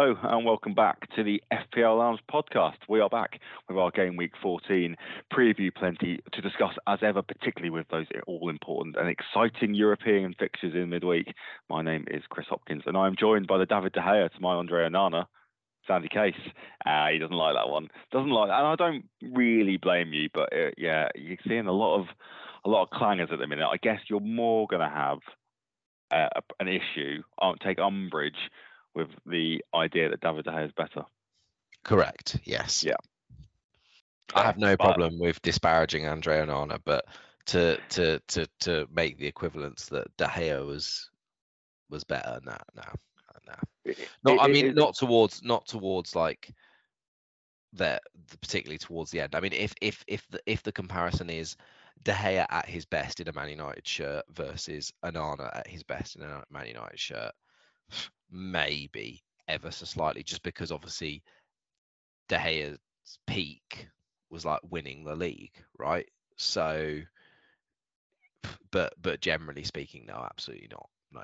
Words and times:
Hello 0.00 0.16
and 0.22 0.46
welcome 0.46 0.72
back 0.72 1.14
to 1.14 1.22
the 1.22 1.42
FPL 1.52 1.98
Lounge 1.98 2.20
podcast. 2.32 2.78
We 2.88 3.00
are 3.00 3.10
back 3.10 3.38
with 3.68 3.76
our 3.76 3.90
game 3.90 4.16
week 4.16 4.32
14 4.42 4.96
preview, 5.30 5.74
plenty 5.74 6.20
to 6.32 6.40
discuss 6.40 6.72
as 6.86 7.00
ever, 7.02 7.20
particularly 7.20 7.68
with 7.68 7.86
those 7.88 8.06
all 8.26 8.48
important 8.48 8.96
and 8.96 9.10
exciting 9.10 9.74
European 9.74 10.34
fixtures 10.38 10.72
in 10.74 10.88
midweek. 10.88 11.34
My 11.68 11.82
name 11.82 12.06
is 12.10 12.22
Chris 12.30 12.46
Hopkins 12.48 12.84
and 12.86 12.96
I'm 12.96 13.14
joined 13.14 13.46
by 13.46 13.58
the 13.58 13.66
David 13.66 13.92
De 13.92 14.00
Gea 14.00 14.32
to 14.32 14.40
my 14.40 14.54
Andre 14.54 14.88
Onana, 14.88 15.26
Sandy 15.86 16.08
Case. 16.08 16.32
Uh, 16.86 17.08
he 17.12 17.18
doesn't 17.18 17.36
like 17.36 17.56
that 17.56 17.68
one. 17.68 17.88
Doesn't 18.10 18.30
like 18.30 18.48
that. 18.48 18.58
And 18.58 18.68
I 18.68 18.76
don't 18.76 19.04
really 19.20 19.76
blame 19.76 20.14
you, 20.14 20.30
but 20.32 20.50
uh, 20.50 20.70
yeah, 20.78 21.08
you're 21.14 21.36
seeing 21.46 21.66
a 21.66 21.72
lot 21.72 22.00
of 22.00 22.06
a 22.64 22.70
lot 22.70 22.84
of 22.84 22.98
clangers 22.98 23.30
at 23.30 23.38
the 23.38 23.46
minute. 23.46 23.68
I 23.70 23.76
guess 23.76 24.00
you're 24.08 24.20
more 24.20 24.66
going 24.66 24.80
to 24.80 24.88
have 24.88 25.18
uh, 26.10 26.40
an 26.58 26.68
issue, 26.68 27.22
I'll 27.38 27.56
take 27.56 27.78
umbrage 27.78 28.34
with 28.94 29.08
the 29.26 29.64
idea 29.74 30.08
that 30.08 30.20
David 30.20 30.44
De 30.44 30.50
Gea 30.50 30.66
is 30.66 30.72
better. 30.72 31.04
Correct. 31.84 32.38
Yes. 32.44 32.84
Yeah. 32.84 32.96
I 34.34 34.44
have 34.44 34.58
no 34.58 34.76
problem 34.76 35.18
but, 35.18 35.24
with 35.24 35.42
disparaging 35.42 36.06
Andre 36.06 36.40
Onana, 36.40 36.78
but 36.84 37.04
to 37.46 37.78
to 37.90 38.20
to 38.28 38.46
to 38.60 38.86
make 38.92 39.18
the 39.18 39.26
equivalence 39.26 39.86
that 39.86 40.16
De 40.16 40.26
Gea 40.26 40.64
was 40.64 41.10
was 41.88 42.04
better, 42.04 42.40
no, 42.44 42.56
no, 42.76 42.82
no. 43.46 43.54
Not, 44.24 44.34
it, 44.34 44.40
I 44.40 44.46
mean, 44.46 44.66
it, 44.66 44.74
not 44.76 44.94
towards 44.94 45.42
not 45.42 45.66
towards 45.66 46.14
like 46.14 46.54
that, 47.72 48.02
particularly 48.40 48.78
towards 48.78 49.10
the 49.10 49.20
end. 49.20 49.34
I 49.34 49.40
mean, 49.40 49.52
if 49.52 49.74
if 49.80 50.04
if 50.06 50.28
the 50.30 50.40
if 50.46 50.62
the 50.62 50.72
comparison 50.72 51.30
is 51.30 51.56
De 52.04 52.12
Gea 52.12 52.46
at 52.48 52.68
his 52.68 52.84
best 52.84 53.20
in 53.20 53.28
a 53.28 53.32
Man 53.32 53.48
United 53.48 53.86
shirt 53.86 54.24
versus 54.30 54.92
Onana 55.04 55.56
at 55.56 55.66
his 55.66 55.82
best 55.82 56.16
in 56.16 56.22
a 56.22 56.44
Man 56.50 56.66
United 56.66 56.98
shirt, 56.98 57.32
maybe 58.30 59.22
ever 59.48 59.70
so 59.70 59.84
slightly, 59.84 60.22
just 60.22 60.42
because 60.42 60.70
obviously 60.70 61.22
De 62.28 62.38
Gea's 62.38 62.78
peak 63.26 63.88
was 64.30 64.44
like 64.44 64.60
winning 64.70 65.04
the 65.04 65.16
league, 65.16 65.52
right? 65.78 66.08
So, 66.36 67.00
but 68.70 68.94
but 69.00 69.20
generally 69.20 69.64
speaking, 69.64 70.06
no, 70.06 70.24
absolutely 70.24 70.68
not, 70.70 70.88
no. 71.12 71.22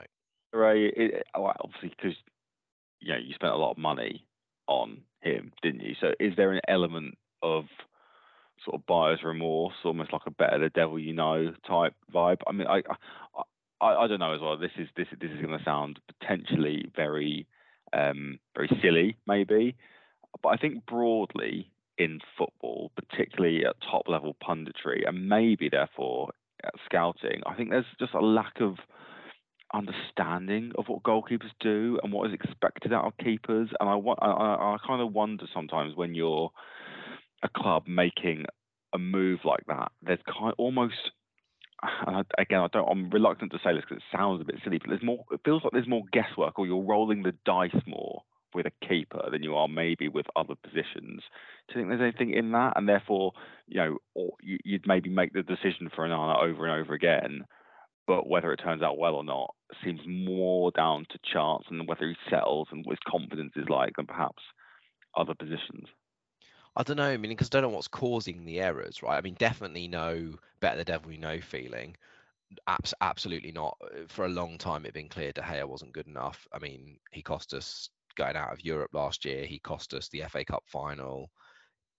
Right, 0.52 0.92
it, 0.96 1.26
obviously 1.34 1.90
because 1.90 2.16
you 3.00 3.12
know 3.12 3.18
you 3.18 3.34
spent 3.34 3.52
a 3.52 3.56
lot 3.56 3.72
of 3.72 3.78
money 3.78 4.26
on 4.66 5.02
him, 5.20 5.52
didn't 5.62 5.82
you? 5.82 5.94
So, 6.00 6.12
is 6.18 6.34
there 6.36 6.52
an 6.52 6.60
element 6.68 7.16
of 7.42 7.64
sort 8.64 8.80
of 8.80 8.86
buyer's 8.86 9.22
remorse, 9.22 9.74
almost 9.84 10.12
like 10.12 10.22
a 10.26 10.30
better 10.30 10.58
the 10.58 10.70
devil 10.70 10.98
you 10.98 11.12
know 11.12 11.52
type 11.66 11.94
vibe? 12.12 12.40
I 12.46 12.52
mean, 12.52 12.66
I, 12.66 12.82
I, 13.36 13.42
I 13.80 14.06
don't 14.06 14.20
know 14.20 14.34
as 14.34 14.40
well. 14.40 14.56
This 14.56 14.70
is 14.78 14.88
this 14.96 15.06
this 15.20 15.30
is 15.30 15.40
going 15.40 15.56
to 15.56 15.64
sound 15.64 16.00
potentially 16.18 16.90
very 16.94 17.46
um, 17.92 18.38
very 18.54 18.68
silly, 18.82 19.16
maybe, 19.26 19.76
but 20.42 20.48
I 20.50 20.56
think 20.56 20.86
broadly 20.86 21.70
in 21.98 22.20
football, 22.36 22.90
particularly 22.96 23.64
at 23.64 23.76
top 23.90 24.08
level 24.08 24.36
punditry, 24.46 25.06
and 25.06 25.28
maybe 25.28 25.68
therefore 25.70 26.30
at 26.64 26.74
scouting, 26.84 27.42
I 27.46 27.54
think 27.54 27.70
there's 27.70 27.86
just 27.98 28.14
a 28.14 28.20
lack 28.20 28.60
of 28.60 28.76
understanding 29.74 30.72
of 30.78 30.86
what 30.88 31.02
goalkeepers 31.02 31.50
do 31.60 31.98
and 32.02 32.12
what 32.12 32.28
is 32.28 32.34
expected 32.34 32.92
out 32.92 33.04
of 33.04 33.16
keepers. 33.18 33.68
And 33.80 33.88
I 33.88 33.94
I, 33.94 34.74
I 34.74 34.76
kind 34.86 35.02
of 35.02 35.12
wonder 35.12 35.46
sometimes 35.52 35.96
when 35.96 36.14
you're 36.14 36.50
a 37.42 37.48
club 37.48 37.84
making 37.86 38.44
a 38.94 38.98
move 38.98 39.40
like 39.44 39.64
that, 39.68 39.92
there's 40.02 40.20
kind 40.26 40.48
of 40.48 40.54
almost 40.58 40.94
I, 40.94 41.25
again, 42.38 42.60
I 42.60 42.68
don't. 42.72 42.88
I'm 42.88 43.10
reluctant 43.10 43.52
to 43.52 43.58
say 43.58 43.74
this 43.74 43.84
because 43.88 44.02
it 44.02 44.16
sounds 44.16 44.40
a 44.40 44.44
bit 44.44 44.60
silly, 44.64 44.78
but 44.78 44.88
there's 44.88 45.02
more. 45.02 45.24
It 45.30 45.40
feels 45.44 45.62
like 45.62 45.72
there's 45.72 45.88
more 45.88 46.04
guesswork, 46.12 46.58
or 46.58 46.66
you're 46.66 46.82
rolling 46.82 47.22
the 47.22 47.34
dice 47.44 47.82
more 47.86 48.22
with 48.54 48.66
a 48.66 48.86
keeper 48.86 49.22
than 49.30 49.42
you 49.42 49.54
are 49.54 49.68
maybe 49.68 50.08
with 50.08 50.26
other 50.34 50.54
positions. 50.54 51.22
Do 51.68 51.74
you 51.74 51.80
think 51.80 51.88
there's 51.88 52.00
anything 52.00 52.32
in 52.34 52.52
that? 52.52 52.72
And 52.76 52.88
therefore, 52.88 53.32
you 53.66 53.78
know, 53.78 53.98
or 54.14 54.32
you'd 54.40 54.86
maybe 54.86 55.10
make 55.10 55.32
the 55.32 55.42
decision 55.42 55.90
for 55.94 56.06
Onana 56.06 56.42
over 56.42 56.66
and 56.66 56.82
over 56.82 56.94
again, 56.94 57.44
but 58.06 58.28
whether 58.28 58.52
it 58.52 58.58
turns 58.58 58.82
out 58.82 58.98
well 58.98 59.14
or 59.14 59.24
not 59.24 59.54
seems 59.84 60.00
more 60.06 60.70
down 60.70 61.06
to 61.10 61.18
chance 61.32 61.64
and 61.70 61.86
whether 61.86 62.08
he 62.08 62.16
settles 62.30 62.68
and 62.70 62.84
what 62.86 62.92
his 62.92 63.10
confidence 63.12 63.52
is 63.56 63.68
like 63.68 63.92
than 63.96 64.06
perhaps 64.06 64.42
other 65.16 65.34
positions. 65.34 65.88
I 66.76 66.82
don't 66.82 66.96
know. 66.98 67.04
I 67.10 67.16
mean, 67.16 67.30
because 67.30 67.48
I 67.48 67.52
don't 67.52 67.62
know 67.62 67.68
what's 67.76 67.88
causing 67.88 68.44
the 68.44 68.60
errors, 68.60 69.02
right? 69.02 69.16
I 69.16 69.20
mean, 69.22 69.34
definitely 69.34 69.88
no 69.88 70.34
better 70.60 70.76
the 70.76 70.84
devil 70.84 71.10
you 71.12 71.18
know 71.18 71.40
feeling. 71.40 71.96
Abs- 72.68 72.94
absolutely 73.00 73.52
not. 73.52 73.78
For 74.08 74.26
a 74.26 74.30
long 74.30 74.58
time, 74.58 74.84
it 74.84 74.88
had 74.88 74.94
been 74.94 75.08
clear 75.08 75.32
De 75.32 75.42
Gea 75.42 75.64
wasn't 75.66 75.92
good 75.92 76.06
enough. 76.06 76.46
I 76.52 76.58
mean, 76.58 76.98
he 77.12 77.22
cost 77.22 77.54
us 77.54 77.90
going 78.16 78.36
out 78.36 78.52
of 78.52 78.64
Europe 78.64 78.90
last 78.94 79.24
year. 79.24 79.46
He 79.46 79.58
cost 79.58 79.94
us 79.94 80.08
the 80.08 80.22
FA 80.24 80.44
Cup 80.44 80.64
final. 80.66 81.30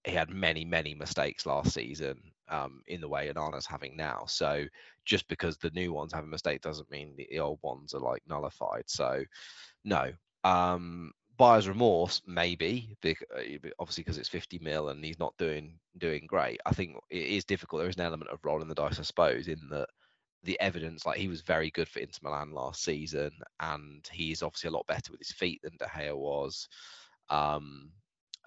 He 0.06 0.14
had 0.14 0.30
many, 0.30 0.66
many 0.66 0.96
mistakes 0.96 1.46
last 1.46 1.74
season 1.74 2.22
um, 2.50 2.82
in 2.88 3.02
the 3.02 3.10
way 3.10 3.30
Onana's 3.34 3.66
having 3.66 3.98
now. 3.98 4.26
So 4.28 4.66
just 5.06 5.28
because 5.28 5.58
the 5.58 5.72
new 5.72 5.94
ones 5.94 6.14
have 6.14 6.24
a 6.24 6.28
mistake 6.28 6.62
doesn't 6.62 6.92
mean 6.92 7.16
the 7.18 7.40
old 7.40 7.60
ones 7.64 7.94
are 7.94 8.00
like 8.00 8.24
nullified. 8.28 8.86
So 8.88 9.24
no. 9.84 10.12
Um, 10.44 11.12
buyer's 11.38 11.68
remorse 11.68 12.22
maybe 12.26 12.96
uh, 13.06 13.12
obviously 13.80 14.04
because 14.04 14.18
it's 14.18 14.30
50 14.30 14.60
mil 14.60 14.90
and 14.90 15.04
he's 15.04 15.20
not 15.20 15.38
doing 15.38 15.78
doing 15.98 16.26
great 16.28 16.60
i 16.66 16.72
think 16.72 16.96
it 17.10 17.28
is 17.28 17.46
difficult 17.46 17.80
there 17.80 17.90
is 17.90 17.96
an 17.96 18.02
element 18.06 18.32
of 18.32 18.40
rolling 18.44 18.68
the 18.68 18.76
dice 18.76 19.00
i 19.00 19.04
suppose 19.04 19.48
in 19.48 19.60
that 19.70 19.88
the 20.44 20.60
evidence 20.60 21.06
like 21.06 21.18
he 21.18 21.28
was 21.28 21.42
very 21.42 21.70
good 21.72 21.88
for 21.88 22.00
inter 22.00 22.20
milan 22.24 22.52
last 22.52 22.84
season 22.84 23.32
and 23.60 24.08
he's 24.12 24.42
obviously 24.42 24.68
a 24.70 24.72
lot 24.72 24.88
better 24.88 25.12
with 25.12 25.20
his 25.20 25.32
feet 25.32 25.60
than 25.64 25.78
de 25.78 25.86
gea 25.86 26.16
was 26.16 26.68
um, 27.30 27.92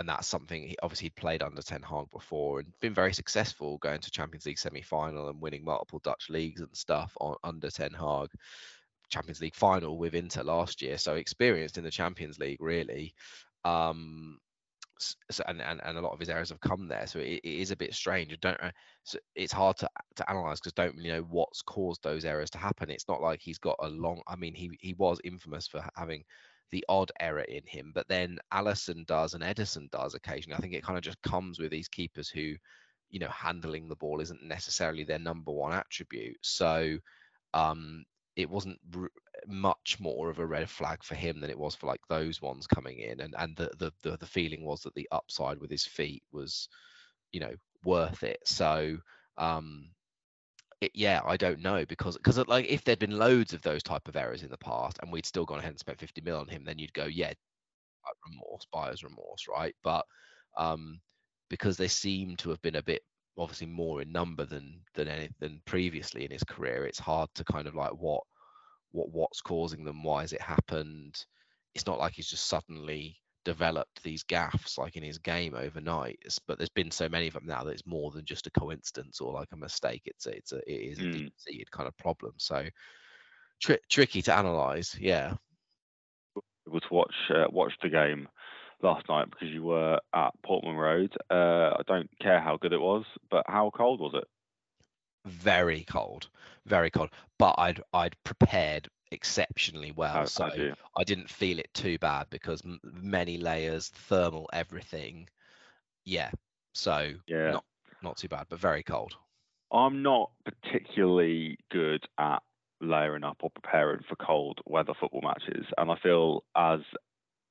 and 0.01 0.09
that's 0.09 0.27
something 0.27 0.67
he 0.67 0.77
obviously 0.83 1.11
played 1.11 1.43
under 1.43 1.61
Ten 1.61 1.83
Hag 1.83 2.09
before 2.11 2.61
and 2.61 2.73
been 2.81 2.95
very 2.95 3.13
successful 3.13 3.77
going 3.79 4.01
to 4.01 4.11
Champions 4.11 4.47
League 4.47 4.59
semi-final 4.59 5.29
and 5.29 5.39
winning 5.43 5.63
multiple 5.63 6.01
Dutch 6.03 6.31
leagues 6.31 6.63
and 6.63 6.75
stuff 6.75 7.13
on 7.21 7.37
under 7.45 7.71
Ten 7.71 7.93
Hag. 7.93 8.29
Champions 9.11 9.41
League 9.41 9.55
final 9.55 9.99
with 9.99 10.15
Inter 10.15 10.43
last 10.43 10.81
year, 10.83 10.99
so 10.99 11.15
experienced 11.15 11.79
in 11.79 11.85
the 11.85 11.91
Champions 11.91 12.39
League 12.39 12.61
really. 12.61 13.15
Um, 13.65 14.39
so, 15.31 15.43
and, 15.47 15.63
and, 15.63 15.81
and 15.83 15.97
a 15.97 16.01
lot 16.01 16.13
of 16.13 16.21
his 16.21 16.29
errors 16.29 16.51
have 16.51 16.61
come 16.61 16.87
there, 16.87 17.07
so 17.07 17.19
it, 17.19 17.41
it 17.43 17.61
is 17.61 17.71
a 17.71 17.77
bit 17.77 17.95
strange. 17.95 18.33
I 18.33 18.37
don't, 18.41 18.61
so 19.03 19.19
it's 19.35 19.53
hard 19.53 19.79
to 19.79 19.89
to 20.17 20.31
analyze 20.31 20.61
because 20.61 20.75
don't 20.75 20.97
really 20.97 21.11
know 21.11 21.27
what's 21.31 21.63
caused 21.63 22.03
those 22.03 22.25
errors 22.25 22.51
to 22.51 22.59
happen. 22.59 22.91
It's 22.91 23.09
not 23.09 23.23
like 23.23 23.41
he's 23.41 23.59
got 23.59 23.77
a 23.81 23.89
long. 23.89 24.21
I 24.29 24.37
mean, 24.37 24.55
he 24.55 24.71
he 24.81 24.95
was 24.95 25.19
infamous 25.25 25.67
for 25.67 25.83
having 25.97 26.25
the 26.71 26.85
odd 26.89 27.11
error 27.19 27.43
in 27.43 27.63
him, 27.67 27.93
but 27.95 28.07
then 28.09 28.39
Alisson 28.53 29.07
does 29.07 29.35
and 29.35 29.43
Ederson 29.43 29.91
does 29.91 30.15
occasionally. 30.15 30.57
I 30.57 30.61
think 30.61 30.75
it 30.75 30.85
kind 30.85 30.99
of 30.99 31.03
just 31.05 31.21
comes 31.23 31.59
with 31.59 31.71
these 31.71 31.89
keepers 31.89 32.29
who, 32.29 32.55
you 33.09 33.19
know, 33.19 33.29
handling 33.29 33.89
the 33.89 33.97
ball 33.97 34.21
isn't 34.21 34.43
necessarily 34.43 35.05
their 35.05 35.19
number 35.19 35.51
one 35.51 35.73
attribute. 35.73 36.37
So 36.43 36.99
um, 37.55 38.05
it 38.37 38.49
wasn't 38.51 38.79
r- 38.97 39.11
much 39.47 39.99
more 40.01 40.31
of 40.31 40.39
a 40.39 40.47
red 40.47 40.69
flag 40.71 41.03
for 41.03 41.15
him 41.15 41.41
than 41.41 41.51
it 41.51 41.59
was 41.59 41.75
for 41.75 41.87
like 41.87 42.01
those 42.09 42.41
ones 42.43 42.67
coming 42.67 42.99
in 42.99 43.21
and 43.21 43.35
and 43.39 43.57
the, 43.57 43.71
the 43.79 43.93
the 44.03 44.17
the, 44.19 44.27
feeling 44.27 44.65
was 44.65 44.83
that 44.83 44.95
the 44.95 45.09
upside 45.13 45.59
with 45.61 45.71
his 45.71 45.85
feet 45.87 46.23
was 46.33 46.69
you 47.33 47.41
know 47.41 47.55
worth 47.85 48.23
it. 48.23 48.41
So 48.45 48.99
um 49.39 49.91
it, 50.81 50.91
yeah 50.95 51.21
i 51.27 51.37
don't 51.37 51.61
know 51.61 51.85
because 51.87 52.17
because 52.17 52.39
like 52.49 52.67
if 52.67 52.85
there'd 52.85 52.99
been 52.99 53.19
loads 53.19 53.53
of 53.53 53.63
those 53.63 53.83
type 53.83 54.09
of 54.09 54.17
errors 54.17 54.43
in 54.43 54.51
the 54.51 54.59
past 54.59 54.99
and 55.03 55.13
we'd 55.13 55.27
still 55.27 55.45
gone 55.45 55.59
ahead 55.59 55.71
and 55.71 55.79
spent 55.79 56.01
50 56.01 56.21
mil 56.23 56.39
on 56.39 56.49
him 56.49 56.65
then 56.65 56.79
you'd 56.79 56.95
go 56.95 57.05
yeah 57.07 57.33
remorse 58.27 58.67
buyer's 58.73 59.05
remorse 59.05 59.47
right? 59.49 59.75
But 59.83 60.05
um 60.57 61.01
because 61.49 61.77
they 61.77 61.89
seem 61.89 62.37
to 62.37 62.51
have 62.51 62.63
been 62.63 62.77
a 62.77 62.83
bit 62.83 63.03
obviously 63.39 63.67
more 63.67 64.03
in 64.03 64.13
number 64.13 64.45
than 64.45 64.81
than 64.95 65.09
any 65.09 65.29
than 65.39 65.61
previously 65.65 66.25
in 66.25 66.31
his 66.31 66.45
career. 66.45 66.87
It's 66.87 66.99
hard 66.99 67.29
to 67.35 67.45
kind 67.45 67.67
of 67.67 67.75
like 67.75 67.93
what 67.93 68.23
what 68.93 69.11
what's 69.11 69.41
causing 69.41 69.85
them, 69.85 70.03
why 70.03 70.23
has 70.23 70.33
it 70.33 70.43
happened? 70.43 71.25
It's 71.75 71.87
not 71.87 71.99
like 71.99 72.15
he's 72.15 72.29
just 72.29 72.49
suddenly 72.49 73.17
developed 73.45 74.03
these 74.03 74.23
gaffs 74.25 74.77
like 74.77 74.97
in 74.97 75.03
his 75.03 75.19
game 75.19 75.55
overnight. 75.55 76.19
It's, 76.23 76.39
but 76.39 76.59
there's 76.59 76.69
been 76.69 76.91
so 76.91 77.09
many 77.09 77.29
of 77.29 77.35
them 77.35 77.47
now 77.47 77.65
that 77.65 77.71
it's 77.71 77.87
more 77.87 78.11
than 78.11 78.25
just 78.25 78.47
a 78.47 78.51
coincidence 78.51 79.21
or 79.21 79.33
like 79.33 79.49
a 79.53 79.57
mistake. 79.57 80.03
It's 80.05 80.27
a, 80.27 80.31
it's 80.31 80.53
a 80.53 80.59
it 80.71 80.93
is 80.93 80.99
a 80.99 81.03
mm. 81.03 81.13
deep-seated 81.13 81.71
kind 81.71 81.89
of 81.89 81.97
problem. 81.97 82.33
So 82.37 82.67
tri- 83.61 83.79
tricky 83.89 84.23
to 84.23 84.37
analyze. 84.37 84.97
Yeah. 85.01 85.35
Able 86.69 86.81
to 86.81 86.95
watch 86.95 87.15
uh, 87.31 87.47
watch 87.51 87.73
the 87.83 87.89
game 87.89 88.29
last 88.83 89.09
night 89.09 89.31
because 89.31 89.49
you 89.49 89.63
were 89.63 90.01
at 90.15 90.31
Portman 90.45 90.77
Road. 90.77 91.15
Uh, 91.31 91.77
I 91.79 91.83
don't 91.87 92.11
care 92.21 92.41
how 92.41 92.57
good 92.57 92.73
it 92.73 92.81
was, 92.81 93.05
but 93.31 93.45
how 93.49 93.71
cold 93.75 94.01
was 94.01 94.15
it? 94.15 94.25
Very 95.25 95.83
cold, 95.85 96.29
very 96.67 96.91
cold. 96.91 97.11
But 97.39 97.55
I'd 97.59 97.83
I'd 97.95 98.23
prepared 98.23 98.91
exceptionally 99.11 99.93
well, 99.93 100.27
so 100.27 100.45
I 100.95 101.05
didn't 101.05 101.31
feel 101.31 101.59
it 101.59 101.73
too 101.73 101.99
bad 101.99 102.29
because 102.29 102.63
m- 102.67 102.81
many 102.83 103.39
layers, 103.39 103.89
thermal, 103.89 104.51
everything. 104.53 105.31
Yeah, 106.05 106.33
so 106.75 107.21
yeah, 107.27 107.57
not 107.57 107.65
not 108.03 108.19
too 108.19 108.29
bad, 108.29 108.49
but 108.51 108.61
very 108.61 108.83
cold. 108.85 109.17
I'm 109.73 110.03
not 110.03 110.33
particularly 110.45 111.59
good 111.71 112.05
at 112.19 112.43
layering 112.81 113.25
up 113.25 113.39
or 113.43 113.51
preparing 113.51 114.03
for 114.09 114.17
cold 114.17 114.61
weather 114.67 114.95
football 114.99 115.21
matches, 115.23 115.67
and 115.77 115.91
I 115.91 115.97
feel 116.03 116.45
as 116.57 116.81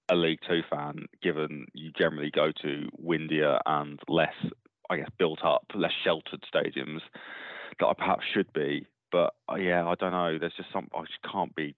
a 0.09 0.15
League 0.15 0.39
Two 0.47 0.61
fan, 0.69 1.05
given 1.21 1.67
you 1.73 1.91
generally 1.97 2.31
go 2.31 2.51
to 2.61 2.89
windier 2.97 3.59
and 3.65 3.99
less, 4.07 4.33
I 4.89 4.97
guess, 4.97 5.09
built 5.17 5.43
up, 5.43 5.65
less 5.73 5.93
sheltered 6.03 6.43
stadiums 6.53 7.01
that 7.79 7.87
I 7.87 7.93
perhaps 7.93 8.23
should 8.33 8.51
be. 8.53 8.87
But 9.11 9.33
uh, 9.51 9.55
yeah, 9.55 9.87
I 9.87 9.95
don't 9.95 10.11
know. 10.11 10.37
There's 10.39 10.55
just 10.55 10.71
some 10.71 10.87
I 10.95 11.01
just 11.01 11.21
can't 11.31 11.55
be. 11.55 11.75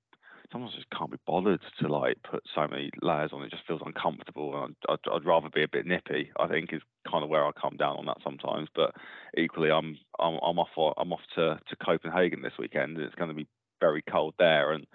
Sometimes 0.52 0.76
just 0.76 0.90
can't 0.90 1.12
be 1.12 1.18
bothered 1.26 1.62
to 1.80 1.88
like 1.88 2.18
put 2.30 2.44
so 2.54 2.68
many 2.68 2.90
layers 3.02 3.32
on. 3.32 3.42
It 3.42 3.52
just 3.52 3.66
feels 3.66 3.82
uncomfortable. 3.86 4.62
And 4.62 4.76
I'd, 4.90 4.96
I'd, 5.08 5.16
I'd 5.16 5.26
rather 5.26 5.50
be 5.50 5.64
a 5.64 5.68
bit 5.70 5.86
nippy. 5.86 6.30
I 6.38 6.48
think 6.48 6.74
is 6.74 6.82
kind 7.10 7.24
of 7.24 7.30
where 7.30 7.46
I 7.46 7.52
come 7.54 7.78
down 7.78 7.96
on 7.96 8.06
that 8.08 8.18
sometimes. 8.22 8.68
But 8.76 8.94
equally, 9.38 9.72
I'm 9.72 9.98
I'm, 10.20 10.40
I'm 10.44 10.60
off 10.60 10.94
I'm 10.98 11.14
off 11.14 11.22
to, 11.36 11.58
to 11.70 11.76
Copenhagen 11.78 12.42
this 12.42 12.58
weekend, 12.60 12.98
and 12.98 13.06
it's 13.06 13.16
going 13.16 13.30
to 13.30 13.36
be 13.36 13.48
very 13.80 14.04
cold 14.10 14.34
there. 14.40 14.74
And 14.74 14.86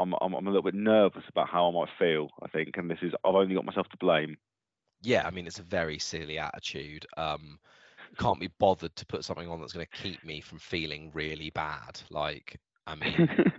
I'm, 0.00 0.14
I'm 0.20 0.34
I'm 0.34 0.46
a 0.46 0.50
little 0.50 0.62
bit 0.62 0.74
nervous 0.74 1.24
about 1.28 1.48
how 1.48 1.68
I 1.68 1.72
might 1.72 1.88
feel. 1.98 2.28
I 2.42 2.48
think, 2.48 2.76
and 2.76 2.90
this 2.90 2.98
is 3.02 3.12
I've 3.24 3.34
only 3.34 3.54
got 3.54 3.64
myself 3.64 3.88
to 3.88 3.96
blame. 3.98 4.36
Yeah, 5.02 5.26
I 5.26 5.30
mean 5.30 5.46
it's 5.46 5.58
a 5.58 5.64
very 5.64 5.98
silly 5.98 6.38
attitude. 6.38 7.06
Um, 7.16 7.58
can't 8.18 8.40
be 8.40 8.50
bothered 8.58 8.94
to 8.96 9.06
put 9.06 9.24
something 9.24 9.48
on 9.48 9.60
that's 9.60 9.72
going 9.72 9.86
to 9.86 10.02
keep 10.02 10.24
me 10.24 10.40
from 10.40 10.58
feeling 10.58 11.10
really 11.14 11.50
bad. 11.50 12.00
Like, 12.10 12.58
I 12.86 12.96
mean, 12.96 13.28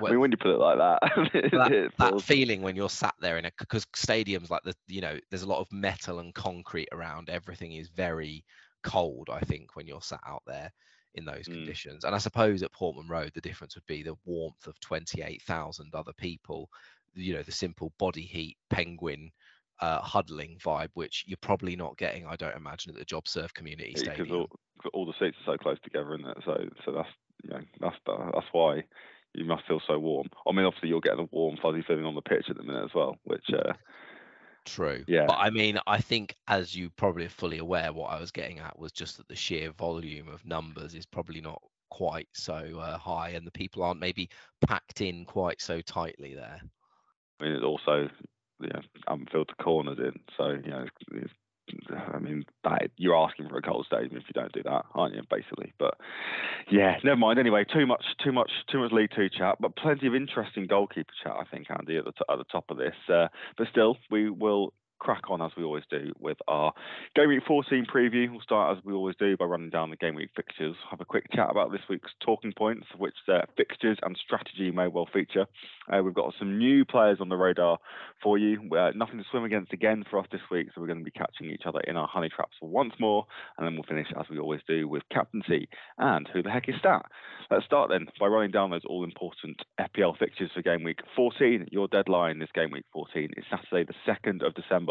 well, 0.00 0.06
I 0.06 0.10
mean, 0.10 0.20
when 0.20 0.30
you 0.30 0.36
put 0.36 0.54
it 0.54 0.58
like 0.58 0.78
that, 0.78 1.00
that, 1.52 1.92
that, 1.98 2.22
feeling 2.22 2.62
when 2.62 2.76
you're 2.76 2.90
sat 2.90 3.14
there 3.20 3.38
in 3.38 3.44
a 3.44 3.52
because 3.58 3.84
stadiums 3.96 4.50
like 4.50 4.62
the 4.64 4.74
you 4.86 5.00
know 5.00 5.18
there's 5.30 5.42
a 5.42 5.48
lot 5.48 5.60
of 5.60 5.70
metal 5.72 6.18
and 6.18 6.34
concrete 6.34 6.88
around. 6.92 7.30
Everything 7.30 7.72
is 7.72 7.88
very 7.88 8.44
cold. 8.82 9.28
I 9.30 9.40
think 9.40 9.76
when 9.76 9.86
you're 9.86 10.02
sat 10.02 10.20
out 10.26 10.42
there 10.46 10.72
in 11.14 11.24
those 11.24 11.48
mm. 11.48 11.54
conditions, 11.54 12.04
and 12.04 12.14
I 12.14 12.18
suppose 12.18 12.62
at 12.62 12.72
Portman 12.72 13.08
Road 13.08 13.32
the 13.34 13.40
difference 13.40 13.74
would 13.74 13.86
be 13.86 14.02
the 14.02 14.16
warmth 14.24 14.66
of 14.66 14.78
28,000 14.80 15.94
other 15.94 16.12
people. 16.12 16.68
You 17.14 17.34
know, 17.34 17.42
the 17.42 17.52
simple 17.52 17.92
body 17.98 18.22
heat 18.22 18.56
penguin 18.70 19.30
uh, 19.80 20.00
huddling 20.00 20.58
vibe, 20.64 20.90
which 20.94 21.24
you're 21.26 21.38
probably 21.40 21.76
not 21.76 21.96
getting, 21.96 22.26
I 22.26 22.36
don't 22.36 22.56
imagine, 22.56 22.92
at 22.92 22.98
the 22.98 23.04
job 23.04 23.24
JobServe 23.24 23.54
Community 23.54 23.94
yeah, 23.96 24.14
Stadium. 24.14 24.32
All, 24.32 24.48
all, 24.92 25.06
the 25.06 25.14
seats 25.18 25.36
are 25.46 25.54
so 25.54 25.58
close 25.58 25.78
together, 25.82 26.14
isn't 26.14 26.28
it? 26.28 26.38
So, 26.44 26.56
so 26.84 26.92
that's 26.92 27.08
you 27.44 27.50
know, 27.50 27.60
that's 27.80 27.96
that's 28.06 28.46
why 28.52 28.82
you 29.34 29.44
must 29.44 29.66
feel 29.66 29.80
so 29.86 29.98
warm. 29.98 30.28
I 30.46 30.52
mean, 30.52 30.64
obviously 30.64 30.88
you're 30.88 31.00
getting 31.00 31.20
a 31.20 31.28
warm, 31.30 31.56
fuzzy 31.62 31.84
feeling 31.86 32.04
on 32.04 32.14
the 32.14 32.22
pitch 32.22 32.46
at 32.48 32.56
the 32.56 32.62
minute 32.62 32.84
as 32.84 32.94
well, 32.94 33.16
which. 33.24 33.46
Uh, 33.52 33.72
True. 34.68 35.04
Yeah. 35.06 35.26
But 35.26 35.38
I 35.38 35.50
mean, 35.50 35.78
I 35.86 35.98
think 35.98 36.36
as 36.46 36.74
you 36.74 36.90
probably 36.90 37.24
are 37.26 37.30
fully 37.30 37.58
aware, 37.58 37.92
what 37.92 38.10
I 38.10 38.20
was 38.20 38.30
getting 38.30 38.58
at 38.58 38.78
was 38.78 38.92
just 38.92 39.16
that 39.16 39.28
the 39.28 39.36
sheer 39.36 39.70
volume 39.72 40.28
of 40.28 40.44
numbers 40.44 40.94
is 40.94 41.06
probably 41.06 41.40
not 41.40 41.60
quite 41.90 42.28
so 42.32 42.78
uh, 42.78 42.98
high, 42.98 43.30
and 43.30 43.46
the 43.46 43.52
people 43.52 43.82
aren't 43.82 44.00
maybe 44.00 44.28
packed 44.66 45.00
in 45.00 45.24
quite 45.24 45.60
so 45.60 45.80
tightly 45.80 46.34
there. 46.34 46.60
I 47.40 47.44
mean, 47.44 47.52
it's 47.54 47.64
also 47.64 48.08
you 48.60 48.68
know, 48.68 48.80
Anfield 49.08 49.48
to 49.48 49.62
corners 49.62 49.98
in. 49.98 50.18
So 50.36 50.50
you 50.50 50.70
know, 50.70 50.84
I 52.14 52.18
mean, 52.18 52.44
that, 52.64 52.90
you're 52.96 53.16
asking 53.16 53.48
for 53.48 53.58
a 53.58 53.62
cold 53.62 53.86
stadium 53.86 54.16
if 54.16 54.24
you 54.28 54.34
don't 54.34 54.52
do 54.52 54.62
that, 54.64 54.84
aren't 54.94 55.14
you? 55.14 55.22
Basically, 55.30 55.72
but 55.78 55.94
yeah, 56.70 56.96
never 57.04 57.16
mind. 57.16 57.38
Anyway, 57.38 57.64
too 57.72 57.86
much, 57.86 58.04
too 58.22 58.32
much, 58.32 58.50
too 58.70 58.78
much 58.78 58.92
League 58.92 59.10
Two 59.14 59.28
chat, 59.28 59.56
but 59.60 59.76
plenty 59.76 60.06
of 60.06 60.14
interesting 60.14 60.66
goalkeeper 60.66 61.12
chat. 61.22 61.34
I 61.38 61.44
think 61.44 61.66
Andy 61.70 61.96
at 61.96 62.04
the 62.04 62.12
t- 62.12 62.24
at 62.28 62.38
the 62.38 62.44
top 62.44 62.64
of 62.70 62.76
this. 62.76 62.94
Uh, 63.12 63.28
but 63.56 63.68
still, 63.70 63.96
we 64.10 64.30
will 64.30 64.72
crack 64.98 65.30
on 65.30 65.42
as 65.42 65.52
we 65.56 65.64
always 65.64 65.84
do 65.90 66.12
with 66.18 66.38
our 66.48 66.72
Game 67.14 67.28
Week 67.28 67.42
14 67.46 67.86
preview. 67.92 68.30
We'll 68.30 68.40
start 68.40 68.76
as 68.76 68.84
we 68.84 68.92
always 68.92 69.16
do 69.16 69.36
by 69.36 69.44
running 69.44 69.70
down 69.70 69.90
the 69.90 69.96
Game 69.96 70.14
Week 70.14 70.30
fixtures, 70.34 70.76
have 70.90 71.00
a 71.00 71.04
quick 71.04 71.26
chat 71.32 71.48
about 71.50 71.72
this 71.72 71.80
week's 71.88 72.10
talking 72.24 72.52
points, 72.56 72.86
which 72.96 73.14
uh, 73.28 73.42
fixtures 73.56 73.98
and 74.02 74.16
strategy 74.22 74.70
may 74.70 74.88
well 74.88 75.08
feature. 75.12 75.46
Uh, 75.92 76.02
we've 76.02 76.14
got 76.14 76.34
some 76.38 76.58
new 76.58 76.84
players 76.84 77.18
on 77.20 77.28
the 77.28 77.36
radar 77.36 77.78
for 78.22 78.38
you. 78.38 78.60
Uh, 78.74 78.90
nothing 78.94 79.18
to 79.18 79.24
swim 79.30 79.44
against 79.44 79.72
again 79.72 80.04
for 80.10 80.18
us 80.18 80.26
this 80.32 80.40
week, 80.50 80.68
so 80.74 80.80
we're 80.80 80.86
going 80.86 80.98
to 80.98 81.04
be 81.04 81.10
catching 81.10 81.50
each 81.50 81.62
other 81.66 81.80
in 81.80 81.96
our 81.96 82.08
honey 82.08 82.28
traps 82.28 82.56
once 82.60 82.92
more, 82.98 83.26
and 83.56 83.66
then 83.66 83.74
we'll 83.74 83.84
finish 83.84 84.08
as 84.18 84.26
we 84.30 84.38
always 84.38 84.60
do 84.66 84.88
with 84.88 85.02
captaincy 85.10 85.68
and 85.98 86.28
who 86.32 86.42
the 86.42 86.50
heck 86.50 86.68
is 86.68 86.74
that? 86.82 87.02
Let's 87.50 87.64
start 87.64 87.90
then 87.90 88.06
by 88.20 88.26
running 88.26 88.50
down 88.50 88.70
those 88.70 88.84
all 88.86 89.04
important 89.04 89.60
FPL 89.80 90.18
fixtures 90.18 90.50
for 90.54 90.62
Game 90.62 90.82
Week 90.82 91.00
14. 91.16 91.68
Your 91.70 91.88
deadline 91.88 92.38
this 92.38 92.50
Game 92.54 92.70
Week 92.70 92.84
14 92.92 93.30
is 93.36 93.44
Saturday, 93.50 93.90
the 93.90 94.12
2nd 94.12 94.46
of 94.46 94.54
December 94.54 94.87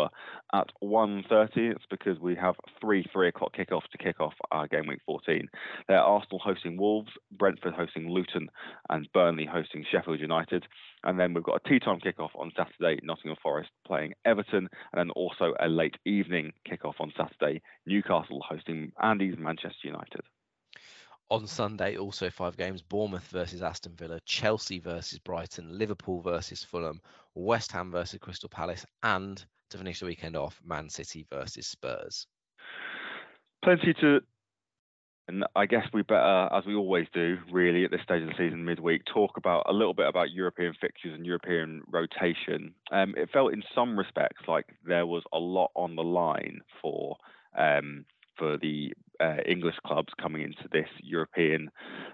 At 0.54 0.68
1.30. 0.84 1.72
It's 1.72 1.86
because 1.90 2.20
we 2.20 2.36
have 2.36 2.56
three 2.80 3.06
3 3.12 3.30
o'clock 3.30 3.56
kickoffs 3.56 3.90
to 3.92 3.98
kick 3.98 4.20
off 4.20 4.34
our 4.52 4.68
game 4.68 4.88
week 4.88 5.02
14. 5.06 5.48
They're 5.88 6.00
Arsenal 6.00 6.40
hosting 6.40 6.78
Wolves, 6.78 7.12
Brentford 7.32 7.74
hosting 7.74 8.10
Luton, 8.10 8.50
and 8.90 9.08
Burnley 9.14 9.46
hosting 9.46 9.86
Sheffield 9.90 10.20
United. 10.20 10.66
And 11.04 11.20
then 11.20 11.34
we've 11.34 11.44
got 11.44 11.62
a 11.64 11.70
tea 11.70 11.80
time 11.80 12.00
kickoff 12.00 12.32
on 12.36 12.52
Saturday, 12.56 13.00
Nottingham 13.04 13.38
Forest 13.42 13.70
playing 13.86 14.14
Everton, 14.26 14.68
and 14.92 14.98
then 14.98 15.10
also 15.12 15.54
a 15.60 15.68
late 15.68 15.98
evening 16.06 16.54
kickoff 16.70 17.00
on 17.00 17.14
Saturday, 17.18 17.62
Newcastle 17.86 18.42
hosting 18.48 18.92
Andy's 19.02 19.38
Manchester 19.38 19.88
United 19.88 20.22
on 21.30 21.46
Sunday, 21.46 21.98
also 21.98 22.30
five 22.30 22.56
games 22.56 22.82
Bournemouth 22.82 23.28
versus 23.28 23.62
Aston 23.62 23.94
Villa, 23.96 24.20
Chelsea 24.26 24.80
versus 24.80 25.20
Brighton, 25.20 25.78
Liverpool 25.78 26.22
versus 26.22 26.64
Fulham, 26.64 27.02
West 27.36 27.72
Ham 27.74 27.92
versus 27.92 28.20
Crystal 28.20 28.50
Palace, 28.50 28.86
and 29.04 29.44
to 29.70 29.78
finish 29.78 30.00
the 30.00 30.06
weekend 30.06 30.36
off, 30.36 30.60
Man 30.66 30.90
City 30.90 31.26
versus 31.30 31.68
Spurs. 31.68 32.28
Plenty 33.64 33.94
to, 34.02 34.20
and 35.28 35.44
I 35.56 35.66
guess 35.66 35.86
we 35.94 36.04
better, 36.04 36.50
as 36.54 36.66
we 36.66 36.76
always 36.76 37.08
do, 37.14 37.38
really 37.52 37.84
at 37.86 37.92
this 37.92 38.02
stage 38.04 38.22
of 38.22 38.30
the 38.30 38.36
season, 38.38 38.64
midweek, 38.64 39.02
talk 39.14 39.38
about 39.38 39.66
a 39.68 39.74
little 39.74 39.94
bit 39.94 40.08
about 40.08 40.32
European 40.32 40.74
fixtures 40.80 41.14
and 41.14 41.26
European 41.26 41.82
rotation. 41.88 42.74
Um, 42.92 43.14
it 43.18 43.30
felt 43.32 43.54
in 43.54 43.64
some 43.74 43.98
respects 43.98 44.44
like 44.48 44.66
there 44.86 45.06
was 45.06 45.24
a 45.34 45.40
lot 45.40 45.72
on 45.76 45.96
the 45.96 46.04
line 46.04 46.62
for. 46.82 47.18
Um, 47.58 48.06
for 48.38 48.58
the 48.58 48.94
uh, 49.20 49.38
English 49.46 49.76
clubs 49.86 50.14
coming 50.22 50.42
into 50.42 50.68
this 50.72 50.90
European 51.02 51.70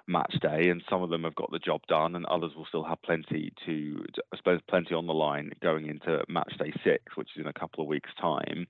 match 0.08 0.36
day, 0.42 0.70
and 0.70 0.84
some 0.90 1.02
of 1.02 1.10
them 1.10 1.24
have 1.24 1.36
got 1.36 1.52
the 1.52 1.60
job 1.60 1.82
done, 1.88 2.16
and 2.16 2.26
others 2.26 2.52
will 2.56 2.66
still 2.66 2.84
have 2.84 3.02
plenty 3.02 3.54
to, 3.66 4.04
I 4.34 4.38
suppose, 4.38 4.60
plenty 4.68 4.94
on 4.96 5.08
the 5.08 5.14
line 5.14 5.52
going 5.62 5.88
into 5.88 6.24
match 6.28 6.54
day 6.58 6.74
six, 6.84 7.16
which 7.16 7.30
is 7.36 7.42
in 7.42 7.48
a 7.48 7.54
couple 7.54 7.82
of 7.82 7.88
weeks' 7.88 8.10
time. 8.20 8.68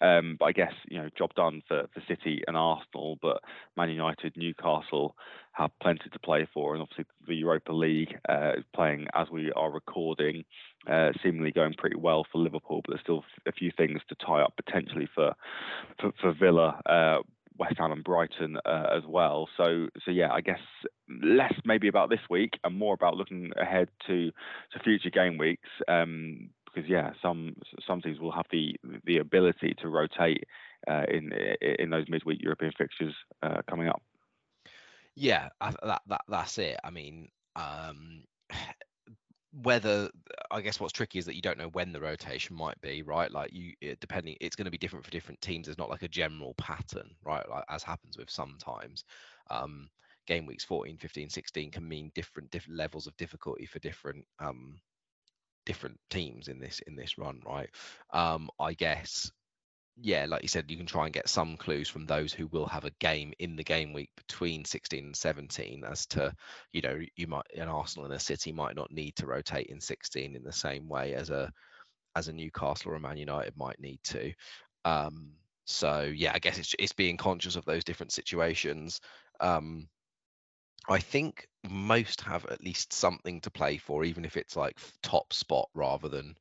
Um, 0.00 0.36
but 0.38 0.46
I 0.46 0.52
guess 0.52 0.72
you 0.88 0.98
know, 0.98 1.08
job 1.16 1.34
done 1.34 1.62
for, 1.66 1.86
for 1.94 2.02
City 2.06 2.42
and 2.46 2.56
Arsenal, 2.56 3.18
but 3.22 3.40
Man 3.76 3.90
United, 3.90 4.36
Newcastle 4.36 5.16
have 5.52 5.70
plenty 5.80 6.10
to 6.12 6.18
play 6.18 6.46
for, 6.52 6.74
and 6.74 6.82
obviously 6.82 7.06
the 7.26 7.34
Europa 7.34 7.72
League 7.72 8.14
uh, 8.28 8.52
is 8.58 8.64
playing 8.74 9.06
as 9.14 9.28
we 9.30 9.50
are 9.52 9.70
recording, 9.70 10.44
uh, 10.86 11.12
seemingly 11.22 11.50
going 11.50 11.72
pretty 11.74 11.96
well 11.96 12.26
for 12.30 12.38
Liverpool, 12.38 12.82
but 12.84 12.92
there's 12.92 13.00
still 13.00 13.24
a 13.46 13.52
few 13.52 13.72
things 13.76 14.00
to 14.08 14.14
tie 14.16 14.42
up 14.42 14.54
potentially 14.56 15.08
for 15.14 15.32
for, 15.98 16.12
for 16.20 16.34
Villa. 16.34 16.80
Uh, 16.84 17.22
West 17.58 17.76
Ham 17.78 17.92
and 17.92 18.04
Brighton 18.04 18.56
uh, 18.64 18.86
as 18.96 19.02
well. 19.06 19.48
So, 19.56 19.88
so 20.04 20.10
yeah, 20.10 20.32
I 20.32 20.40
guess 20.40 20.60
less 21.22 21.54
maybe 21.64 21.88
about 21.88 22.10
this 22.10 22.20
week 22.28 22.58
and 22.64 22.76
more 22.76 22.94
about 22.94 23.16
looking 23.16 23.50
ahead 23.60 23.88
to 24.06 24.30
to 24.72 24.78
future 24.82 25.10
game 25.10 25.38
weeks. 25.38 25.68
Um, 25.88 26.50
because 26.76 26.90
yeah, 26.90 27.12
some 27.22 27.56
some 27.86 28.02
teams 28.02 28.20
will 28.20 28.32
have 28.32 28.46
the 28.50 28.76
the 29.04 29.18
ability 29.18 29.74
to 29.80 29.88
rotate 29.88 30.44
uh, 30.88 31.04
in 31.08 31.32
in 31.78 31.90
those 31.90 32.04
midweek 32.08 32.42
European 32.42 32.72
fixtures 32.76 33.14
uh, 33.42 33.62
coming 33.68 33.88
up. 33.88 34.02
Yeah, 35.14 35.48
that 35.60 36.02
that 36.06 36.20
that's 36.28 36.58
it. 36.58 36.78
I 36.84 36.90
mean, 36.90 37.28
um, 37.56 38.24
whether 39.62 40.10
I 40.50 40.60
guess 40.60 40.78
what's 40.80 40.92
tricky 40.92 41.18
is 41.18 41.24
that 41.26 41.34
you 41.34 41.42
don't 41.42 41.58
know 41.58 41.68
when 41.68 41.92
the 41.92 42.00
rotation 42.00 42.56
might 42.56 42.80
be, 42.80 43.02
right? 43.02 43.30
Like 43.30 43.52
you, 43.52 43.72
it, 43.80 44.00
depending, 44.00 44.36
it's 44.40 44.56
going 44.56 44.66
to 44.66 44.70
be 44.70 44.78
different 44.78 45.04
for 45.04 45.10
different 45.10 45.40
teams. 45.40 45.66
There's 45.66 45.78
not 45.78 45.90
like 45.90 46.02
a 46.02 46.08
general 46.08 46.54
pattern, 46.58 47.10
right? 47.24 47.48
Like 47.48 47.64
as 47.68 47.82
happens 47.82 48.18
with 48.18 48.30
sometimes. 48.30 49.04
Um, 49.50 49.88
game 50.26 50.46
weeks 50.46 50.64
14, 50.64 50.98
15, 50.98 51.30
16 51.30 51.70
can 51.70 51.88
mean 51.88 52.10
different 52.14 52.50
different 52.50 52.78
levels 52.78 53.06
of 53.06 53.16
difficulty 53.16 53.66
for 53.66 53.78
different 53.78 54.24
um, 54.40 54.78
different 55.66 55.98
teams 56.10 56.48
in 56.48 56.58
this 56.58 56.80
in 56.86 56.96
this 56.96 57.18
run, 57.18 57.40
right? 57.46 57.70
Um, 58.12 58.48
I 58.60 58.74
guess 58.74 59.30
yeah, 59.98 60.26
like 60.28 60.42
you 60.42 60.48
said, 60.48 60.70
you 60.70 60.76
can 60.76 60.84
try 60.86 61.04
and 61.06 61.14
get 61.14 61.28
some 61.28 61.56
clues 61.56 61.88
from 61.88 62.04
those 62.04 62.32
who 62.32 62.46
will 62.48 62.66
have 62.66 62.84
a 62.84 62.90
game 63.00 63.32
in 63.38 63.56
the 63.56 63.64
game 63.64 63.92
week 63.94 64.10
between 64.16 64.64
16 64.64 65.06
and 65.06 65.16
17 65.16 65.84
as 65.84 66.06
to, 66.06 66.34
you 66.72 66.82
know, 66.82 67.00
you 67.16 67.26
might 67.26 67.46
an 67.56 67.68
Arsenal 67.68 68.04
and 68.04 68.14
a 68.14 68.18
City 68.18 68.52
might 68.52 68.76
not 68.76 68.90
need 68.92 69.16
to 69.16 69.26
rotate 69.26 69.68
in 69.68 69.80
16 69.80 70.36
in 70.36 70.42
the 70.44 70.52
same 70.52 70.88
way 70.88 71.14
as 71.14 71.30
a 71.30 71.50
as 72.16 72.28
a 72.28 72.32
Newcastle 72.32 72.92
or 72.92 72.96
a 72.96 73.00
Man 73.00 73.18
United 73.18 73.56
might 73.56 73.80
need 73.80 74.00
to. 74.04 74.32
Um, 74.84 75.32
so 75.66 76.02
yeah, 76.02 76.32
I 76.34 76.40
guess 76.40 76.58
it's 76.58 76.74
it's 76.78 76.92
being 76.94 77.16
conscious 77.16 77.56
of 77.56 77.64
those 77.64 77.84
different 77.84 78.12
situations. 78.12 79.00
Um, 79.40 79.88
I 80.88 80.98
think 80.98 81.46
most 81.68 82.20
have 82.22 82.44
at 82.46 82.60
least 82.62 82.92
something 82.92 83.40
to 83.42 83.50
play 83.50 83.78
for, 83.78 84.04
even 84.04 84.24
if 84.24 84.36
it's 84.36 84.56
like 84.56 84.78
top 85.02 85.32
spot 85.32 85.68
rather 85.74 86.08
than 86.08 86.36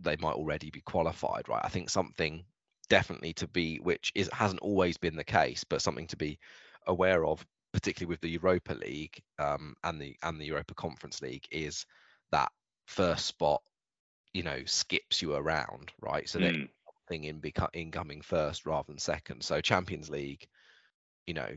they 0.00 0.16
might 0.16 0.34
already 0.36 0.70
be 0.70 0.80
qualified, 0.82 1.48
right? 1.48 1.64
I 1.64 1.68
think 1.70 1.90
something 1.90 2.44
definitely 2.90 3.32
to 3.34 3.48
be, 3.48 3.78
which 3.78 4.12
is 4.14 4.28
hasn't 4.32 4.60
always 4.60 4.98
been 4.98 5.16
the 5.16 5.24
case, 5.24 5.64
but 5.64 5.80
something 5.80 6.06
to 6.08 6.16
be 6.16 6.38
aware 6.86 7.24
of, 7.24 7.46
particularly 7.72 8.10
with 8.10 8.20
the 8.20 8.28
Europa 8.28 8.74
League 8.74 9.22
um, 9.38 9.74
and 9.82 9.98
the 9.98 10.14
and 10.22 10.38
the 10.38 10.44
Europa 10.44 10.74
Conference 10.74 11.22
League, 11.22 11.46
is 11.50 11.86
that 12.32 12.52
first 12.86 13.24
spot 13.24 13.62
you 14.34 14.42
know 14.42 14.58
skips 14.66 15.22
you 15.22 15.34
around, 15.34 15.92
right? 16.00 16.28
So 16.28 16.38
mm. 16.40 16.68
thing 17.08 17.24
in 17.24 17.40
beco- 17.40 17.74
incoming 17.74 18.20
first 18.20 18.66
rather 18.66 18.86
than 18.88 18.98
second. 18.98 19.42
So 19.42 19.60
Champions 19.60 20.10
League, 20.10 20.46
you 21.26 21.34
know, 21.34 21.48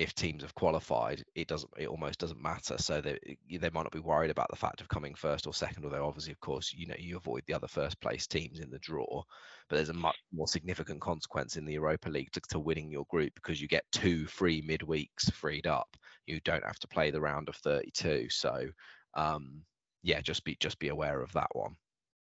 if 0.00 0.14
teams 0.14 0.42
have 0.42 0.54
qualified, 0.54 1.22
it 1.34 1.46
doesn't 1.46 1.70
it 1.76 1.86
almost 1.86 2.18
doesn't 2.18 2.42
matter. 2.42 2.78
So 2.78 3.02
they 3.02 3.18
they 3.50 3.68
might 3.68 3.82
not 3.82 3.92
be 3.92 3.98
worried 3.98 4.30
about 4.30 4.48
the 4.48 4.56
fact 4.56 4.80
of 4.80 4.88
coming 4.88 5.14
first 5.14 5.46
or 5.46 5.52
second, 5.52 5.84
although 5.84 6.06
obviously, 6.06 6.32
of 6.32 6.40
course, 6.40 6.72
you 6.74 6.86
know 6.86 6.94
you 6.98 7.18
avoid 7.18 7.42
the 7.46 7.52
other 7.52 7.68
first 7.68 8.00
place 8.00 8.26
teams 8.26 8.60
in 8.60 8.70
the 8.70 8.78
draw. 8.78 9.22
But 9.68 9.76
there's 9.76 9.90
a 9.90 9.94
much 9.94 10.16
more 10.32 10.48
significant 10.48 11.02
consequence 11.02 11.56
in 11.56 11.66
the 11.66 11.74
Europa 11.74 12.08
League 12.08 12.32
to, 12.32 12.40
to 12.48 12.58
winning 12.58 12.90
your 12.90 13.04
group 13.10 13.34
because 13.34 13.60
you 13.60 13.68
get 13.68 13.84
two 13.92 14.24
free 14.26 14.62
midweeks 14.62 15.30
freed 15.34 15.66
up. 15.66 15.94
You 16.26 16.40
don't 16.46 16.64
have 16.64 16.78
to 16.78 16.88
play 16.88 17.10
the 17.10 17.20
round 17.20 17.50
of 17.50 17.56
32. 17.56 18.30
So 18.30 18.68
um, 19.14 19.62
yeah, 20.02 20.22
just 20.22 20.44
be 20.44 20.56
just 20.60 20.78
be 20.78 20.88
aware 20.88 21.20
of 21.20 21.30
that 21.34 21.50
one. 21.52 21.76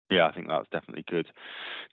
Yeah, 0.09 0.27
I 0.27 0.31
think 0.31 0.47
that's 0.47 0.69
definitely 0.71 1.03
good, 1.09 1.27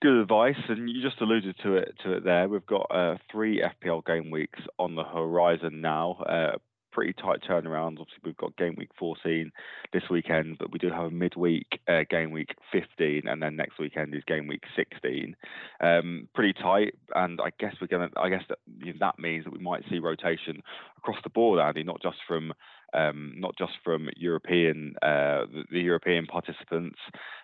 good 0.01 0.21
advice. 0.21 0.57
And 0.69 0.89
you 0.89 1.03
just 1.03 1.21
alluded 1.21 1.57
to 1.63 1.77
it 1.77 1.95
to 2.05 2.13
it 2.13 2.25
there. 2.25 2.49
We've 2.49 2.65
got 2.65 2.87
uh, 2.91 3.17
three 3.31 3.61
FPL 3.61 4.07
game 4.07 4.31
weeks 4.31 4.61
on 4.79 4.95
the 4.95 5.05
horizon 5.05 5.81
now. 5.81 6.23
Uh, 6.29 6.59
pretty 6.95 7.13
tight 7.13 7.41
turnarounds. 7.43 7.99
Obviously, 7.99 8.21
we've 8.25 8.37
got 8.37 8.57
game 8.57 8.77
week 8.79 8.91
14 8.99 9.51
this 9.93 10.05
weekend, 10.09 10.57
but 10.59 10.71
we 10.71 10.79
do 10.79 10.91
have 10.91 11.07
a 11.07 11.11
midweek 11.11 11.81
uh, 11.89 12.05
game 12.09 12.31
week 12.31 12.55
15, 12.73 13.23
and 13.27 13.43
then 13.43 13.57
next 13.57 13.79
weekend 13.81 14.15
is 14.15 14.23
game 14.27 14.47
week 14.47 14.63
16. 14.77 15.35
Um, 15.81 16.29
pretty 16.35 16.53
tight, 16.53 16.95
and 17.17 17.41
I 17.41 17.51
guess 17.59 17.75
we're 17.81 17.89
gonna. 17.89 18.11
I 18.17 18.29
guess 18.29 18.45
that 18.49 18.59
you 18.79 18.93
know, 18.93 18.99
that 19.01 19.19
means 19.19 19.45
that 19.45 19.53
we 19.53 19.59
might 19.59 19.83
see 19.91 19.99
rotation 19.99 20.63
across 20.97 21.19
the 21.25 21.31
board, 21.31 21.61
Andy, 21.61 21.83
not 21.83 22.01
just 22.01 22.19
from 22.29 22.55
um, 22.95 23.35
not 23.37 23.57
just 23.59 23.73
from 23.83 24.09
European 24.17 24.95
uh, 25.03 25.45
the, 25.71 25.81
European 25.81 26.27
participants. 26.27 26.99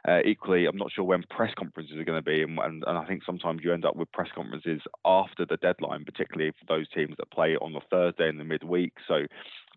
Uh, 0.09 0.21
equally, 0.25 0.67
I'm 0.67 0.77
not 0.77 0.93
sure 0.93 1.05
when 1.05 1.25
press 1.29 1.53
conferences 1.59 1.97
are 1.99 2.05
going 2.05 2.19
to 2.19 2.23
be, 2.23 2.43
and, 2.43 2.59
and, 2.59 2.85
and, 2.87 2.99
I 2.99 3.05
think 3.07 3.23
sometimes 3.25 3.61
you 3.63 3.73
end 3.73 3.85
up 3.85 3.97
with 3.97 4.11
press 4.13 4.29
conferences 4.35 4.81
after 5.05 5.45
the 5.45 5.57
deadline, 5.59 6.05
particularly 6.05 6.53
for 6.53 6.65
those 6.69 6.89
teams 6.95 7.17
that 7.19 7.31
play 7.31 7.57
on 7.57 7.73
the 7.73 7.81
Thursday 7.91 8.29
in 8.29 8.39
the 8.39 8.45
midweek. 8.45 8.93
So 9.07 9.27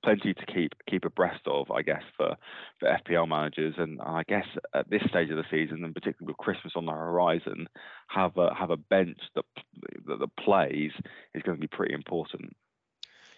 plenty 0.04 0.34
to 0.34 0.46
keep 0.46 0.74
keep 0.90 1.06
abreast 1.06 1.42
of, 1.48 1.72
I 1.72 1.82
guess, 1.82 2.04
for, 2.18 2.36
for 2.80 2.98
FPL 3.08 3.28
managers. 3.28 3.76
And 3.78 4.00
I 4.02 4.24
guess 4.28 4.46
at 4.76 4.90
this 4.90 5.02
stage 5.10 5.30
of 5.30 5.38
the 5.38 5.46
season, 5.50 5.84
and 5.84 5.94
particularly 5.94 6.32
with 6.32 6.38
Christmas 6.38 6.74
on 6.76 6.86
the 6.86 6.92
horizon, 6.92 7.68
have 8.08 8.38
a 8.38 8.54
have 8.54 8.70
a 8.70 8.78
bench 8.78 9.18
that 9.36 9.46
that, 10.06 10.20
that 10.20 10.38
plays 10.38 10.92
is 11.34 11.44
going 11.44 11.58
to 11.58 11.62
be 11.62 11.68
pretty 11.68 11.94
important. 11.94 12.56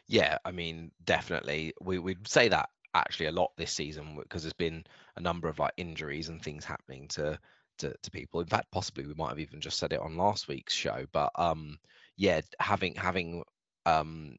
Yeah, 0.07 0.37
I 0.45 0.51
mean, 0.51 0.91
definitely. 1.03 1.73
We 1.81 1.99
would 1.99 2.27
say 2.27 2.49
that 2.49 2.69
actually 2.93 3.25
a 3.27 3.31
lot 3.31 3.51
this 3.57 3.71
season 3.73 4.15
because 4.17 4.43
there's 4.43 4.53
been 4.53 4.85
a 5.17 5.21
number 5.21 5.47
of 5.49 5.59
like 5.59 5.73
injuries 5.77 6.29
and 6.29 6.41
things 6.41 6.63
happening 6.63 7.07
to, 7.09 7.39
to 7.79 7.93
to 8.01 8.11
people. 8.11 8.39
In 8.41 8.47
fact, 8.47 8.71
possibly 8.71 9.05
we 9.05 9.13
might 9.15 9.29
have 9.29 9.39
even 9.39 9.61
just 9.61 9.77
said 9.79 9.93
it 9.93 9.99
on 9.99 10.17
last 10.17 10.47
week's 10.47 10.73
show. 10.73 11.05
But 11.11 11.31
um, 11.35 11.79
yeah, 12.17 12.41
having 12.59 12.95
having 12.95 13.43
um 13.85 14.35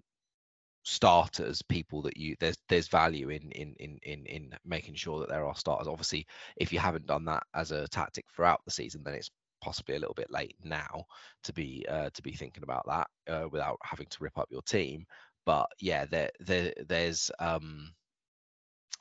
starters, 0.84 1.62
people 1.62 2.02
that 2.02 2.16
you 2.16 2.36
there's 2.40 2.58
there's 2.68 2.88
value 2.88 3.30
in 3.30 3.50
in 3.52 3.74
in 3.80 3.98
in 4.04 4.26
in 4.26 4.54
making 4.64 4.94
sure 4.96 5.20
that 5.20 5.28
there 5.28 5.46
are 5.46 5.56
starters. 5.56 5.88
Obviously, 5.88 6.26
if 6.56 6.72
you 6.72 6.78
haven't 6.78 7.06
done 7.06 7.24
that 7.26 7.44
as 7.54 7.72
a 7.72 7.88
tactic 7.88 8.26
throughout 8.34 8.62
the 8.64 8.70
season, 8.72 9.02
then 9.04 9.14
it's 9.14 9.30
possibly 9.62 9.96
a 9.96 9.98
little 9.98 10.14
bit 10.14 10.30
late 10.30 10.56
now 10.64 11.04
to 11.44 11.52
be 11.52 11.84
uh, 11.88 12.10
to 12.14 12.22
be 12.22 12.32
thinking 12.32 12.62
about 12.62 12.86
that 12.88 13.08
uh, 13.32 13.48
without 13.50 13.78
having 13.82 14.06
to 14.08 14.18
rip 14.20 14.38
up 14.38 14.48
your 14.50 14.62
team 14.62 15.06
but 15.46 15.68
yeah, 15.80 16.04
there, 16.04 16.30
there 16.40 16.74
there's 16.86 17.30
um, 17.38 17.94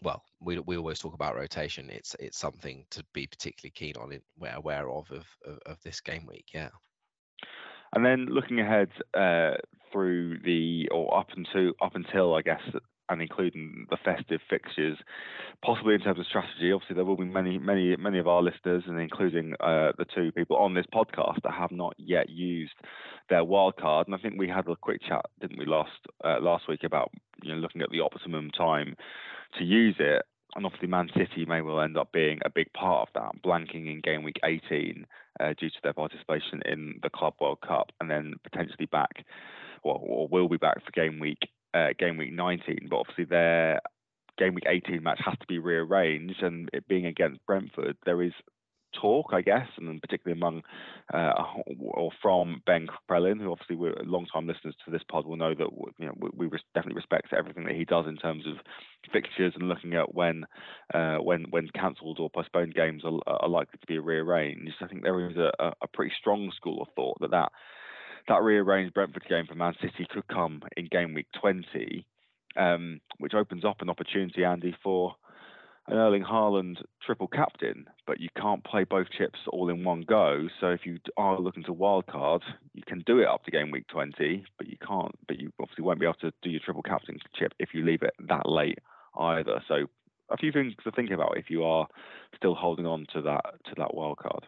well, 0.02 0.24
we 0.40 0.60
we 0.60 0.78
always 0.78 1.00
talk 1.00 1.14
about 1.14 1.36
rotation. 1.36 1.90
It's 1.90 2.16
it's 2.20 2.38
something 2.38 2.86
to 2.92 3.04
be 3.14 3.28
particularly 3.28 3.72
keen 3.72 3.96
on, 4.00 4.12
it, 4.14 4.24
aware 4.56 4.90
of, 4.90 5.10
of 5.12 5.25
of, 5.46 5.60
of 5.66 5.82
this 5.84 6.00
game 6.00 6.25
week. 6.28 6.46
Yeah. 6.54 6.70
And 7.94 8.06
then 8.06 8.28
looking 8.30 8.60
ahead 8.60 8.90
uh, 9.14 9.56
through 9.92 10.40
the 10.40 10.90
or 10.92 11.18
up 11.18 11.30
until 11.36 11.74
up 11.82 11.96
until 11.96 12.36
I 12.36 12.42
guess 12.42 12.62
and 13.10 13.22
including 13.22 13.88
the 13.90 13.98
festive 14.04 14.42
fixtures, 14.50 14.98
possibly 15.64 15.94
in 15.94 16.02
terms 16.02 16.20
of 16.20 16.26
strategy. 16.26 16.72
Obviously, 16.72 16.96
there 16.96 17.06
will 17.06 17.18
be 17.18 17.26
many, 17.26 17.58
many, 17.58 17.96
many 17.96 18.20
of 18.20 18.28
our 18.28 18.42
listeners, 18.42 18.84
and 18.88 19.00
including 19.00 19.54
uh, 19.60 19.92
the 19.98 20.06
two 20.14 20.32
people 20.32 20.58
on 20.58 20.74
this 20.74 20.86
podcast 20.94 21.42
that 21.44 21.54
have 21.54 21.72
not 21.72 21.94
yet 21.98 22.30
used 22.30 22.74
their 23.30 23.44
wild 23.44 23.78
card. 23.78 24.08
And 24.08 24.16
I 24.16 24.20
think 24.20 24.36
we 24.38 24.48
had 24.48 24.68
a 24.68 24.76
quick 24.76 25.02
chat, 25.08 25.26
didn't 25.40 25.60
we, 25.60 25.66
last 25.66 25.92
uh, 26.24 26.40
last 26.42 26.68
week 26.68 26.84
about 26.84 27.12
you 27.44 27.54
know 27.54 27.60
looking 27.60 27.82
at 27.82 27.90
the 27.92 28.02
optimum 28.02 28.52
time 28.52 28.96
to 29.58 29.64
use 29.64 29.96
it. 30.00 30.24
And 30.56 30.66
obviously, 30.66 30.88
Man 30.88 31.10
City 31.14 31.46
may 31.46 31.62
well 31.62 31.82
end 31.82 31.98
up 31.98 32.14
being 32.14 32.40
a 32.46 32.50
big 32.50 32.72
part 32.74 33.10
of 33.10 33.14
that, 33.14 33.44
blanking 33.44 33.92
in 33.92 34.00
game 34.02 34.24
week 34.24 34.40
18 34.44 35.06
uh, 35.40 35.54
due 35.60 35.70
to 35.70 35.76
their 35.84 35.94
participation 35.94 36.62
in 36.66 37.00
the 37.04 37.10
Club 37.10 37.34
World 37.42 37.60
Cup, 37.60 37.92
and 38.00 38.10
then 38.10 38.36
potentially 38.44 38.86
back, 38.86 39.26
well, 39.84 40.00
or 40.02 40.30
will 40.30 40.48
be 40.48 40.56
back 40.56 40.78
for 40.86 40.92
game 40.92 41.20
week 41.20 41.50
uh, 41.75 41.89
game 42.00 42.17
week 42.17 42.34
19, 42.34 42.88
but 42.89 42.98
obviously 42.98 43.25
their 43.25 43.82
game 44.38 44.55
week 44.55 44.65
18 44.67 45.03
match 45.03 45.20
has 45.24 45.36
to 45.39 45.48
be 45.48 45.60
rearranged, 45.60 46.41
and 46.41 46.70
it 46.74 46.88
being 46.88 47.05
against 47.05 47.46
Brentford, 47.46 47.98
there 48.05 48.22
is 48.22 48.34
talk, 49.00 49.32
I 49.34 49.41
guess, 49.41 49.67
and 49.77 50.01
particularly 50.01 50.39
among 50.39 50.63
uh, 51.13 51.34
or 51.79 52.12
from 52.22 52.62
Ben 52.65 52.88
Crellin, 53.10 53.39
who 53.39 53.51
obviously 53.51 53.75
we're 53.75 53.96
long-time 54.03 54.48
listeners 54.48 54.75
to 54.86 54.91
this 54.91 55.03
pod 55.10 55.25
will 55.25 55.36
know 55.36 55.53
that 55.53 55.67
you 56.00 56.05
know 56.05 56.13
we, 56.17 56.48
we 56.48 56.58
definitely 56.74 56.96
respect 56.96 57.34
everything 57.34 57.65
that 57.65 57.75
he 57.75 57.86
does 57.86 58.05
in 58.08 58.17
terms 58.17 58.46
of 58.48 58.55
fixtures 59.12 59.53
and 59.55 59.67
looking 59.67 59.94
at 59.94 60.13
when 60.13 60.46
uh, 60.94 61.17
when 61.17 61.46
when 61.50 61.67
cancelled 61.75 62.20
or 62.20 62.29
postponed 62.29 62.74
games 62.74 63.03
are, 63.03 63.20
are, 63.27 63.50
likely 63.50 63.79
to 63.79 63.88
be 63.88 64.00
rearranged. 64.00 64.74
I 64.82 64.88
think 64.88 65.03
there 65.03 65.29
is 65.29 65.38
a, 65.38 65.51
a 65.82 65.88
pretty 65.94 66.13
strong 66.17 66.51
school 66.55 66.82
of 66.82 66.88
thought 66.96 67.17
that 67.20 67.32
that 67.32 67.51
that 68.27 68.41
rearranged 68.41 68.94
Brentford 68.94 69.25
game 69.29 69.46
for 69.48 69.55
Man 69.55 69.74
City 69.82 70.08
could 70.10 70.27
come 70.27 70.62
in 70.75 70.88
game 70.91 71.13
week 71.13 71.27
20, 71.39 72.05
um, 72.58 73.01
which 73.20 73.34
opens 73.34 73.63
up 73.65 73.82
an 73.82 73.89
opportunity, 73.89 74.44
Andy, 74.44 74.75
for 74.84 75.15
an 75.88 75.98
Erling 75.98 76.24
Haaland 76.24 76.77
triple 77.05 77.27
captain, 77.27 77.86
but 78.08 78.20
you 78.20 78.29
can't 78.39 78.63
play 78.63 78.84
both 78.84 79.08
chips 79.15 79.39
all 79.50 79.70
in 79.70 79.84
one 79.84 80.01
go. 80.01 80.48
So 80.60 80.70
if 80.70 80.86
you 80.86 80.98
are 81.17 81.39
looking 81.39 81.63
to 81.65 81.74
wildcard, 81.74 82.41
you 82.74 82.82
can 82.88 83.03
do 83.05 83.20
it 83.20 83.27
up 83.27 83.44
to 83.46 83.51
game 83.51 83.70
week 83.70 83.88
20, 83.89 84.46
but 84.58 84.67
you 84.67 84.77
can't, 84.86 85.13
but 85.27 85.39
you 85.39 85.51
obviously 85.62 85.84
won't 85.84 86.00
be 86.00 86.08
able 86.08 86.15
to 86.22 86.34
do 86.41 86.50
your 86.50 86.62
triple 86.63 86.82
captain 86.82 87.20
chip 87.36 87.53
if 87.60 87.70
you 87.74 87.86
leave 87.86 88.01
it 88.01 88.13
that 88.27 88.50
late 88.50 88.79
either. 89.20 89.62
So 89.67 89.86
a 90.32 90.38
few 90.38 90.51
things 90.51 90.74
to 90.84 90.91
think 90.91 91.12
about 91.12 91.38
if 91.38 91.50
you 91.50 91.63
are 91.63 91.88
still 92.36 92.55
holding 92.55 92.88
on 92.88 93.05
to 93.13 93.22
that 93.22 93.46
to 93.65 93.75
that 93.77 93.94
wild 93.94 94.17
card. 94.17 94.46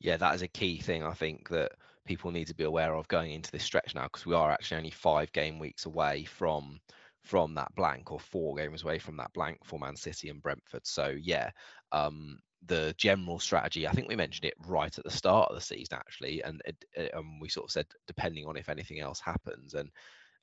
Yeah, 0.00 0.16
that 0.16 0.34
is 0.34 0.42
a 0.42 0.48
key 0.48 0.78
thing. 0.78 1.04
I 1.04 1.12
think 1.12 1.48
that 1.50 1.72
people 2.06 2.30
need 2.30 2.46
to 2.46 2.54
be 2.54 2.64
aware 2.64 2.94
of 2.94 3.08
going 3.08 3.32
into 3.32 3.50
this 3.50 3.64
stretch 3.64 3.94
now 3.94 4.04
because 4.04 4.26
we 4.26 4.34
are 4.34 4.50
actually 4.50 4.78
only 4.78 4.90
five 4.90 5.30
game 5.32 5.58
weeks 5.58 5.86
away 5.86 6.24
from 6.24 6.80
from 7.22 7.54
that 7.54 7.74
blank 7.74 8.12
or 8.12 8.20
four 8.20 8.54
games 8.54 8.84
away 8.84 8.98
from 8.98 9.16
that 9.16 9.32
blank 9.32 9.58
for 9.64 9.80
Man 9.80 9.96
City 9.96 10.28
and 10.28 10.40
Brentford. 10.40 10.86
So 10.86 11.08
yeah, 11.20 11.50
um, 11.90 12.38
the 12.64 12.94
general 12.96 13.40
strategy, 13.40 13.86
I 13.86 13.90
think 13.90 14.08
we 14.08 14.14
mentioned 14.14 14.44
it 14.44 14.54
right 14.66 14.96
at 14.96 15.04
the 15.04 15.10
start 15.10 15.50
of 15.50 15.56
the 15.56 15.60
season 15.60 15.98
actually, 15.98 16.42
and 16.44 16.62
it, 16.64 17.10
um, 17.14 17.40
we 17.40 17.48
sort 17.48 17.64
of 17.66 17.72
said 17.72 17.86
depending 18.06 18.46
on 18.46 18.56
if 18.56 18.68
anything 18.68 19.00
else 19.00 19.20
happens 19.20 19.74
and. 19.74 19.90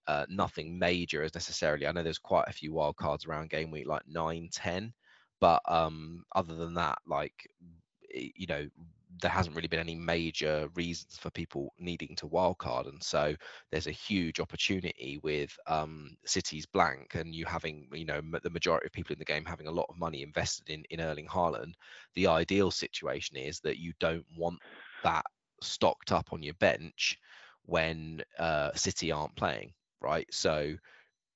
Uh, 0.05 0.25
nothing 0.27 0.77
major 0.77 1.23
as 1.23 1.33
necessarily. 1.33 1.87
I 1.87 1.93
know 1.93 2.03
there's 2.03 2.17
quite 2.17 2.49
a 2.49 2.51
few 2.51 2.73
wild 2.73 2.97
cards 2.97 3.25
around 3.25 3.49
game 3.51 3.71
week, 3.71 3.87
like 3.87 4.01
9, 4.05 4.49
10, 4.51 4.93
but 5.39 5.61
um, 5.65 6.25
other 6.35 6.55
than 6.55 6.73
that, 6.73 6.97
like 7.07 7.47
you 8.13 8.47
know, 8.47 8.67
there 9.21 9.31
hasn't 9.31 9.55
really 9.55 9.67
been 9.67 9.79
any 9.79 9.95
major 9.95 10.69
reasons 10.75 11.17
for 11.17 11.29
people 11.29 11.73
needing 11.79 12.15
to 12.17 12.27
wildcard, 12.27 12.87
and 12.87 13.01
so 13.01 13.35
there's 13.71 13.87
a 13.87 13.91
huge 13.91 14.39
opportunity 14.39 15.19
with 15.23 15.55
um, 15.67 16.15
City's 16.25 16.65
blank 16.65 17.15
and 17.15 17.33
you 17.33 17.45
having, 17.45 17.87
you 17.93 18.05
know, 18.05 18.21
the 18.41 18.49
majority 18.49 18.87
of 18.87 18.91
people 18.91 19.13
in 19.13 19.19
the 19.19 19.25
game 19.25 19.45
having 19.45 19.67
a 19.67 19.71
lot 19.71 19.87
of 19.89 19.97
money 19.97 20.23
invested 20.23 20.69
in 20.69 20.83
in 20.89 21.01
Erling 21.01 21.27
Haaland. 21.27 21.73
The 22.15 22.27
ideal 22.27 22.71
situation 22.71 23.37
is 23.37 23.59
that 23.61 23.77
you 23.77 23.93
don't 23.99 24.25
want 24.37 24.59
that 25.03 25.25
stocked 25.61 26.11
up 26.11 26.33
on 26.33 26.43
your 26.43 26.55
bench 26.55 27.17
when 27.65 28.21
uh, 28.39 28.71
City 28.73 29.11
aren't 29.11 29.35
playing, 29.35 29.73
right? 30.01 30.27
So 30.31 30.75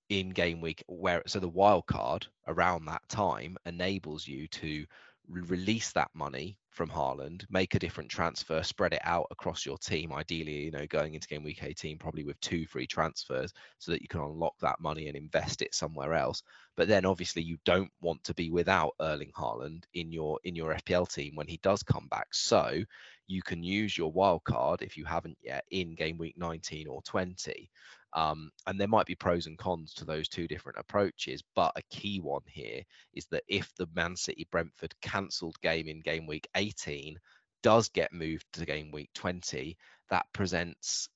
in 0.09 0.29
game 0.29 0.61
week 0.61 0.83
where 0.87 1.21
so 1.27 1.39
the 1.39 1.49
wild 1.49 1.85
card 1.85 2.25
around 2.47 2.85
that 2.85 3.07
time 3.09 3.57
enables 3.65 4.25
you 4.25 4.47
to 4.47 4.85
release 5.29 5.91
that 5.93 6.09
money 6.13 6.57
from 6.69 6.89
Haaland, 6.89 7.43
make 7.49 7.73
a 7.73 7.79
different 7.79 8.09
transfer, 8.09 8.61
spread 8.61 8.93
it 8.93 9.01
out 9.03 9.25
across 9.31 9.65
your 9.65 9.77
team. 9.79 10.13
Ideally, 10.13 10.65
you 10.65 10.71
know, 10.71 10.85
going 10.87 11.15
into 11.15 11.27
game 11.27 11.43
week 11.43 11.63
18, 11.63 11.97
probably 11.97 12.23
with 12.23 12.39
two 12.39 12.67
free 12.67 12.85
transfers, 12.85 13.51
so 13.79 13.91
that 13.91 14.01
you 14.01 14.07
can 14.07 14.21
unlock 14.21 14.53
that 14.61 14.79
money 14.79 15.07
and 15.07 15.17
invest 15.17 15.61
it 15.61 15.73
somewhere 15.73 16.13
else. 16.13 16.43
But 16.75 16.87
then, 16.87 17.05
obviously, 17.05 17.41
you 17.41 17.57
don't 17.65 17.91
want 18.01 18.23
to 18.25 18.35
be 18.35 18.51
without 18.51 18.93
Erling 19.01 19.31
Haaland 19.35 19.85
in 19.93 20.11
your 20.11 20.39
in 20.43 20.55
your 20.55 20.75
FPL 20.75 21.11
team 21.11 21.35
when 21.35 21.47
he 21.47 21.59
does 21.63 21.81
come 21.81 22.07
back. 22.09 22.27
So 22.31 22.83
you 23.25 23.41
can 23.41 23.63
use 23.63 23.97
your 23.97 24.11
wild 24.11 24.43
card 24.43 24.81
if 24.81 24.97
you 24.97 25.05
haven't 25.05 25.37
yet 25.41 25.65
in 25.71 25.95
game 25.95 26.17
week 26.17 26.35
19 26.37 26.87
or 26.87 27.01
20. 27.01 27.69
Um, 28.13 28.51
and 28.65 28.79
there 28.79 28.87
might 28.87 29.05
be 29.05 29.15
pros 29.15 29.47
and 29.47 29.57
cons 29.57 29.93
to 29.95 30.05
those 30.05 30.27
two 30.27 30.47
different 30.47 30.79
approaches, 30.79 31.43
but 31.55 31.73
a 31.75 31.81
key 31.89 32.19
one 32.19 32.41
here 32.47 32.83
is 33.13 33.25
that 33.27 33.43
if 33.47 33.73
the 33.75 33.87
Man 33.93 34.15
City 34.15 34.47
Brentford 34.49 34.93
cancelled 35.01 35.59
game 35.61 35.87
in 35.87 35.99
game 36.01 36.25
week 36.25 36.47
18 36.55 37.19
does 37.63 37.89
get 37.89 38.13
moved 38.13 38.45
to 38.53 38.65
game 38.65 38.91
week 38.91 39.09
20, 39.13 39.77
that 40.09 40.25
presents 40.33 41.09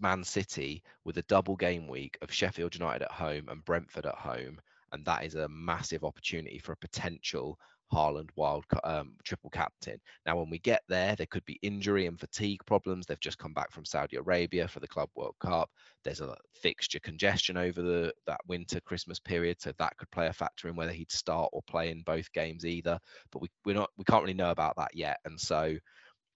Man 0.00 0.22
City 0.24 0.82
with 1.04 1.16
a 1.18 1.22
double 1.22 1.56
game 1.56 1.88
week 1.88 2.18
of 2.20 2.32
Sheffield 2.32 2.74
United 2.74 3.04
at 3.04 3.12
home 3.12 3.48
and 3.48 3.64
Brentford 3.64 4.06
at 4.06 4.16
home. 4.16 4.60
And 4.92 5.04
that 5.04 5.24
is 5.24 5.34
a 5.34 5.48
massive 5.48 6.04
opportunity 6.04 6.58
for 6.58 6.72
a 6.72 6.76
potential 6.76 7.58
Haaland 7.92 8.30
wild 8.36 8.64
um, 8.84 9.14
triple 9.24 9.50
captain. 9.50 9.98
Now, 10.26 10.36
when 10.36 10.50
we 10.50 10.58
get 10.58 10.82
there, 10.88 11.16
there 11.16 11.26
could 11.26 11.44
be 11.44 11.58
injury 11.62 12.06
and 12.06 12.18
fatigue 12.18 12.60
problems. 12.66 13.06
They've 13.06 13.20
just 13.20 13.38
come 13.38 13.54
back 13.54 13.72
from 13.72 13.84
Saudi 13.84 14.16
Arabia 14.16 14.68
for 14.68 14.80
the 14.80 14.88
Club 14.88 15.08
World 15.14 15.36
Cup. 15.40 15.70
There's 16.04 16.20
a 16.20 16.36
fixture 16.52 17.00
congestion 17.00 17.56
over 17.56 17.82
the 17.82 18.12
that 18.26 18.40
winter 18.46 18.80
Christmas 18.80 19.18
period, 19.18 19.60
so 19.60 19.72
that 19.78 19.96
could 19.96 20.10
play 20.10 20.26
a 20.26 20.32
factor 20.32 20.68
in 20.68 20.76
whether 20.76 20.92
he'd 20.92 21.10
start 21.10 21.50
or 21.52 21.62
play 21.62 21.90
in 21.90 22.02
both 22.02 22.32
games 22.32 22.66
either. 22.66 22.98
But 23.32 23.42
we 23.42 23.48
we're 23.64 23.74
not 23.74 23.90
we 23.96 24.04
can't 24.04 24.22
really 24.22 24.34
know 24.34 24.50
about 24.50 24.76
that 24.76 24.94
yet, 24.94 25.18
and 25.24 25.40
so 25.40 25.76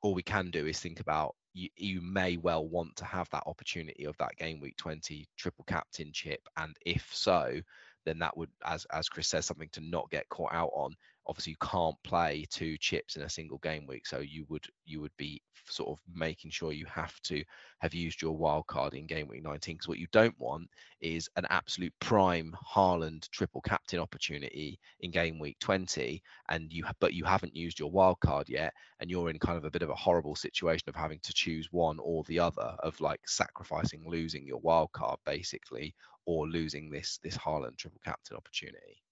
all 0.02 0.14
we 0.14 0.23
can 0.23 0.50
do 0.50 0.66
is 0.66 0.80
think 0.80 1.00
about 1.00 1.35
you, 1.54 1.68
you 1.76 2.00
may 2.00 2.37
well 2.37 2.66
want 2.66 2.97
to 2.97 3.04
have 3.04 3.28
that 3.30 3.44
opportunity 3.47 4.04
of 4.04 4.16
that 4.18 4.37
game 4.37 4.61
week 4.61 4.76
20 4.78 5.28
triple 5.37 5.64
captain 5.66 6.11
chip 6.12 6.40
and 6.56 6.76
if 6.85 7.09
so 7.12 7.61
then 8.04 8.18
that 8.18 8.37
would 8.37 8.50
as 8.64 8.87
as 8.92 9.09
chris 9.09 9.28
says 9.28 9.47
something 9.47 9.68
to 9.73 9.80
not 9.80 10.11
get 10.11 10.28
caught 10.28 10.52
out 10.52 10.71
on 10.75 10.94
obviously 11.26 11.50
you 11.50 11.69
can't 11.69 11.97
play 12.02 12.47
two 12.50 12.76
chips 12.79 13.17
in 13.17 13.23
a 13.23 13.31
single 13.31 13.59
game 13.59 13.87
week 13.87 14.07
so 14.07 14.19
you 14.19 14.45
would 14.49 14.67
you 14.85 15.00
would 15.00 15.17
be 15.17 15.41
sort 15.69 15.91
of 15.91 15.99
making 16.14 16.50
sure 16.50 16.73
you 16.73 16.87
have 16.87 17.21
to 17.23 17.45
have 17.79 17.95
used 17.95 18.21
your 18.21 18.37
wild 18.37 18.67
card 18.67 18.95
in 18.95 19.07
game 19.07 19.29
week 19.29 19.43
19 19.43 19.76
because 19.76 19.88
what 19.88 19.99
you 19.99 20.07
don't 20.12 20.38
want 20.38 20.69
is 21.00 21.29
an 21.37 21.47
absolute 21.50 21.93
prime 22.00 22.55
Haaland 22.75 23.29
triple 23.31 23.61
captain 23.61 24.00
opportunity 24.00 24.79
in 25.00 25.11
game 25.11 25.38
week 25.38 25.59
20 25.61 26.23
and 26.49 26.73
you 26.73 26.85
but 27.00 27.14
you 27.14 27.25
haven't 27.25 27.55
used 27.55 27.79
your 27.79 27.91
wild 27.91 28.19
card 28.21 28.49
yet 28.49 28.73
and 29.00 29.11
you're 29.11 29.31
in 29.31 29.38
kind 29.38 29.59
of 29.59 29.64
a 29.64 29.71
bit 29.71 29.83
of 29.83 29.91
a 29.91 29.95
horrible 29.95 30.35
situation 30.35 30.88
of 30.88 30.97
having 30.97 31.21
to 31.23 31.33
choose 31.33 31.69
one 31.71 31.99
or 32.00 32.25
the 32.25 32.38
other 32.38 32.76
of 32.81 33.00
like 33.00 33.21
sacrificing 33.26 34.05
losing 34.07 34.47
your 34.47 34.61
wild 34.61 34.91
card 34.93 35.19
basically 35.25 35.95
or 36.26 36.49
losing 36.49 36.91
this 36.91 37.19
this 37.23 37.37
Haaland 37.37 37.76
triple 37.76 38.00
captain 38.05 38.37
opportunity 38.37 39.02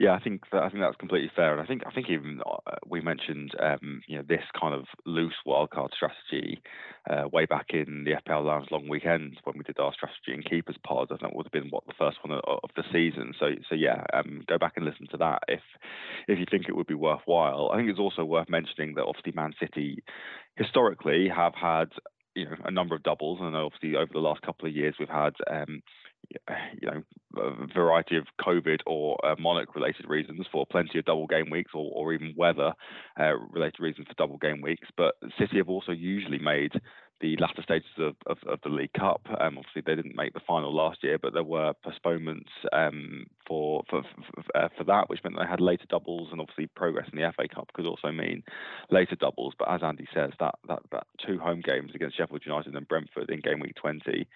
yeah, 0.00 0.12
I 0.12 0.18
think 0.18 0.42
that, 0.50 0.62
I 0.62 0.70
think 0.70 0.80
that's 0.80 0.96
completely 0.96 1.30
fair, 1.36 1.52
and 1.52 1.60
I 1.60 1.66
think 1.66 1.82
I 1.86 1.92
think 1.92 2.10
even 2.10 2.40
uh, 2.44 2.76
we 2.84 3.00
mentioned 3.00 3.52
um, 3.60 4.02
you 4.08 4.16
know 4.16 4.24
this 4.28 4.42
kind 4.60 4.74
of 4.74 4.86
loose 5.06 5.36
wildcard 5.46 5.90
strategy 5.94 6.60
uh, 7.08 7.28
way 7.32 7.46
back 7.46 7.66
in 7.70 8.04
the 8.04 8.12
FPL 8.12 8.44
Lounge 8.44 8.66
long 8.72 8.88
weekend 8.88 9.38
when 9.44 9.56
we 9.56 9.62
did 9.62 9.78
our 9.78 9.92
strategy 9.94 10.32
and 10.32 10.44
keepers 10.44 10.76
pod. 10.84 11.12
I 11.12 11.16
think 11.16 11.34
would 11.34 11.46
have 11.46 11.52
been 11.52 11.70
what 11.70 11.86
the 11.86 11.94
first 11.96 12.18
one 12.24 12.36
of, 12.36 12.42
of 12.44 12.70
the 12.74 12.82
season. 12.92 13.34
So 13.38 13.50
so 13.68 13.76
yeah, 13.76 14.02
um, 14.12 14.42
go 14.48 14.58
back 14.58 14.72
and 14.76 14.84
listen 14.84 15.06
to 15.12 15.16
that 15.18 15.42
if 15.46 15.62
if 16.26 16.40
you 16.40 16.46
think 16.50 16.68
it 16.68 16.74
would 16.74 16.88
be 16.88 16.94
worthwhile. 16.94 17.70
I 17.72 17.76
think 17.76 17.88
it's 17.88 18.00
also 18.00 18.24
worth 18.24 18.48
mentioning 18.48 18.94
that 18.96 19.04
obviously 19.04 19.32
Man 19.36 19.54
City 19.60 20.02
historically 20.56 21.28
have 21.28 21.54
had 21.54 21.90
you 22.34 22.46
know 22.46 22.56
a 22.64 22.70
number 22.72 22.96
of 22.96 23.04
doubles, 23.04 23.38
and 23.40 23.54
obviously 23.54 23.94
over 23.94 24.10
the 24.12 24.18
last 24.18 24.42
couple 24.42 24.66
of 24.66 24.74
years 24.74 24.96
we've 24.98 25.08
had 25.08 25.34
um, 25.48 25.82
you 26.80 26.90
know, 26.90 27.02
a 27.36 27.66
variety 27.74 28.16
of 28.16 28.26
COVID 28.40 28.80
or 28.86 29.18
uh, 29.24 29.34
monarch-related 29.38 30.08
reasons 30.08 30.46
for 30.50 30.66
plenty 30.66 30.98
of 30.98 31.04
double 31.04 31.26
game 31.26 31.50
weeks, 31.50 31.72
or, 31.74 31.90
or 31.94 32.12
even 32.12 32.34
weather-related 32.36 33.80
uh, 33.80 33.82
reasons 33.82 34.06
for 34.06 34.14
double 34.14 34.38
game 34.38 34.60
weeks. 34.60 34.88
But 34.96 35.14
City 35.38 35.58
have 35.58 35.68
also 35.68 35.92
usually 35.92 36.38
made 36.38 36.72
the 37.20 37.36
latter 37.38 37.62
stages 37.62 37.88
of, 37.98 38.16
of, 38.26 38.38
of 38.46 38.58
the 38.62 38.68
League 38.68 38.92
Cup. 38.92 39.22
Um, 39.40 39.58
obviously, 39.58 39.82
they 39.86 39.94
didn't 39.94 40.16
make 40.16 40.34
the 40.34 40.40
final 40.46 40.74
last 40.74 41.02
year, 41.02 41.18
but 41.18 41.32
there 41.32 41.44
were 41.44 41.72
postponements 41.82 42.50
um, 42.72 43.26
for 43.46 43.82
for 43.88 44.02
for, 44.02 44.58
uh, 44.58 44.68
for, 44.76 44.84
that, 44.84 45.08
which 45.08 45.20
meant 45.24 45.36
they 45.38 45.48
had 45.48 45.60
later 45.60 45.86
doubles, 45.88 46.28
and 46.32 46.40
obviously 46.40 46.66
progress 46.74 47.08
in 47.12 47.18
the 47.18 47.32
FA 47.36 47.48
Cup 47.48 47.72
could 47.72 47.86
also 47.86 48.10
mean 48.10 48.42
later 48.90 49.16
doubles. 49.16 49.54
But 49.58 49.70
as 49.70 49.80
Andy 49.82 50.06
says, 50.12 50.32
that 50.40 50.56
that, 50.68 50.80
that 50.92 51.06
two 51.24 51.38
home 51.38 51.62
games 51.64 51.92
against 51.94 52.16
Sheffield 52.16 52.42
United 52.44 52.74
and 52.74 52.88
Brentford 52.88 53.30
in 53.30 53.40
game 53.40 53.60
week 53.60 53.76
20 53.76 54.26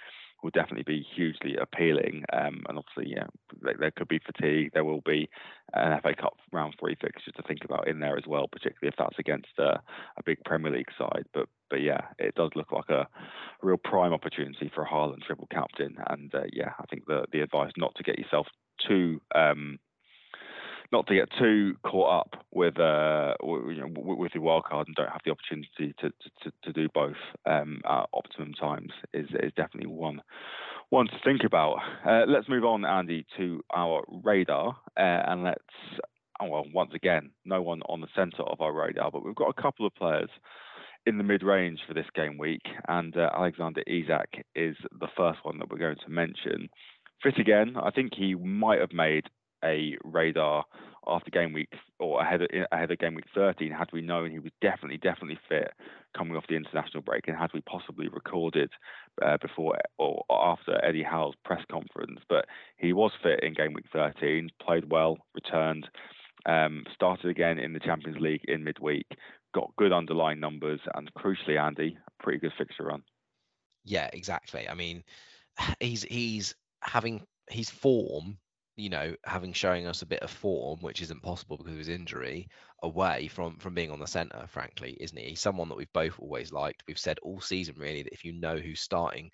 will 0.42 0.50
definitely 0.50 0.84
be 0.84 1.06
hugely 1.14 1.56
appealing. 1.56 2.24
Um, 2.32 2.64
and 2.68 2.78
obviously, 2.78 3.12
yeah, 3.14 3.26
there, 3.60 3.90
could 3.90 4.08
be 4.08 4.20
fatigue. 4.24 4.70
There 4.72 4.84
will 4.84 5.00
be 5.00 5.28
an 5.74 6.00
FA 6.00 6.14
Cup 6.14 6.36
round 6.52 6.74
three 6.78 6.96
fixture 7.00 7.32
to 7.32 7.42
think 7.42 7.60
about 7.64 7.88
in 7.88 8.00
there 8.00 8.16
as 8.16 8.24
well, 8.26 8.46
particularly 8.46 8.88
if 8.88 8.94
that's 8.98 9.18
against 9.18 9.58
a, 9.58 9.80
a 10.16 10.22
big 10.24 10.38
Premier 10.44 10.72
League 10.72 10.92
side. 10.96 11.26
But 11.34 11.48
but 11.70 11.82
yeah, 11.82 12.00
it 12.18 12.34
does 12.34 12.50
look 12.54 12.72
like 12.72 12.88
a, 12.88 13.00
a 13.00 13.06
real 13.62 13.76
prime 13.76 14.12
opportunity 14.12 14.70
for 14.74 14.82
a 14.82 14.88
Haaland 14.88 15.22
triple 15.26 15.48
captain. 15.50 15.96
And 16.08 16.34
uh, 16.34 16.44
yeah, 16.52 16.72
I 16.78 16.84
think 16.86 17.06
the 17.06 17.24
the 17.32 17.40
advice 17.40 17.72
not 17.76 17.94
to 17.96 18.02
get 18.02 18.18
yourself 18.18 18.46
too 18.86 19.20
um, 19.34 19.78
not 20.92 21.06
to 21.06 21.14
get 21.14 21.28
too 21.38 21.74
caught 21.84 22.20
up 22.20 22.46
with 22.52 22.78
uh 22.78 23.34
you 23.42 23.76
know 23.76 23.88
with 23.94 24.32
your 24.34 24.42
wild 24.42 24.64
card 24.64 24.86
and 24.86 24.96
don't 24.96 25.10
have 25.10 25.20
the 25.24 25.30
opportunity 25.30 25.94
to 26.00 26.10
to, 26.42 26.52
to 26.62 26.72
do 26.72 26.88
both 26.94 27.16
um, 27.46 27.80
at 27.84 28.06
optimum 28.12 28.54
times 28.54 28.92
is 29.12 29.28
is 29.40 29.52
definitely 29.56 29.90
one 29.90 30.22
one 30.90 31.06
to 31.06 31.18
think 31.22 31.42
about. 31.44 31.76
Uh, 32.06 32.22
let's 32.26 32.48
move 32.48 32.64
on, 32.64 32.86
Andy, 32.86 33.26
to 33.36 33.62
our 33.74 34.04
radar 34.24 34.76
uh, 34.96 35.22
and 35.26 35.44
let's 35.44 35.62
oh, 36.40 36.48
well 36.48 36.64
once 36.72 36.92
again 36.94 37.30
no 37.44 37.60
one 37.62 37.82
on 37.88 38.00
the 38.00 38.08
centre 38.16 38.42
of 38.42 38.60
our 38.60 38.72
radar, 38.72 39.10
but 39.10 39.24
we've 39.24 39.34
got 39.34 39.54
a 39.56 39.62
couple 39.62 39.86
of 39.86 39.94
players 39.94 40.30
in 41.06 41.18
the 41.18 41.24
mid 41.24 41.42
range 41.42 41.80
for 41.86 41.94
this 41.94 42.06
game 42.14 42.38
week, 42.38 42.62
and 42.88 43.16
uh, 43.16 43.30
Alexander 43.34 43.82
Isak 43.86 44.44
is 44.54 44.76
the 44.98 45.08
first 45.16 45.38
one 45.42 45.58
that 45.58 45.70
we're 45.70 45.78
going 45.78 45.96
to 46.04 46.10
mention. 46.10 46.68
Fit 47.22 47.38
again, 47.38 47.76
I 47.82 47.90
think 47.90 48.12
he 48.14 48.34
might 48.34 48.80
have 48.80 48.92
made 48.92 49.24
a 49.64 49.96
radar 50.04 50.64
after 51.06 51.30
game 51.30 51.52
week 51.52 51.72
or 51.98 52.20
ahead 52.20 52.42
of, 52.42 52.48
ahead 52.70 52.90
of 52.90 52.98
game 52.98 53.14
week 53.14 53.24
13 53.34 53.72
had 53.72 53.88
we 53.92 54.02
known 54.02 54.30
he 54.30 54.38
was 54.38 54.52
definitely 54.60 54.98
definitely 54.98 55.38
fit 55.48 55.72
coming 56.16 56.36
off 56.36 56.46
the 56.48 56.56
international 56.56 57.02
break 57.02 57.26
and 57.26 57.36
had 57.36 57.50
we 57.54 57.60
possibly 57.62 58.08
recorded 58.08 58.70
uh, 59.24 59.38
before 59.40 59.76
or 59.98 60.24
after 60.30 60.82
Eddie 60.84 61.02
Howe's 61.02 61.34
press 61.44 61.62
conference. 61.70 62.20
But 62.28 62.46
he 62.76 62.92
was 62.92 63.12
fit 63.22 63.42
in 63.42 63.54
game 63.54 63.72
week 63.72 63.86
13 63.92 64.50
played 64.60 64.90
well 64.90 65.18
returned 65.34 65.88
um, 66.46 66.84
started 66.94 67.30
again 67.30 67.58
in 67.58 67.72
the 67.72 67.80
Champions 67.80 68.18
League 68.20 68.44
in 68.46 68.64
midweek 68.64 69.06
got 69.54 69.74
good 69.76 69.92
underlying 69.92 70.40
numbers 70.40 70.80
and 70.94 71.12
crucially 71.14 71.58
Andy 71.58 71.96
pretty 72.20 72.38
good 72.38 72.52
fixture 72.58 72.84
run. 72.84 73.02
Yeah 73.84 74.10
exactly. 74.12 74.68
I 74.68 74.74
mean 74.74 75.04
he's 75.80 76.02
he's 76.02 76.54
having 76.82 77.22
his 77.48 77.70
form 77.70 78.38
you 78.78 78.88
know, 78.88 79.12
having 79.24 79.52
showing 79.52 79.88
us 79.88 80.02
a 80.02 80.06
bit 80.06 80.20
of 80.22 80.30
form, 80.30 80.78
which 80.80 81.02
isn't 81.02 81.22
possible 81.22 81.56
because 81.56 81.72
of 81.72 81.78
his 81.78 81.88
injury, 81.88 82.48
away 82.84 83.26
from 83.26 83.56
from 83.58 83.74
being 83.74 83.90
on 83.90 83.98
the 83.98 84.06
centre, 84.06 84.46
frankly, 84.46 84.96
isn't 85.00 85.18
he? 85.18 85.30
He's 85.30 85.40
someone 85.40 85.68
that 85.68 85.76
we've 85.76 85.92
both 85.92 86.18
always 86.20 86.52
liked. 86.52 86.84
We've 86.86 86.98
said 86.98 87.18
all 87.22 87.40
season 87.40 87.74
really 87.76 88.04
that 88.04 88.12
if 88.12 88.24
you 88.24 88.32
know 88.32 88.56
who's 88.56 88.80
starting 88.80 89.30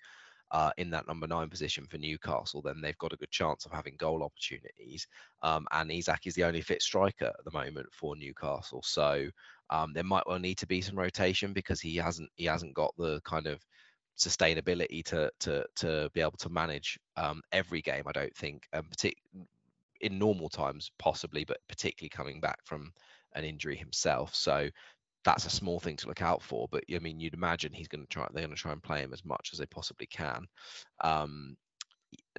uh, 0.49 0.71
in 0.77 0.89
that 0.89 1.07
number 1.07 1.27
nine 1.27 1.49
position 1.49 1.85
for 1.85 1.99
Newcastle, 1.99 2.63
then 2.63 2.81
they've 2.81 2.97
got 2.97 3.13
a 3.13 3.17
good 3.17 3.29
chance 3.29 3.65
of 3.65 3.71
having 3.71 3.95
goal 3.99 4.23
opportunities. 4.23 5.07
Um, 5.43 5.67
and 5.71 5.91
Isak 5.91 6.25
is 6.25 6.33
the 6.33 6.43
only 6.43 6.61
fit 6.61 6.81
striker 6.81 7.25
at 7.25 7.45
the 7.45 7.51
moment 7.51 7.87
for 7.91 8.15
Newcastle, 8.15 8.81
so 8.83 9.29
um, 9.69 9.93
there 9.93 10.03
might 10.03 10.25
well 10.25 10.39
need 10.39 10.57
to 10.57 10.67
be 10.67 10.81
some 10.81 10.97
rotation 10.97 11.53
because 11.53 11.79
he 11.79 11.95
hasn't 11.97 12.31
he 12.35 12.45
hasn't 12.45 12.73
got 12.73 12.95
the 12.97 13.21
kind 13.21 13.45
of 13.45 13.59
sustainability 14.17 15.03
to 15.05 15.31
to 15.39 15.65
to 15.75 16.09
be 16.13 16.21
able 16.21 16.37
to 16.39 16.49
manage 16.49 16.99
um, 17.17 17.41
every 17.51 17.81
game. 17.81 18.03
I 18.07 18.11
don't 18.11 18.35
think, 18.35 18.67
um, 18.73 18.85
partic- 18.91 19.21
in 20.01 20.19
normal 20.19 20.49
times 20.49 20.91
possibly, 20.97 21.45
but 21.45 21.57
particularly 21.67 22.09
coming 22.09 22.39
back 22.39 22.59
from 22.65 22.91
an 23.33 23.43
injury 23.43 23.75
himself. 23.75 24.33
So 24.35 24.69
that's 25.23 25.45
a 25.45 25.49
small 25.49 25.79
thing 25.79 25.97
to 25.97 26.07
look 26.07 26.21
out 26.21 26.41
for. 26.41 26.67
But 26.71 26.83
I 26.93 26.99
mean, 26.99 27.19
you'd 27.19 27.33
imagine 27.33 27.73
he's 27.73 27.87
going 27.87 28.03
to 28.03 28.07
try. 28.07 28.27
They're 28.31 28.45
going 28.45 28.55
to 28.55 28.61
try 28.61 28.71
and 28.71 28.83
play 28.83 28.99
him 28.99 29.13
as 29.13 29.25
much 29.25 29.49
as 29.51 29.59
they 29.59 29.65
possibly 29.65 30.07
can. 30.07 30.45
Um, 31.01 31.57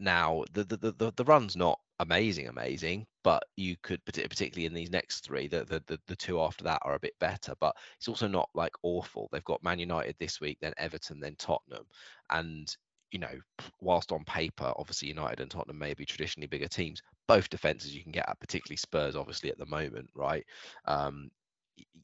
now 0.01 0.45
the, 0.53 0.65
the 0.65 0.93
the 0.93 1.13
the 1.17 1.25
run's 1.25 1.57
not 1.57 1.81
amazing, 2.01 2.49
amazing, 2.49 3.07
but 3.25 3.45
you 3.57 3.77
could 3.83 4.05
particularly 4.05 4.67
in 4.67 4.75
these 4.75 4.91
next 4.91 5.21
three, 5.21 5.49
the, 5.49 5.65
the 5.65 5.83
the 5.87 5.99
the 6.07 6.17
two 6.17 6.41
after 6.41 6.65
that 6.65 6.81
are 6.83 6.95
a 6.95 7.01
bit 7.01 7.15
better, 7.21 7.55
but 7.61 7.75
it's 7.97 8.09
also 8.09 8.27
not 8.29 8.49
like 8.55 8.73
awful. 8.83 9.29
They've 9.33 9.45
got 9.45 9.63
Man 9.63 9.79
United 9.79 10.17
this 10.19 10.41
week, 10.41 10.59
then 10.61 10.75
Everton, 10.79 11.21
then 11.21 11.37
Tottenham, 11.39 11.87
and 12.31 12.75
you 13.13 13.21
know, 13.21 13.41
whilst 13.81 14.13
on 14.13 14.25
paper, 14.25 14.73
obviously 14.77 15.09
United 15.09 15.41
and 15.41 15.51
Tottenham 15.51 15.79
may 15.79 15.95
be 15.95 16.05
traditionally 16.05 16.49
bigger 16.49 16.69
teams, 16.69 17.01
both 17.29 17.49
defenses 17.49 17.95
you 17.95 18.03
can 18.03 18.13
get 18.13 18.29
at, 18.29 18.39
particularly 18.41 18.77
Spurs, 18.77 19.17
obviously 19.17 19.51
at 19.51 19.59
the 19.59 19.67
moment, 19.67 20.09
right? 20.15 20.45
Um, 20.87 21.31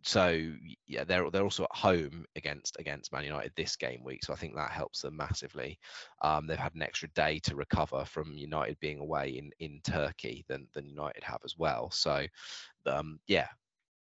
so 0.04 0.52
yeah, 0.86 1.04
they're 1.04 1.30
they're 1.30 1.44
also 1.44 1.64
at 1.64 1.76
home 1.76 2.24
against 2.34 2.76
against 2.78 3.12
Man 3.12 3.24
United 3.24 3.52
this 3.56 3.76
game 3.76 4.02
week, 4.04 4.24
so 4.24 4.32
I 4.32 4.36
think 4.36 4.54
that 4.56 4.70
helps 4.70 5.00
them 5.00 5.16
massively. 5.16 5.78
Um, 6.22 6.46
they've 6.46 6.58
had 6.58 6.74
an 6.74 6.82
extra 6.82 7.08
day 7.10 7.38
to 7.44 7.56
recover 7.56 8.04
from 8.04 8.36
United 8.36 8.78
being 8.80 8.98
away 8.98 9.30
in 9.30 9.50
in 9.60 9.80
Turkey 9.84 10.44
than 10.48 10.66
than 10.74 10.86
United 10.86 11.22
have 11.22 11.40
as 11.44 11.56
well. 11.56 11.90
So 11.92 12.26
um, 12.86 13.20
yeah, 13.28 13.48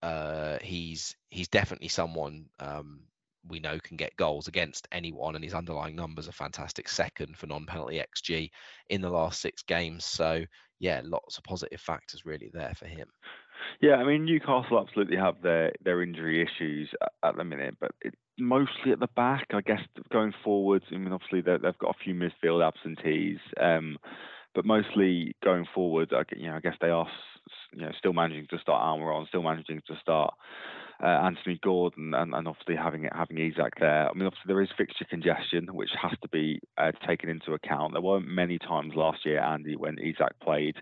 uh, 0.02 0.58
he's 0.60 1.16
he's 1.30 1.48
definitely 1.48 1.88
someone 1.88 2.46
um, 2.60 3.00
we 3.48 3.60
know 3.60 3.78
can 3.78 3.96
get 3.96 4.16
goals 4.16 4.48
against 4.48 4.88
anyone, 4.92 5.34
and 5.34 5.44
his 5.44 5.54
underlying 5.54 5.96
numbers 5.96 6.28
are 6.28 6.32
fantastic. 6.32 6.88
Second 6.88 7.38
for 7.38 7.46
non-penalty 7.46 8.02
xG 8.14 8.50
in 8.90 9.00
the 9.00 9.10
last 9.10 9.40
six 9.40 9.62
games. 9.62 10.04
So 10.04 10.44
yeah, 10.78 11.00
lots 11.04 11.38
of 11.38 11.44
positive 11.44 11.80
factors 11.80 12.26
really 12.26 12.50
there 12.52 12.74
for 12.76 12.86
him. 12.86 13.08
Yeah, 13.80 13.96
I 13.96 14.04
mean 14.04 14.24
Newcastle 14.24 14.80
absolutely 14.80 15.16
have 15.16 15.42
their 15.42 15.72
their 15.84 16.02
injury 16.02 16.42
issues 16.42 16.90
at, 17.02 17.12
at 17.22 17.36
the 17.36 17.44
minute, 17.44 17.76
but 17.80 17.92
it, 18.02 18.14
mostly 18.38 18.92
at 18.92 19.00
the 19.00 19.08
back. 19.16 19.48
I 19.52 19.60
guess 19.60 19.80
going 20.12 20.32
forwards. 20.44 20.84
I 20.90 20.96
mean, 20.96 21.12
obviously 21.12 21.40
they've 21.40 21.78
got 21.78 21.94
a 21.94 22.04
few 22.04 22.14
midfield 22.14 22.66
absentees, 22.66 23.38
um, 23.60 23.98
but 24.54 24.64
mostly 24.64 25.34
going 25.44 25.66
forward, 25.74 26.12
I, 26.12 26.22
you 26.36 26.48
know, 26.48 26.56
I 26.56 26.60
guess 26.60 26.76
they 26.80 26.88
are 26.88 27.08
you 27.72 27.82
know 27.82 27.92
still 27.98 28.12
managing 28.12 28.46
to 28.50 28.58
start 28.58 28.82
Almiron, 28.82 29.28
still 29.28 29.42
managing 29.42 29.82
to 29.86 29.94
start 30.00 30.34
uh, 31.02 31.06
Anthony 31.06 31.58
Gordon, 31.62 32.14
and, 32.14 32.34
and 32.34 32.48
obviously 32.48 32.76
having 32.76 33.04
it 33.04 33.12
having 33.14 33.38
Isak 33.38 33.74
there. 33.80 34.08
I 34.08 34.14
mean, 34.14 34.26
obviously 34.26 34.48
there 34.48 34.62
is 34.62 34.68
fixture 34.76 35.04
congestion, 35.08 35.68
which 35.72 35.90
has 36.00 36.12
to 36.22 36.28
be 36.28 36.60
uh, 36.78 36.92
taken 37.06 37.28
into 37.28 37.52
account. 37.52 37.92
There 37.92 38.02
weren't 38.02 38.28
many 38.28 38.58
times 38.58 38.94
last 38.94 39.24
year, 39.24 39.40
Andy, 39.40 39.76
when 39.76 39.98
Isak 39.98 40.38
played 40.42 40.76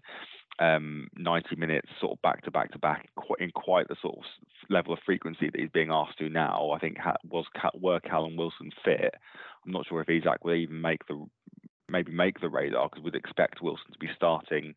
um, 0.59 1.09
90 1.17 1.57
minutes 1.57 1.89
sort 2.01 2.13
of 2.13 2.23
back 2.23 2.45
to 2.45 2.51
back 2.51 2.73
to 2.73 2.79
back 2.79 3.09
in 3.41 3.51
quite 3.51 3.89
the 3.89 3.97
sort 4.01 4.19
of 4.19 4.25
level 4.71 4.93
of 4.93 4.99
frequency 5.05 5.51
that 5.51 5.61
he's 5.61 5.71
being 5.71 5.91
asked 5.91 6.19
to 6.19 6.29
now. 6.29 6.71
I 6.71 6.79
think 6.79 6.99
was 7.29 7.47
were 7.75 8.01
Callum 8.01 8.37
Wilson 8.37 8.71
fit. 8.85 9.15
I'm 9.65 9.73
not 9.73 9.87
sure 9.87 10.01
if 10.01 10.09
Isak 10.09 10.45
will 10.45 10.55
even 10.55 10.81
make 10.81 11.07
the 11.07 11.27
maybe 11.89 12.13
make 12.13 12.41
the 12.41 12.49
radar 12.49 12.89
because 12.89 13.05
we'd 13.05 13.15
expect 13.15 13.63
Wilson 13.63 13.93
to 13.93 13.99
be 13.99 14.11
starting 14.17 14.75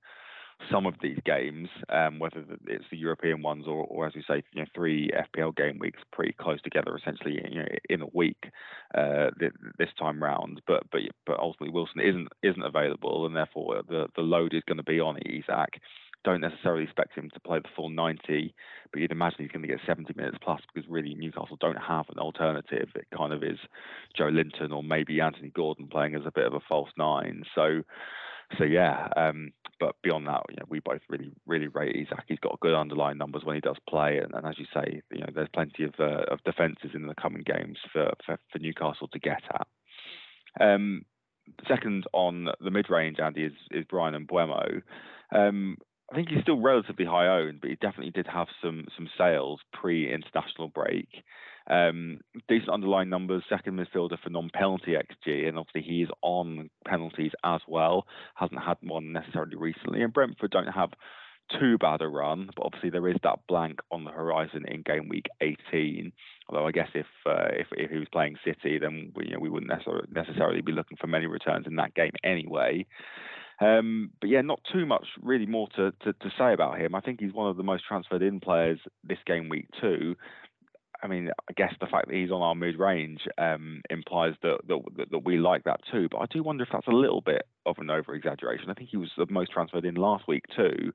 some 0.72 0.86
of 0.86 0.96
these 1.02 1.20
games, 1.26 1.70
um, 1.89 2.20
whether 2.20 2.43
it's 2.67 2.86
the 2.91 2.98
European 2.98 3.41
ones 3.41 3.65
or, 3.67 3.86
or 3.86 4.08
as 4.08 4.15
you 4.15 4.24
say, 4.28 4.43
you 4.54 4.62
know, 4.62 4.67
three 4.74 5.10
FPL 5.12 5.56
game 5.56 5.78
weeks 5.80 6.02
pretty 6.12 6.34
close 6.34 6.62
together, 6.62 6.98
essentially 6.98 7.39
you 7.50 7.60
know, 7.60 7.67
in 7.89 8.02
a 8.02 8.08
week 8.13 8.50
uh, 8.96 9.30
this 9.78 9.89
time 10.00 10.22
round. 10.22 10.62
But 10.67 10.84
but 10.91 11.02
but 11.26 11.39
ultimately 11.39 11.74
Wilson 11.74 12.02
isn't 12.02 12.28
isn't 12.43 12.63
available, 12.63 13.26
and 13.26 13.36
therefore 13.36 13.82
the 13.88 14.08
the 14.15 14.22
load 14.22 14.54
is 14.54 14.63
going 14.67 14.78
to 14.78 14.84
be 14.84 15.00
on 15.00 15.20
Isak. 15.26 15.80
Don't 16.24 16.41
necessarily 16.41 16.84
expect 16.84 17.15
him 17.15 17.30
to 17.34 17.39
play 17.39 17.60
the 17.60 17.70
full 17.74 17.89
90, 17.89 18.54
but 18.91 19.00
you'd 19.00 19.12
imagine 19.12 19.38
he's 19.39 19.52
going 19.52 19.62
to 19.62 19.67
get 19.67 19.80
70 19.88 20.13
minutes 20.17 20.38
plus 20.43 20.60
because 20.74 20.89
really 20.89 21.13
Newcastle 21.13 21.58
don't 21.62 21.78
have 21.78 22.06
an 22.10 22.17
alternative. 22.17 22.89
It 22.96 23.08
kind 23.15 23.32
of 23.32 23.43
is 23.43 23.60
Joelinton 24.20 24.74
or 24.74 24.84
maybe 24.84 25.22
Anthony 25.22 25.50
Gordon 25.50 25.88
playing 25.88 26.15
as 26.15 26.24
a 26.26 26.32
bit 26.32 26.48
of 26.48 26.54
a 26.54 26.60
false 26.67 26.89
nine. 26.98 27.43
So 27.56 27.84
so 28.57 28.63
yeah, 28.63 29.07
um, 29.15 29.51
but 29.79 29.95
beyond 30.03 30.27
that, 30.27 30.41
you 30.49 30.55
know, 30.55 30.65
we 30.69 30.79
both 30.79 31.01
really, 31.10 31.31
really 31.45 31.67
rate 31.67 31.95
Isak. 31.95 32.25
He's 32.27 32.39
got 32.39 32.60
good 32.60 32.73
underlying 32.73 33.17
numbers 33.17 33.43
when 33.43 33.55
he 33.55 33.62
does 33.62 33.77
play, 33.89 34.17
and, 34.17 34.33
and 34.33 34.45
as 34.45 34.57
you 34.57 34.65
say, 34.73 35.01
you 35.12 35.19
know, 35.19 35.27
there's 35.33 35.49
plenty 35.53 35.83
of 35.83 35.93
uh, 35.99 36.23
of 36.31 36.43
defences 36.45 36.91
in 36.93 37.07
the 37.07 37.15
coming 37.15 37.43
games 37.45 37.77
for, 37.91 38.12
for, 38.25 38.39
for 38.51 38.60
Newcastle 38.60 39.07
to 39.10 39.19
get 39.19 39.41
at. 39.53 39.67
Um, 40.60 41.03
second 41.67 42.05
on 42.13 42.47
the 42.60 42.71
mid 42.71 42.89
range, 42.89 43.19
Andy 43.19 43.43
is 43.43 43.53
is 43.71 43.86
and 43.91 44.27
Mbeumo. 44.27 44.81
Um, 45.33 45.77
I 46.12 46.15
think 46.15 46.29
he's 46.29 46.41
still 46.41 46.60
relatively 46.60 47.05
high 47.05 47.27
owned, 47.27 47.60
but 47.60 47.69
he 47.69 47.75
definitely 47.75 48.12
did 48.12 48.27
have 48.27 48.47
some 48.62 48.86
some 48.95 49.10
sales 49.17 49.60
pre 49.73 50.12
international 50.13 50.69
break. 50.69 51.10
Um, 51.69 52.19
decent 52.47 52.69
underlying 52.69 53.10
numbers, 53.10 53.43
second 53.49 53.77
midfielder 53.77 54.17
for 54.23 54.30
non-penalty 54.30 54.93
XG, 54.93 55.47
and 55.47 55.58
obviously 55.58 55.82
he 55.82 56.01
is 56.01 56.10
on 56.21 56.69
penalties 56.86 57.32
as 57.43 57.62
well. 57.67 58.06
Hasn't 58.36 58.63
had 58.63 58.77
one 58.82 59.12
necessarily 59.12 59.58
recently, 59.58 60.01
and 60.01 60.13
Brentford 60.13 60.51
don't 60.51 60.67
have 60.67 60.91
too 61.60 61.77
bad 61.77 62.01
a 62.01 62.08
run, 62.08 62.49
but 62.56 62.65
obviously 62.65 62.89
there 62.89 63.08
is 63.08 63.17
that 63.23 63.39
blank 63.47 63.80
on 63.91 64.03
the 64.03 64.12
horizon 64.12 64.65
in 64.67 64.82
game 64.82 65.08
week 65.10 65.27
18. 65.41 66.12
Although 66.49 66.67
I 66.67 66.71
guess 66.71 66.89
if 66.93 67.06
uh, 67.25 67.47
if, 67.51 67.67
if 67.71 67.91
he 67.91 67.97
was 67.97 68.08
playing 68.12 68.38
City, 68.45 68.80
then 68.80 69.12
we, 69.15 69.27
you 69.27 69.34
know, 69.34 69.39
we 69.39 69.49
wouldn't 69.49 69.71
necessarily, 69.71 70.08
necessarily 70.12 70.62
be 70.62 70.71
looking 70.71 70.97
for 70.97 71.08
many 71.08 71.25
returns 71.25 71.67
in 71.67 71.75
that 71.77 71.93
game 71.93 72.12
anyway. 72.23 72.86
Um, 73.60 74.12
but 74.21 74.30
yeah, 74.30 74.41
not 74.41 74.60
too 74.71 74.86
much 74.86 75.08
really 75.21 75.47
more 75.47 75.67
to, 75.75 75.91
to, 76.03 76.13
to, 76.13 76.30
say 76.38 76.53
about 76.53 76.80
him. 76.80 76.93
I 76.93 77.01
think 77.01 77.19
he's 77.19 77.34
one 77.34 77.49
of 77.49 77.58
the 77.58 77.63
most 77.63 77.86
transferred 77.88 78.21
in 78.21 78.39
players 78.39 78.80
this 79.03 79.17
game 79.25 79.49
week 79.49 79.67
too. 79.82 80.15
I 81.03 81.07
mean, 81.07 81.29
I 81.49 81.53
guess 81.53 81.73
the 81.79 81.88
fact 81.88 82.07
that 82.07 82.15
he's 82.15 82.31
on 82.31 82.41
our 82.41 82.55
mid 82.55 82.77
range 82.77 83.21
um, 83.38 83.81
implies 83.89 84.33
that, 84.41 84.60
that, 84.67 85.07
that 85.12 85.25
we 85.25 85.38
like 85.38 85.63
that 85.65 85.81
too. 85.91 86.07
But 86.12 86.19
I 86.19 86.25
do 86.29 86.43
wonder 86.43 86.63
if 86.63 86.69
that's 86.71 86.88
a 86.88 86.91
little 86.91 87.21
bit 87.21 87.43
of 87.65 87.77
an 87.79 87.89
over 87.89 88.15
exaggeration. 88.15 88.69
I 88.69 88.73
think 88.73 88.89
he 88.89 88.97
was 88.97 89.12
the 89.17 89.27
most 89.29 89.51
transferred 89.51 89.86
in 89.86 89.95
last 89.95 90.27
week 90.27 90.43
too. 90.55 90.91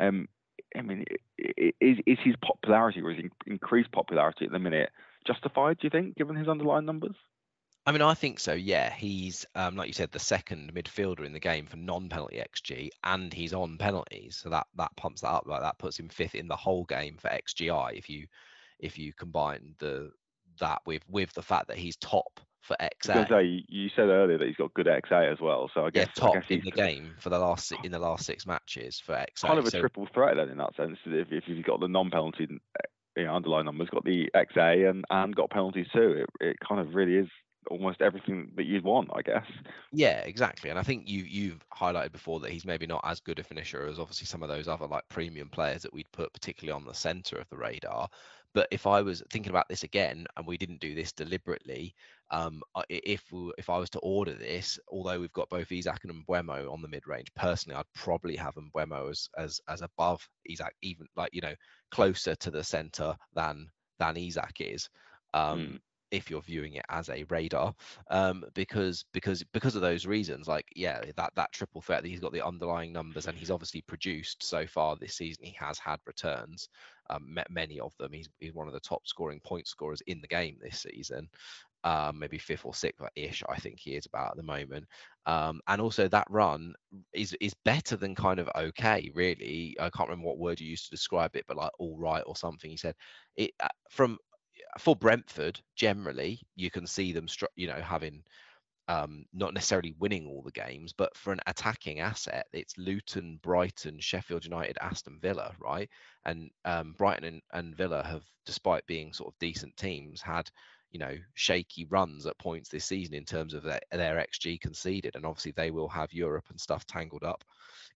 Um, 0.00 0.28
I 0.76 0.82
mean, 0.82 1.04
is 1.38 1.98
is 2.06 2.18
his 2.24 2.34
popularity 2.42 3.00
or 3.02 3.10
his 3.10 3.24
increased 3.46 3.92
popularity 3.92 4.46
at 4.46 4.52
the 4.52 4.58
minute 4.58 4.90
justified? 5.26 5.78
Do 5.78 5.86
you 5.86 5.90
think, 5.90 6.16
given 6.16 6.36
his 6.36 6.48
underlying 6.48 6.86
numbers? 6.86 7.16
I 7.84 7.90
mean, 7.90 8.02
I 8.02 8.14
think 8.14 8.38
so. 8.38 8.52
Yeah, 8.52 8.92
he's 8.92 9.44
um, 9.54 9.76
like 9.76 9.88
you 9.88 9.92
said, 9.92 10.12
the 10.12 10.18
second 10.18 10.72
midfielder 10.72 11.26
in 11.26 11.32
the 11.32 11.40
game 11.40 11.66
for 11.66 11.76
non-penalty 11.76 12.40
xG, 12.54 12.90
and 13.02 13.32
he's 13.32 13.52
on 13.52 13.76
penalties, 13.76 14.36
so 14.36 14.50
that 14.50 14.66
that 14.76 14.94
pumps 14.96 15.22
that 15.22 15.30
up. 15.30 15.44
Like 15.46 15.62
that 15.62 15.78
puts 15.78 15.98
him 15.98 16.08
fifth 16.08 16.34
in 16.34 16.48
the 16.48 16.56
whole 16.56 16.84
game 16.84 17.16
for 17.18 17.28
xGI. 17.28 17.98
If 17.98 18.08
you 18.08 18.26
if 18.82 18.98
you 18.98 19.12
combine 19.14 19.74
the 19.78 20.10
that 20.60 20.82
with 20.84 21.02
with 21.08 21.32
the 21.32 21.42
fact 21.42 21.68
that 21.68 21.78
he's 21.78 21.96
top 21.96 22.40
for 22.60 22.76
XA. 22.80 23.28
Say, 23.28 23.64
you 23.68 23.88
said 23.96 24.08
earlier 24.08 24.38
that 24.38 24.46
he's 24.46 24.56
got 24.56 24.72
good 24.74 24.86
XA 24.86 25.32
as 25.32 25.40
well, 25.40 25.70
so 25.72 25.86
I 25.86 25.90
guess 25.90 26.08
yeah, 26.16 26.22
top 26.22 26.34
guess 26.34 26.44
in 26.50 26.60
the 26.64 26.70
game 26.70 27.14
for 27.18 27.30
the 27.30 27.38
last 27.38 27.72
in 27.82 27.90
the 27.90 27.98
last 27.98 28.26
six 28.26 28.46
matches 28.46 29.00
for 29.00 29.14
XA. 29.14 29.46
Kind 29.46 29.58
of 29.58 29.66
a 29.66 29.70
so, 29.70 29.80
triple 29.80 30.06
threat 30.12 30.36
then 30.36 30.48
in 30.48 30.58
that 30.58 30.76
sense. 30.76 30.98
If 31.06 31.28
if 31.32 31.44
you've 31.46 31.64
got 31.64 31.80
the 31.80 31.88
non-penalty 31.88 32.48
you 33.16 33.24
know, 33.24 33.34
underlying 33.34 33.66
numbers, 33.66 33.88
got 33.90 34.04
the 34.04 34.30
XA 34.34 34.88
and 34.88 35.04
and 35.10 35.34
got 35.34 35.50
penalties 35.50 35.86
too, 35.92 36.24
it 36.24 36.46
it 36.46 36.56
kind 36.66 36.80
of 36.80 36.94
really 36.94 37.16
is 37.16 37.28
almost 37.70 38.00
everything 38.00 38.50
that 38.56 38.66
you'd 38.66 38.84
want, 38.84 39.08
I 39.14 39.22
guess. 39.22 39.46
Yeah, 39.92 40.20
exactly. 40.20 40.70
And 40.70 40.78
I 40.78 40.82
think 40.82 41.08
you 41.08 41.24
you've 41.24 41.64
highlighted 41.70 42.12
before 42.12 42.40
that 42.40 42.50
he's 42.50 42.64
maybe 42.64 42.86
not 42.86 43.02
as 43.04 43.20
good 43.20 43.38
a 43.38 43.44
finisher 43.44 43.86
as 43.86 43.98
obviously 43.98 44.26
some 44.26 44.42
of 44.42 44.48
those 44.48 44.68
other 44.68 44.86
like 44.86 45.08
premium 45.08 45.48
players 45.48 45.82
that 45.82 45.92
we'd 45.92 46.10
put 46.12 46.32
particularly 46.32 46.74
on 46.74 46.84
the 46.84 46.94
center 46.94 47.36
of 47.36 47.48
the 47.50 47.56
radar. 47.56 48.08
But 48.54 48.68
if 48.70 48.86
I 48.86 49.00
was 49.00 49.22
thinking 49.30 49.50
about 49.50 49.68
this 49.68 49.82
again, 49.82 50.26
and 50.36 50.46
we 50.46 50.58
didn't 50.58 50.80
do 50.80 50.94
this 50.94 51.12
deliberately, 51.12 51.94
um, 52.30 52.62
if 52.88 53.22
if 53.58 53.70
I 53.70 53.78
was 53.78 53.90
to 53.90 53.98
order 54.00 54.34
this, 54.34 54.78
although 54.88 55.20
we've 55.20 55.32
got 55.32 55.48
both 55.48 55.72
Isak 55.72 56.04
and 56.04 56.26
Mbeumo 56.26 56.70
on 56.70 56.82
the 56.82 56.88
mid 56.88 57.06
range, 57.06 57.28
personally, 57.34 57.78
I'd 57.78 57.84
probably 57.94 58.36
have 58.36 58.54
Mbeumo 58.54 59.10
as 59.10 59.28
as 59.38 59.60
as 59.68 59.82
above 59.82 60.26
Isak, 60.44 60.74
even 60.82 61.06
like 61.16 61.30
you 61.32 61.40
know 61.40 61.54
closer 61.90 62.34
to 62.36 62.50
the 62.50 62.64
center 62.64 63.16
than 63.34 63.68
than 63.98 64.16
Isak 64.16 64.60
is. 64.60 64.88
Um, 65.34 65.58
mm 65.60 65.78
if 66.12 66.30
you're 66.30 66.42
viewing 66.42 66.74
it 66.74 66.84
as 66.90 67.08
a 67.08 67.24
radar 67.24 67.74
um, 68.10 68.44
because 68.54 69.04
because 69.12 69.42
because 69.52 69.74
of 69.74 69.82
those 69.82 70.06
reasons 70.06 70.46
like 70.46 70.66
yeah 70.76 71.00
that 71.16 71.32
that 71.34 71.50
triple 71.52 71.80
threat 71.80 72.04
he's 72.04 72.20
got 72.20 72.32
the 72.32 72.46
underlying 72.46 72.92
numbers 72.92 73.26
and 73.26 73.36
he's 73.36 73.50
obviously 73.50 73.80
produced 73.82 74.42
so 74.42 74.66
far 74.66 74.94
this 74.94 75.14
season 75.16 75.44
he 75.44 75.56
has 75.58 75.78
had 75.78 75.98
returns 76.06 76.68
um, 77.10 77.36
many 77.50 77.78
of 77.80 77.92
them. 77.98 78.12
He's, 78.12 78.28
he's 78.38 78.54
one 78.54 78.68
of 78.68 78.72
the 78.72 78.80
top 78.80 79.06
scoring 79.06 79.40
point 79.44 79.66
scorers 79.66 80.00
in 80.06 80.20
the 80.20 80.28
game 80.28 80.56
this 80.62 80.86
season 80.88 81.28
um, 81.84 82.18
maybe 82.18 82.38
fifth 82.38 82.64
or 82.64 82.74
sixth 82.74 83.02
ish 83.16 83.42
I 83.48 83.56
think 83.58 83.78
he 83.78 83.96
is 83.96 84.06
about 84.06 84.32
at 84.32 84.36
the 84.36 84.42
moment. 84.42 84.86
Um, 85.26 85.60
and 85.68 85.80
also 85.80 86.08
that 86.08 86.26
run 86.30 86.74
is 87.12 87.36
is 87.40 87.54
better 87.64 87.96
than 87.96 88.14
kind 88.14 88.38
of 88.38 88.48
okay 88.56 89.10
really. 89.14 89.76
I 89.80 89.90
can't 89.90 90.08
remember 90.08 90.28
what 90.28 90.38
word 90.38 90.60
you 90.60 90.68
used 90.68 90.84
to 90.84 90.90
describe 90.90 91.34
it 91.36 91.44
but 91.48 91.56
like 91.56 91.72
all 91.78 91.96
right 91.98 92.22
or 92.26 92.36
something. 92.36 92.70
He 92.70 92.76
said 92.76 92.94
it 93.36 93.50
uh, 93.60 93.68
from 93.90 94.18
for 94.78 94.96
Brentford, 94.96 95.60
generally, 95.76 96.40
you 96.56 96.70
can 96.70 96.86
see 96.86 97.12
them, 97.12 97.26
you 97.56 97.66
know, 97.66 97.80
having 97.80 98.22
um, 98.88 99.24
not 99.32 99.54
necessarily 99.54 99.94
winning 99.98 100.26
all 100.26 100.42
the 100.42 100.50
games, 100.50 100.92
but 100.92 101.16
for 101.16 101.32
an 101.32 101.40
attacking 101.46 102.00
asset, 102.00 102.46
it's 102.52 102.76
Luton, 102.78 103.38
Brighton, 103.42 104.00
Sheffield 104.00 104.44
United, 104.44 104.76
Aston 104.80 105.18
Villa, 105.20 105.54
right? 105.60 105.88
And 106.24 106.50
um, 106.64 106.94
Brighton 106.98 107.24
and, 107.24 107.42
and 107.52 107.76
Villa 107.76 108.04
have, 108.04 108.24
despite 108.44 108.86
being 108.86 109.12
sort 109.12 109.32
of 109.32 109.38
decent 109.38 109.76
teams, 109.76 110.20
had 110.20 110.50
you 110.92 110.98
know 110.98 111.16
shaky 111.34 111.86
runs 111.86 112.26
at 112.26 112.38
points 112.38 112.68
this 112.68 112.84
season 112.84 113.14
in 113.14 113.24
terms 113.24 113.54
of 113.54 113.62
their, 113.62 113.80
their 113.90 114.24
xG 114.30 114.60
conceded, 114.60 115.16
and 115.16 115.26
obviously 115.26 115.52
they 115.52 115.70
will 115.70 115.88
have 115.88 116.12
Europe 116.12 116.44
and 116.50 116.60
stuff 116.60 116.86
tangled 116.86 117.24
up 117.24 117.44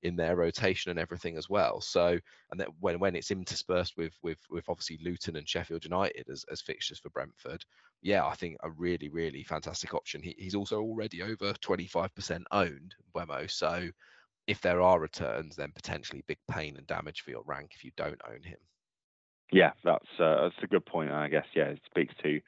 in 0.03 0.17
their 0.17 0.37
rotation 0.37 0.91
and 0.91 0.99
everything 0.99 1.37
as 1.37 1.49
well. 1.49 1.81
So, 1.81 2.19
and 2.51 2.61
that 2.61 2.69
when 2.81 2.99
when 2.99 3.15
it's 3.15 3.31
interspersed 3.31 3.97
with 3.97 4.15
with 4.23 4.39
with 4.51 4.65
obviously 4.69 4.99
Luton 5.03 5.37
and 5.37 5.49
Sheffield 5.49 5.85
United 5.85 6.29
as, 6.31 6.45
as 6.51 6.61
fixtures 6.61 6.99
for 6.99 7.11
Brentford, 7.11 7.65
yeah, 8.03 8.27
I 8.27 8.35
think 8.35 8.57
a 8.63 8.71
really 8.71 9.09
really 9.09 9.43
fantastic 9.43 9.95
option. 9.95 10.23
He, 10.23 10.35
he's 10.39 10.55
also 10.55 10.81
already 10.81 11.23
over 11.23 11.53
25% 11.53 12.43
owned 12.51 12.95
Mbeumo, 13.15 13.51
so 13.51 13.89
if 14.47 14.61
there 14.61 14.81
are 14.81 15.01
returns, 15.01 15.57
then 15.57 15.73
potentially 15.75 16.23
big 16.27 16.39
pain 16.49 16.77
and 16.77 16.87
damage 16.87 17.23
for 17.23 17.31
your 17.31 17.43
rank 17.45 17.73
if 17.75 17.85
you 17.85 17.91
don't 17.97 18.21
own 18.29 18.43
him. 18.43 18.59
Yeah, 19.53 19.73
that's 19.85 20.05
uh, 20.19 20.43
that's 20.43 20.63
a 20.63 20.67
good 20.67 20.85
point. 20.85 21.11
I 21.11 21.29
guess 21.29 21.47
yeah, 21.55 21.67
it 21.67 21.81
speaks 21.87 22.15
to 22.23 22.41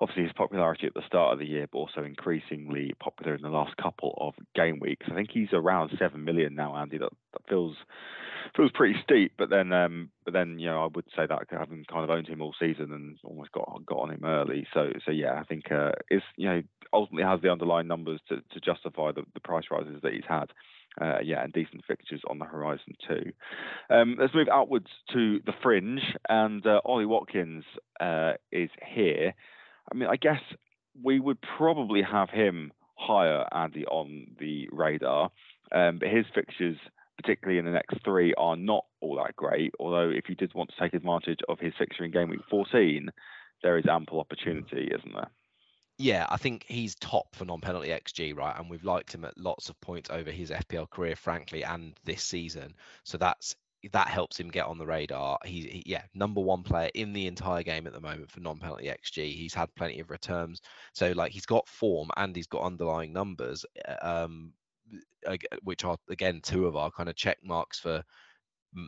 obviously 0.00 0.24
his 0.24 0.32
popularity 0.32 0.86
at 0.86 0.94
the 0.94 1.06
start 1.06 1.32
of 1.32 1.38
the 1.38 1.46
year, 1.46 1.66
but 1.70 1.78
also 1.78 2.04
increasingly 2.04 2.92
popular 3.00 3.34
in 3.34 3.42
the 3.42 3.48
last 3.48 3.76
couple 3.76 4.16
of 4.20 4.34
game 4.54 4.78
weeks. 4.80 5.06
I 5.10 5.14
think 5.14 5.30
he's 5.32 5.52
around 5.52 5.90
seven 5.98 6.24
million 6.24 6.54
now, 6.54 6.76
Andy. 6.76 6.98
That, 6.98 7.12
that 7.32 7.48
feels 7.48 7.76
feels 8.54 8.70
pretty 8.72 8.94
steep, 9.02 9.32
but 9.38 9.50
then 9.50 9.72
um, 9.72 10.10
but 10.24 10.32
then 10.32 10.58
you 10.58 10.66
know 10.66 10.84
I 10.84 10.88
would 10.94 11.06
say 11.16 11.26
that 11.26 11.46
having 11.50 11.84
kind 11.90 12.04
of 12.04 12.10
owned 12.10 12.28
him 12.28 12.42
all 12.42 12.54
season 12.58 12.92
and 12.92 13.18
almost 13.24 13.52
got 13.52 13.84
got 13.86 13.98
on 13.98 14.10
him 14.10 14.24
early. 14.24 14.66
So 14.72 14.92
so 15.04 15.10
yeah, 15.10 15.38
I 15.40 15.44
think 15.44 15.70
uh, 15.70 15.92
it's 16.08 16.24
you 16.36 16.48
know 16.48 16.62
ultimately 16.92 17.24
has 17.28 17.40
the 17.42 17.50
underlying 17.50 17.88
numbers 17.88 18.20
to, 18.28 18.36
to 18.36 18.60
justify 18.60 19.12
the, 19.12 19.22
the 19.34 19.40
price 19.40 19.64
rises 19.70 20.00
that 20.02 20.12
he's 20.12 20.22
had. 20.28 20.52
Uh, 20.98 21.18
yeah, 21.22 21.42
and 21.42 21.52
decent 21.52 21.84
fixtures 21.86 22.22
on 22.30 22.38
the 22.38 22.46
horizon 22.46 22.94
too. 23.06 23.32
Um, 23.90 24.16
let's 24.18 24.34
move 24.34 24.48
outwards 24.50 24.86
to 25.12 25.40
the 25.44 25.52
fringe, 25.62 26.00
and 26.26 26.66
uh, 26.66 26.80
Ollie 26.86 27.04
Watkins 27.04 27.64
uh, 28.00 28.34
is 28.50 28.70
here. 28.94 29.34
I 29.90 29.94
mean, 29.94 30.08
I 30.08 30.16
guess 30.16 30.40
we 31.02 31.20
would 31.20 31.38
probably 31.56 32.02
have 32.02 32.30
him 32.30 32.72
higher, 32.94 33.46
Andy, 33.52 33.84
on 33.86 34.26
the 34.38 34.68
radar, 34.72 35.30
um, 35.72 35.98
but 35.98 36.08
his 36.08 36.24
fixtures, 36.34 36.76
particularly 37.16 37.58
in 37.58 37.64
the 37.64 37.72
next 37.72 38.02
three, 38.04 38.34
are 38.34 38.56
not 38.56 38.84
all 39.00 39.16
that 39.16 39.36
great. 39.36 39.72
Although, 39.78 40.10
if 40.10 40.28
you 40.28 40.34
did 40.34 40.54
want 40.54 40.70
to 40.70 40.80
take 40.80 40.94
advantage 40.94 41.40
of 41.48 41.58
his 41.60 41.74
fixture 41.78 42.04
in 42.04 42.10
game 42.10 42.30
week 42.30 42.40
14, 42.50 43.10
there 43.62 43.78
is 43.78 43.84
ample 43.88 44.20
opportunity, 44.20 44.90
isn't 44.92 45.14
there? 45.14 45.30
yeah, 45.98 46.26
I 46.28 46.36
think 46.36 46.64
he's 46.68 46.94
top 46.94 47.34
for 47.34 47.44
non-penalty 47.44 47.88
xG, 47.88 48.36
right? 48.36 48.58
And 48.58 48.68
we've 48.68 48.84
liked 48.84 49.14
him 49.14 49.24
at 49.24 49.38
lots 49.38 49.70
of 49.70 49.80
points 49.80 50.10
over 50.10 50.30
his 50.30 50.50
FPL 50.50 50.90
career, 50.90 51.16
frankly, 51.16 51.64
and 51.64 51.94
this 52.04 52.22
season. 52.22 52.74
So 53.04 53.16
that's 53.16 53.56
that 53.92 54.08
helps 54.08 54.38
him 54.38 54.48
get 54.48 54.66
on 54.66 54.78
the 54.78 54.86
radar. 54.86 55.38
He's 55.44 55.64
he, 55.64 55.82
yeah, 55.86 56.02
number 56.14 56.40
one 56.40 56.62
player 56.62 56.90
in 56.94 57.12
the 57.12 57.26
entire 57.26 57.62
game 57.62 57.86
at 57.86 57.92
the 57.92 58.00
moment 58.00 58.30
for 58.30 58.40
non-penalty 58.40 58.86
xG. 58.86 59.34
He's 59.34 59.54
had 59.54 59.74
plenty 59.74 60.00
of 60.00 60.10
returns, 60.10 60.60
so 60.94 61.12
like 61.12 61.32
he's 61.32 61.46
got 61.46 61.68
form 61.68 62.10
and 62.16 62.34
he's 62.34 62.46
got 62.46 62.62
underlying 62.62 63.12
numbers, 63.12 63.64
uh, 63.88 64.24
um, 64.26 64.52
which 65.62 65.84
are 65.84 65.96
again 66.08 66.40
two 66.42 66.66
of 66.66 66.76
our 66.76 66.90
kind 66.90 67.08
of 67.08 67.16
check 67.16 67.38
marks 67.42 67.78
for 67.78 68.02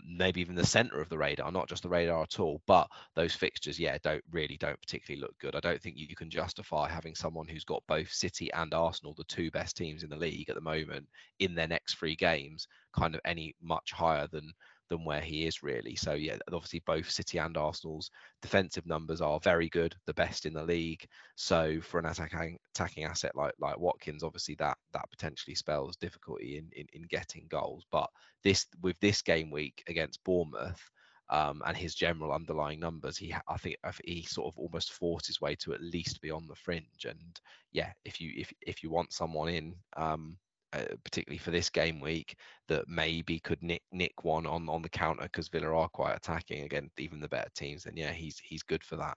maybe 0.07 0.41
even 0.41 0.55
the 0.55 0.67
center 0.67 1.01
of 1.01 1.09
the 1.09 1.17
radar, 1.17 1.51
not 1.51 1.69
just 1.69 1.83
the 1.83 1.89
radar 1.89 2.23
at 2.23 2.41
all. 2.41 2.61
But 2.67 2.89
those 3.15 3.35
fixtures, 3.35 3.79
yeah, 3.79 3.97
don't 4.03 4.23
really 4.31 4.57
don't 4.59 4.81
particularly 4.81 5.21
look 5.21 5.39
good. 5.39 5.55
I 5.55 5.61
don't 5.61 5.81
think 5.81 5.97
you 5.97 6.15
can 6.15 6.31
justify 6.31 6.89
having 6.89 7.15
someone 7.15 7.49
who's 7.49 7.65
got 7.65 7.83
both 7.89 8.13
City 8.13 8.53
and 8.53 8.75
Arsenal, 8.75 9.15
the 9.15 9.25
two 9.25 9.51
best 9.51 9.77
teams 9.77 10.03
in 10.03 10.11
the 10.11 10.17
league 10.17 10.49
at 10.49 10.55
the 10.55 10.61
moment, 10.61 11.07
in 11.39 11.55
their 11.55 11.69
next 11.69 11.95
three 11.95 12.17
games, 12.17 12.69
kind 12.93 13.15
of 13.15 13.21
any 13.25 13.55
much 13.63 13.93
higher 13.93 14.27
than 14.31 14.53
than 14.88 15.05
where 15.05 15.20
he 15.20 15.46
is 15.46 15.62
really. 15.62 15.96
So 15.96 16.14
yeah, 16.14 16.37
obviously 16.53 16.83
both 16.87 17.11
City 17.11 17.38
and 17.38 17.57
Arsenal's 17.57 18.11
defensive 18.42 18.87
numbers 18.87 19.20
are 19.20 19.40
very 19.40 19.68
good, 19.68 19.94
the 20.07 20.14
best 20.14 20.46
in 20.46 20.55
the 20.55 20.62
league. 20.62 21.07
So 21.37 21.81
for 21.81 21.98
an 21.98 22.07
attacking 22.07 22.59
attacking 22.74 23.05
asset 23.05 23.33
like 23.35 23.55
like 23.59 23.79
Watkins, 23.79 24.22
obviously 24.22 24.55
that 24.57 24.79
that 24.92 25.11
potentially 25.11 25.55
spells 25.55 25.96
difficulty 25.96 26.59
in 26.59 26.68
in, 26.72 26.87
in 26.92 27.03
getting 27.09 27.46
goals. 27.48 27.85
But 27.90 28.09
this 28.42 28.66
with 28.83 28.98
this 29.01 29.22
game 29.22 29.51
week 29.51 29.83
against 29.88 30.24
Bournemouth. 30.24 30.83
Um, 31.31 31.61
and 31.66 31.77
his 31.77 31.94
general 31.94 32.33
underlying 32.33 32.81
numbers, 32.81 33.18
he 33.18 33.35
I 33.46 33.59
think 33.59 33.77
he 34.03 34.22
sort 34.22 34.48
of 34.48 34.59
almost 34.59 34.92
forced 34.92 35.27
his 35.27 35.42
way 35.42 35.57
to 35.57 35.74
at 35.74 35.83
least 35.83 36.22
be 36.22 36.31
on 36.31 36.46
the 36.46 36.55
fringe. 36.55 37.05
And 37.07 37.38
yeah, 37.70 37.92
if 38.07 38.18
you 38.18 38.33
if 38.35 38.51
if 38.62 38.83
you 38.83 38.90
want 38.90 39.12
someone 39.12 39.51
in, 39.51 39.74
um, 39.98 40.38
uh, 40.73 40.85
particularly 41.05 41.39
for 41.39 41.51
this 41.51 41.71
game 41.71 42.01
week, 42.01 42.37
that 42.69 42.89
maybe 42.89 43.39
could 43.39 43.63
nick 43.63 43.83
nick 43.93 44.25
one 44.25 44.47
on 44.47 44.69
on 44.69 44.83
the 44.83 44.89
counter 44.89 45.23
because 45.25 45.49
Villa 45.49 45.75
are 45.75 45.89
quite 45.89 46.17
attacking 46.17 46.65
against 46.65 46.99
even 47.01 47.21
the 47.21 47.29
better 47.29 47.51
teams. 47.55 47.87
And 47.87 47.97
yeah, 47.97 48.13
he's 48.13 48.39
he's 48.39 48.63
good 48.63 48.85
for 48.85 48.97
that. 48.97 49.17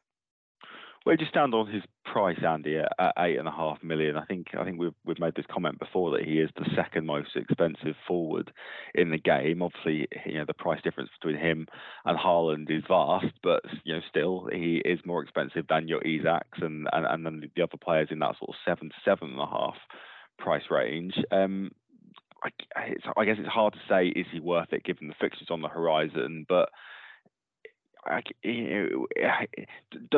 Well, 1.04 1.16
you 1.20 1.26
stand 1.26 1.56
on 1.56 1.66
his 1.66 1.82
price, 2.06 2.38
Andy, 2.48 2.78
at, 2.78 3.14
eight 3.18 3.38
and 3.38 3.48
a 3.48 3.52
half 3.52 3.82
million? 3.82 4.18
I 4.18 4.26
think 4.26 4.48
I 4.58 4.64
think 4.64 4.80
we've 4.80 4.94
we've 5.04 5.20
made 5.20 5.34
this 5.36 5.48
comment 5.52 5.80
before 5.80 6.12
that 6.12 6.24
he 6.24 6.40
is 6.40 6.52
the 6.56 6.70
second 6.76 7.08
most 7.08 7.36
expensive 7.36 7.96
forward 8.08 8.54
in 8.94 9.10
the 9.10 9.18
game. 9.18 9.64
Obviously, 9.64 10.08
you 10.28 10.36
know 10.36 10.46
the 10.46 10.54
price 10.54 10.82
difference 10.84 11.10
between 11.20 11.42
him 11.42 11.68
and 12.06 12.20
Haaland 12.20 12.70
is 12.70 12.84
vast, 12.88 13.34
but 13.42 13.64
you 13.84 13.96
know 13.96 14.02
still 14.08 14.48
he 14.54 14.80
is 14.86 15.00
more 15.04 15.24
expensive 15.24 15.66
than 15.68 15.88
your 15.88 16.02
Isaks 16.02 16.62
and 16.62 16.88
and, 16.94 17.08
and 17.08 17.26
then 17.26 17.42
the 17.56 17.64
other 17.64 17.78
players 17.84 18.10
in 18.12 18.20
that 18.20 18.38
sort 18.38 18.50
of 18.50 18.56
seven 18.64 18.92
seven 19.04 19.32
and 19.32 19.42
a 19.42 19.48
half 19.48 19.78
price 20.42 20.64
range. 20.70 21.14
Um, 21.32 21.72
I, 22.44 23.26
guess 23.26 23.38
it's 23.38 23.48
hard 23.48 23.74
to 23.74 23.80
say 23.88 24.08
is 24.08 24.26
he 24.32 24.40
worth 24.40 24.74
it 24.74 24.84
given 24.84 25.08
the 25.08 25.14
fixtures 25.20 25.50
on 25.52 25.62
the 25.62 25.68
horizon, 25.68 26.46
but 26.50 26.70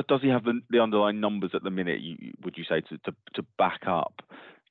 does 0.08 0.22
he 0.22 0.30
have 0.30 0.46
the, 0.46 0.80
underlying 0.80 1.20
numbers 1.20 1.52
at 1.54 1.64
the 1.64 1.70
minute? 1.70 2.00
Would 2.44 2.58
you 2.58 2.64
say 2.64 2.82
to, 2.82 2.98
to, 3.36 3.46
back 3.58 3.82
up 3.88 4.22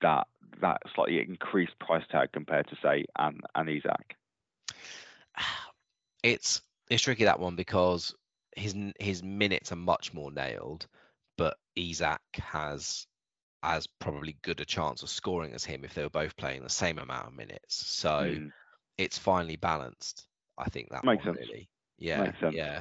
that 0.00 0.26
that 0.60 0.80
slightly 0.94 1.20
increased 1.20 1.78
price 1.78 2.04
tag 2.10 2.30
compared 2.32 2.68
to 2.68 2.76
say 2.82 3.04
an 3.18 3.40
an 3.54 3.68
Isak? 3.68 4.16
It's 6.22 6.62
it's 6.88 7.02
tricky 7.02 7.24
that 7.24 7.40
one 7.40 7.56
because 7.56 8.14
his 8.54 8.76
his 9.00 9.24
minutes 9.24 9.72
are 9.72 9.76
much 9.76 10.14
more 10.14 10.30
nailed, 10.30 10.86
but 11.36 11.56
Isak 11.74 12.20
has 12.34 13.08
as 13.62 13.86
probably 13.86 14.36
good 14.42 14.60
a 14.60 14.64
chance 14.64 15.02
of 15.02 15.08
scoring 15.08 15.52
as 15.54 15.64
him 15.64 15.84
if 15.84 15.94
they 15.94 16.02
were 16.02 16.10
both 16.10 16.36
playing 16.36 16.62
the 16.62 16.70
same 16.70 16.98
amount 16.98 17.28
of 17.28 17.34
minutes. 17.34 17.74
So 17.74 18.10
mm. 18.10 18.50
it's 18.98 19.18
finely 19.18 19.56
balanced. 19.56 20.26
I 20.58 20.68
think 20.68 20.90
that 20.90 21.04
makes 21.04 21.24
one, 21.24 21.36
sense. 21.36 21.48
Really. 21.48 21.68
Yeah, 21.98 22.24
makes 22.24 22.40
sense. 22.40 22.54
yeah. 22.54 22.80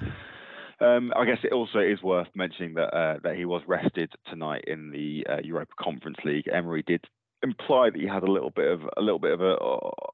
Um, 0.80 1.14
I 1.16 1.26
guess 1.26 1.38
it 1.44 1.54
also 1.54 1.80
is 1.80 2.02
worth 2.02 2.30
mentioning 2.34 2.74
that 2.74 2.96
uh, 2.96 3.18
that 3.24 3.36
he 3.36 3.46
was 3.46 3.62
rested 3.68 4.12
tonight 4.28 4.64
in 4.66 4.90
the 4.90 5.26
uh, 5.32 5.38
Europa 5.44 5.74
Conference 5.80 6.18
League. 6.26 6.48
Emery 6.52 6.84
did 6.86 7.06
imply 7.44 7.90
that 7.90 8.00
he 8.00 8.08
had 8.08 8.24
a 8.24 8.32
little 8.32 8.50
bit 8.50 8.72
of 8.72 8.82
a 8.98 9.02
little 9.02 9.20
bit 9.20 9.34
of 9.34 9.42
a 9.42 9.58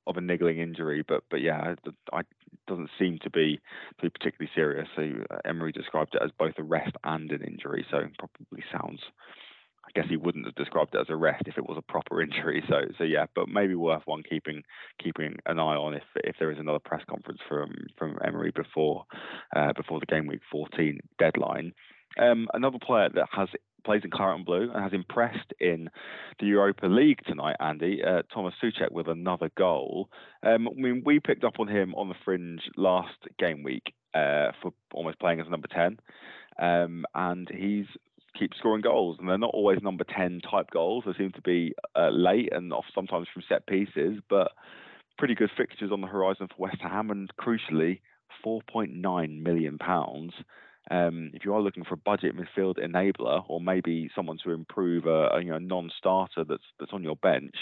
of 0.08 0.18
a 0.18 0.22
niggling 0.22 0.60
injury, 0.60 1.06
but 1.08 1.24
but 1.32 1.42
yeah, 1.42 1.72
it 1.72 1.96
doesn't 2.68 2.90
seem 3.00 3.18
to 3.24 3.30
be 3.30 3.62
to 3.98 4.04
be 4.04 4.10
particularly 4.10 4.52
serious. 4.54 4.90
So 4.98 5.04
uh, 5.32 5.38
Emery 5.46 5.72
described 5.72 6.16
it 6.16 6.22
as 6.22 6.32
both 6.38 6.56
a 6.58 6.64
rest 6.64 6.96
and 7.06 7.32
an 7.32 7.44
injury, 7.44 7.86
so 7.90 8.00
it 8.00 8.12
probably 8.18 8.64
sounds 8.70 9.00
I 9.88 9.92
guess 9.94 10.10
he 10.10 10.18
wouldn't 10.18 10.46
have 10.46 10.56
described 10.56 10.94
it 10.96 11.02
as 11.02 11.10
a 11.10 11.16
rest 11.16 11.44
if 11.48 11.58
it 11.58 11.68
was 11.68 11.78
a 11.78 11.92
proper 11.92 12.22
injury. 12.24 12.64
So 12.70 12.82
so 12.98 13.04
yeah, 13.04 13.26
but 13.36 13.48
maybe 13.48 13.76
worth 13.76 14.04
one 14.06 14.24
keeping 14.24 14.64
keeping 15.02 15.38
an 15.46 15.60
eye 15.60 15.76
on 15.76 15.94
if 15.94 16.04
if 16.16 16.36
there 16.40 16.52
is 16.52 16.60
another 16.60 16.80
press 16.80 17.02
conference 17.10 17.40
from 17.48 17.74
from 17.98 18.18
Emery 18.26 18.52
before 18.52 19.06
uh, 19.56 19.74
before 19.74 20.00
the 20.00 20.06
game 20.06 20.28
week 20.28 20.42
14 20.52 21.00
deadline. 21.20 21.74
Um, 22.20 22.48
another 22.54 22.80
player 22.84 23.10
that 23.14 23.28
has 23.32 23.50
plays 23.86 24.02
in 24.04 24.12
claret 24.12 24.38
and 24.38 24.46
blue 24.46 24.70
and 24.74 24.84
has 24.84 24.92
impressed 24.92 25.54
in 25.60 25.90
the 26.40 26.48
Europa 26.48 26.88
League 26.88 27.20
tonight, 27.26 27.56
Andy. 27.60 28.02
Uh, 28.04 28.22
Thomas 28.34 28.54
Soucek 28.62 28.92
with 28.92 29.08
another 29.08 29.50
goal. 29.58 30.10
Um, 30.44 30.68
I 30.68 30.72
mean, 30.74 31.04
we 31.06 31.20
picked 31.20 31.46
up 31.46 31.60
on 31.60 31.68
him 31.68 31.96
on 31.96 32.10
the 32.10 32.16
fringe 32.26 32.62
last 32.76 33.18
game 33.40 33.64
week 33.64 33.94
uh, 34.14 34.52
for 34.62 34.74
almost 34.94 35.20
playing 35.20 35.40
as 35.40 35.48
number 35.50 35.70
10. 35.74 36.00
Um, 36.60 37.06
and 37.16 37.48
he's 37.50 37.86
keep 38.38 38.54
scoring 38.58 38.82
goals, 38.82 39.18
and 39.20 39.28
they're 39.28 39.38
not 39.38 39.54
always 39.54 39.82
number 39.82 40.04
ten 40.04 40.42
type 40.42 40.70
goals. 40.72 41.04
They 41.06 41.14
seem 41.18 41.32
to 41.34 41.42
be 41.42 41.74
uh, 41.96 42.10
late 42.10 42.50
and 42.52 42.72
off 42.74 42.86
sometimes 42.94 43.28
from 43.34 43.44
set 43.48 43.66
pieces, 43.68 44.20
but 44.30 44.52
pretty 45.18 45.36
good 45.36 45.50
fixtures 45.58 45.92
on 45.92 46.02
the 46.02 46.08
horizon 46.08 46.48
for 46.48 46.56
West 46.58 46.82
Ham, 46.82 47.10
and 47.10 47.32
crucially, 47.38 48.00
4.9 48.46 49.42
million 49.42 49.78
pounds. 49.78 50.34
Um, 50.90 51.32
if 51.34 51.44
you 51.44 51.54
are 51.54 51.62
looking 51.62 51.84
for 51.84 51.96
a 51.96 51.98
budget 51.98 52.34
midfield 52.36 52.78
enabler, 52.78 53.44
or 53.50 53.60
maybe 53.60 54.10
someone 54.16 54.38
to 54.44 54.52
improve 54.52 55.06
a, 55.06 55.28
a 55.34 55.44
you 55.44 55.52
know 55.52 55.58
non-starter 55.58 56.46
that's 56.46 56.64
that's 56.80 56.94
on 56.94 57.04
your 57.04 57.18
bench, 57.18 57.56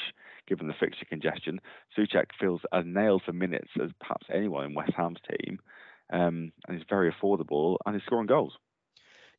given 0.48 0.68
the 0.68 0.76
fixture 0.80 1.06
congestion, 1.06 1.60
Soucek 1.98 2.26
feels 2.40 2.62
as 2.72 2.84
nailed 2.86 3.24
for 3.26 3.34
minutes 3.34 3.70
as 3.84 3.90
perhaps 4.00 4.28
anyone 4.32 4.66
in 4.66 4.76
West 4.76 4.92
Ham's 4.96 5.18
team, 5.28 5.60
um, 6.14 6.52
and 6.68 6.78
he's 6.78 6.86
very 6.88 7.12
affordable 7.12 7.78
and 7.86 7.96
he's 7.96 8.06
scoring 8.06 8.28
goals. 8.28 8.54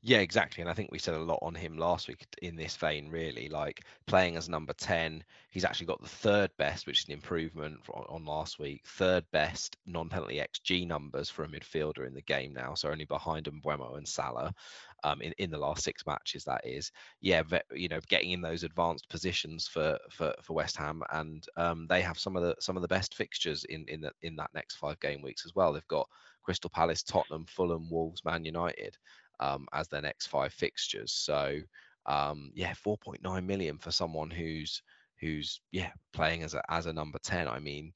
Yeah, 0.08 0.18
exactly. 0.18 0.60
And 0.60 0.70
I 0.70 0.72
think 0.72 0.92
we 0.92 1.00
said 1.00 1.14
a 1.14 1.18
lot 1.18 1.40
on 1.42 1.56
him 1.56 1.76
last 1.78 2.06
week 2.06 2.24
in 2.40 2.54
this 2.54 2.76
vein, 2.76 3.08
really. 3.08 3.48
Like 3.48 3.84
playing 4.06 4.36
as 4.36 4.48
number 4.48 4.72
10, 4.72 5.24
he's 5.50 5.64
actually 5.64 5.86
got 5.86 6.00
the 6.00 6.08
third 6.08 6.52
best, 6.58 6.86
which 6.86 7.00
is 7.00 7.06
an 7.06 7.12
improvement 7.14 7.80
on 7.88 8.24
last 8.24 8.60
week. 8.60 8.82
Third 8.86 9.24
best 9.32 9.76
non 9.84 10.08
penalty 10.08 10.36
XG 10.36 10.86
numbers 10.86 11.28
for 11.28 11.42
a 11.42 11.48
midfielder 11.48 12.06
in 12.06 12.14
the 12.14 12.22
game 12.22 12.52
now. 12.52 12.74
So 12.74 12.88
only 12.88 13.04
behind 13.04 13.46
Mbeumo 13.46 13.96
and 13.96 14.06
Salah. 14.06 14.54
Um, 15.02 15.20
in, 15.22 15.32
in 15.38 15.50
the 15.50 15.58
last 15.58 15.82
six 15.82 16.06
matches, 16.06 16.44
that 16.44 16.64
is, 16.64 16.90
yeah, 17.20 17.42
you 17.72 17.88
know, 17.88 18.00
getting 18.08 18.30
in 18.30 18.40
those 18.40 18.62
advanced 18.64 19.08
positions 19.08 19.66
for 19.68 19.98
for, 20.10 20.32
for 20.42 20.54
West 20.54 20.76
Ham, 20.78 21.02
and 21.12 21.44
um, 21.56 21.86
they 21.88 22.00
have 22.00 22.18
some 22.18 22.34
of 22.36 22.42
the 22.42 22.54
some 22.60 22.76
of 22.76 22.82
the 22.82 22.88
best 22.88 23.14
fixtures 23.14 23.64
in 23.64 23.84
in 23.88 24.00
the, 24.00 24.12
in 24.22 24.36
that 24.36 24.50
next 24.54 24.76
five 24.76 24.98
game 25.00 25.20
weeks 25.22 25.44
as 25.44 25.54
well. 25.54 25.72
They've 25.72 25.86
got 25.88 26.08
Crystal 26.42 26.70
Palace, 26.70 27.02
Tottenham, 27.02 27.44
Fulham, 27.46 27.90
Wolves, 27.90 28.24
Man 28.24 28.44
United 28.44 28.96
um, 29.40 29.66
as 29.72 29.88
their 29.88 30.02
next 30.02 30.26
five 30.26 30.52
fixtures. 30.52 31.12
So 31.12 31.60
um, 32.06 32.50
yeah, 32.54 32.72
4.9 32.72 33.44
million 33.44 33.78
for 33.78 33.90
someone 33.90 34.30
who's 34.30 34.82
who's 35.20 35.60
yeah 35.72 35.90
playing 36.12 36.42
as 36.42 36.54
a 36.54 36.62
as 36.70 36.86
a 36.86 36.92
number 36.92 37.18
10. 37.22 37.48
I 37.48 37.58
mean, 37.58 37.92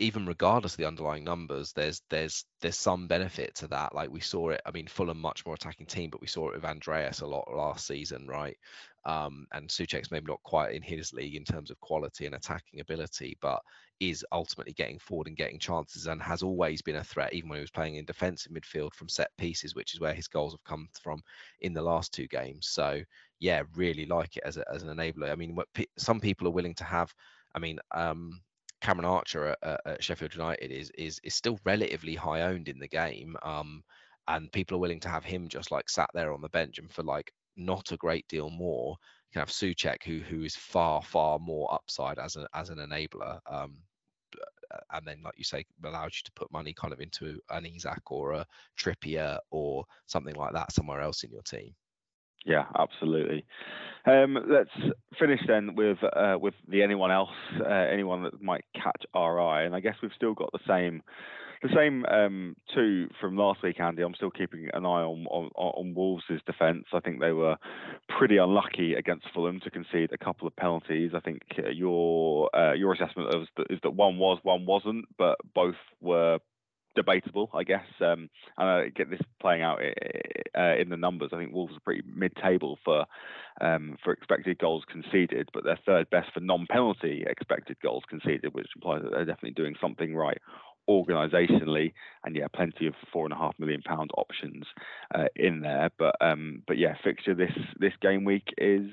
even 0.00 0.24
regardless 0.24 0.72
of 0.72 0.78
the 0.78 0.86
underlying 0.86 1.24
numbers, 1.24 1.72
there's 1.74 2.00
there's 2.08 2.44
there's 2.62 2.78
some 2.78 3.06
benefit 3.06 3.54
to 3.56 3.68
that. 3.68 3.94
Like 3.94 4.10
we 4.10 4.20
saw 4.20 4.48
it. 4.48 4.62
I 4.64 4.70
mean, 4.70 4.86
Fulham 4.86 5.20
much 5.20 5.44
more 5.44 5.54
attacking 5.54 5.86
team, 5.86 6.08
but 6.08 6.22
we 6.22 6.26
saw 6.26 6.48
it 6.48 6.54
with 6.54 6.64
Andreas 6.64 7.20
a 7.20 7.26
lot 7.26 7.46
last 7.54 7.86
season, 7.86 8.26
right? 8.26 8.56
Um, 9.04 9.46
and 9.52 9.68
Souček's 9.68 10.10
maybe 10.10 10.26
not 10.26 10.42
quite 10.42 10.74
in 10.74 10.82
his 10.82 11.12
league 11.12 11.34
in 11.34 11.44
terms 11.44 11.70
of 11.70 11.78
quality 11.80 12.24
and 12.24 12.34
attacking 12.34 12.80
ability, 12.80 13.36
but 13.42 13.60
is 14.00 14.24
ultimately 14.32 14.72
getting 14.72 14.98
forward 14.98 15.26
and 15.26 15.36
getting 15.36 15.58
chances 15.58 16.06
and 16.06 16.22
has 16.22 16.42
always 16.42 16.80
been 16.80 16.96
a 16.96 17.04
threat, 17.04 17.34
even 17.34 17.50
when 17.50 17.58
he 17.58 17.62
was 17.62 17.70
playing 17.70 17.96
in 17.96 18.06
defensive 18.06 18.52
midfield 18.52 18.94
from 18.94 19.08
set 19.08 19.30
pieces, 19.36 19.74
which 19.74 19.92
is 19.92 20.00
where 20.00 20.14
his 20.14 20.28
goals 20.28 20.54
have 20.54 20.64
come 20.64 20.88
from 21.02 21.22
in 21.60 21.74
the 21.74 21.82
last 21.82 22.12
two 22.12 22.26
games. 22.26 22.68
So 22.70 23.02
yeah, 23.38 23.62
really 23.76 24.06
like 24.06 24.38
it 24.38 24.44
as 24.46 24.56
a, 24.56 24.64
as 24.72 24.82
an 24.82 24.88
enabler. 24.88 25.30
I 25.30 25.34
mean, 25.34 25.54
what 25.54 25.68
some 25.98 26.20
people 26.20 26.46
are 26.46 26.52
willing 26.52 26.74
to 26.76 26.84
have. 26.84 27.12
I 27.54 27.58
mean, 27.58 27.78
um, 27.92 28.40
Cameron 28.80 29.06
Archer 29.06 29.56
at, 29.62 29.80
at, 29.84 30.04
Sheffield 30.04 30.34
United 30.34 30.70
is 30.70 30.90
is 30.96 31.20
is 31.22 31.34
still 31.34 31.58
relatively 31.64 32.14
high 32.14 32.42
owned 32.42 32.68
in 32.68 32.78
the 32.78 32.88
game. 32.88 33.36
Um, 33.42 33.82
and 34.28 34.52
people 34.52 34.76
are 34.76 34.80
willing 34.80 35.00
to 35.00 35.08
have 35.08 35.24
him 35.24 35.48
just 35.48 35.70
like 35.70 35.88
sat 35.88 36.10
there 36.14 36.32
on 36.32 36.40
the 36.40 36.48
bench 36.50 36.78
and 36.78 36.90
for 36.92 37.02
like 37.02 37.32
not 37.56 37.92
a 37.92 37.96
great 37.96 38.26
deal 38.28 38.50
more. 38.50 38.96
You 39.28 39.34
can 39.34 39.40
have 39.40 39.48
Souček, 39.48 40.02
who 40.04 40.20
who 40.20 40.44
is 40.44 40.56
far 40.56 41.02
far 41.02 41.38
more 41.38 41.72
upside 41.72 42.18
as 42.18 42.36
an 42.36 42.46
as 42.54 42.70
an 42.70 42.78
enabler. 42.78 43.38
Um, 43.50 43.78
and 44.92 45.06
then, 45.06 45.22
like 45.24 45.34
you 45.36 45.44
say, 45.44 45.64
allows 45.84 46.12
you 46.14 46.22
to 46.24 46.32
put 46.36 46.52
money 46.52 46.72
kind 46.72 46.92
of 46.92 47.00
into 47.00 47.40
an 47.50 47.66
Isak 47.66 48.10
or 48.10 48.32
a 48.32 48.46
Trippier 48.78 49.38
or 49.50 49.84
something 50.06 50.34
like 50.34 50.52
that 50.52 50.72
somewhere 50.72 51.00
else 51.00 51.24
in 51.24 51.30
your 51.30 51.42
team. 51.42 51.74
Yeah, 52.44 52.64
absolutely. 52.78 53.44
Um, 54.06 54.38
let's 54.48 54.70
finish 55.18 55.40
then 55.46 55.74
with 55.74 55.98
uh, 56.02 56.36
with 56.40 56.54
the 56.68 56.82
anyone 56.82 57.10
else, 57.10 57.28
uh, 57.60 57.68
anyone 57.68 58.22
that 58.22 58.40
might 58.40 58.64
catch 58.74 59.02
our 59.12 59.40
eye, 59.40 59.64
and 59.64 59.74
I 59.74 59.80
guess 59.80 59.96
we've 60.02 60.10
still 60.16 60.34
got 60.34 60.50
the 60.52 60.58
same 60.66 61.02
the 61.62 61.68
same 61.76 62.06
um, 62.06 62.56
two 62.74 63.08
from 63.20 63.36
last 63.36 63.62
week, 63.62 63.78
Andy. 63.78 64.02
I'm 64.02 64.14
still 64.14 64.30
keeping 64.30 64.70
an 64.72 64.86
eye 64.86 65.02
on 65.02 65.26
on, 65.26 65.50
on 65.54 65.94
Wolves' 65.94 66.24
defence. 66.46 66.86
I 66.94 67.00
think 67.00 67.20
they 67.20 67.32
were 67.32 67.56
pretty 68.08 68.38
unlucky 68.38 68.94
against 68.94 69.26
Fulham 69.34 69.60
to 69.60 69.70
concede 69.70 70.10
a 70.12 70.18
couple 70.18 70.46
of 70.46 70.56
penalties. 70.56 71.10
I 71.14 71.20
think 71.20 71.42
uh, 71.58 71.68
your 71.68 72.48
uh, 72.56 72.72
your 72.72 72.94
assessment 72.94 73.34
of 73.34 73.42
is 73.68 73.78
that 73.82 73.90
one 73.90 74.16
was, 74.16 74.38
one 74.42 74.64
wasn't, 74.64 75.04
but 75.18 75.36
both 75.54 75.76
were 76.00 76.38
debatable, 76.94 77.50
I 77.54 77.64
guess. 77.64 77.84
Um, 78.00 78.28
and 78.58 78.68
I 78.68 78.88
get 78.88 79.10
this 79.10 79.20
playing 79.40 79.62
out 79.62 79.80
uh, 80.56 80.76
in 80.76 80.88
the 80.88 80.96
numbers. 80.96 81.30
I 81.32 81.36
think 81.36 81.52
Wolves 81.52 81.76
are 81.76 81.80
pretty 81.80 82.02
mid-table 82.06 82.78
for 82.84 83.06
um, 83.60 83.96
for 84.02 84.12
expected 84.12 84.58
goals 84.58 84.84
conceded, 84.90 85.48
but 85.52 85.64
they're 85.64 85.78
third 85.84 86.08
best 86.10 86.32
for 86.32 86.40
non-penalty 86.40 87.24
expected 87.28 87.76
goals 87.82 88.04
conceded, 88.08 88.54
which 88.54 88.68
implies 88.74 89.02
that 89.02 89.10
they're 89.10 89.24
definitely 89.24 89.50
doing 89.50 89.74
something 89.80 90.14
right 90.14 90.38
organisationally, 90.88 91.92
and 92.24 92.34
yeah, 92.34 92.46
plenty 92.54 92.86
of 92.86 92.94
four 93.12 93.24
and 93.24 93.32
a 93.32 93.36
half 93.36 93.54
million 93.58 93.82
pound 93.82 94.10
options 94.16 94.64
uh, 95.14 95.26
in 95.36 95.60
there. 95.60 95.90
But 95.98 96.16
um, 96.20 96.62
but 96.66 96.78
yeah, 96.78 96.94
fixture 97.04 97.34
this 97.34 97.52
this 97.78 97.92
game 98.00 98.24
week 98.24 98.48
is 98.58 98.88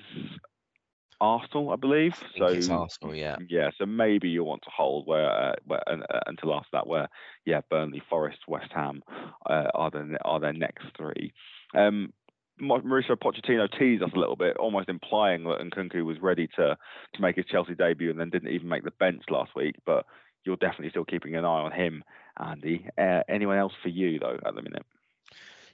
Arsenal, 1.20 1.72
I 1.72 1.76
believe. 1.76 2.14
I 2.36 2.38
so 2.38 2.46
it's 2.46 2.70
Arsenal, 2.70 3.16
yeah, 3.16 3.38
yeah. 3.50 3.70
So 3.78 3.86
maybe 3.86 4.30
you 4.30 4.44
want 4.44 4.64
to 4.64 4.70
hold 4.76 5.08
where, 5.08 5.30
uh, 5.30 5.56
where 5.66 5.82
uh, 5.88 6.20
until 6.28 6.54
after 6.54 6.70
that, 6.74 6.88
where 6.88 7.08
yeah, 7.46 7.62
Burnley, 7.70 8.02
Forest, 8.10 8.40
West 8.48 8.72
Ham 8.74 9.04
uh, 9.50 9.68
are 9.74 9.92
the 9.92 10.18
are 10.24 10.40
their 10.40 10.54
next 10.54 10.86
three. 10.98 11.34
Um, 11.76 12.14
Mauricio 12.62 13.16
Pochettino 13.16 13.68
teased 13.78 14.02
us 14.02 14.12
a 14.16 14.20
little 14.20 14.36
bit, 14.36 14.58
almost 14.58 14.90
implying 14.90 15.44
that 15.44 15.60
Nkunku 15.60 16.04
was 16.04 16.18
ready 16.20 16.48
to 16.56 16.78
to 17.14 17.22
make 17.22 17.36
his 17.36 17.46
Chelsea 17.46 17.76
debut 17.76 18.10
and 18.10 18.20
then 18.20 18.30
didn't 18.30 18.50
even 18.54 18.68
make 18.68 18.84
the 18.84 18.92
bench 18.92 19.24
last 19.30 19.52
week. 19.56 19.76
But 19.86 20.06
you're 20.44 20.58
definitely 20.58 20.90
still 20.90 21.06
keeping 21.06 21.36
an 21.36 21.46
eye 21.46 21.48
on 21.48 21.72
him, 21.72 22.04
Andy. 22.40 22.88
Uh, 22.98 23.22
anyone 23.30 23.58
else 23.58 23.74
for 23.82 23.90
you 23.90 24.20
though 24.20 24.38
at 24.46 24.56
the 24.56 24.62
minute? 24.62 24.86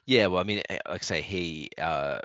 Yeah, 0.06 0.28
well, 0.28 0.42
I 0.42 0.44
mean, 0.44 0.62
eh, 0.70 0.80
like 0.88 1.02
I 1.02 1.06
say, 1.06 1.22
he 1.22 1.70
uh, 1.78 2.20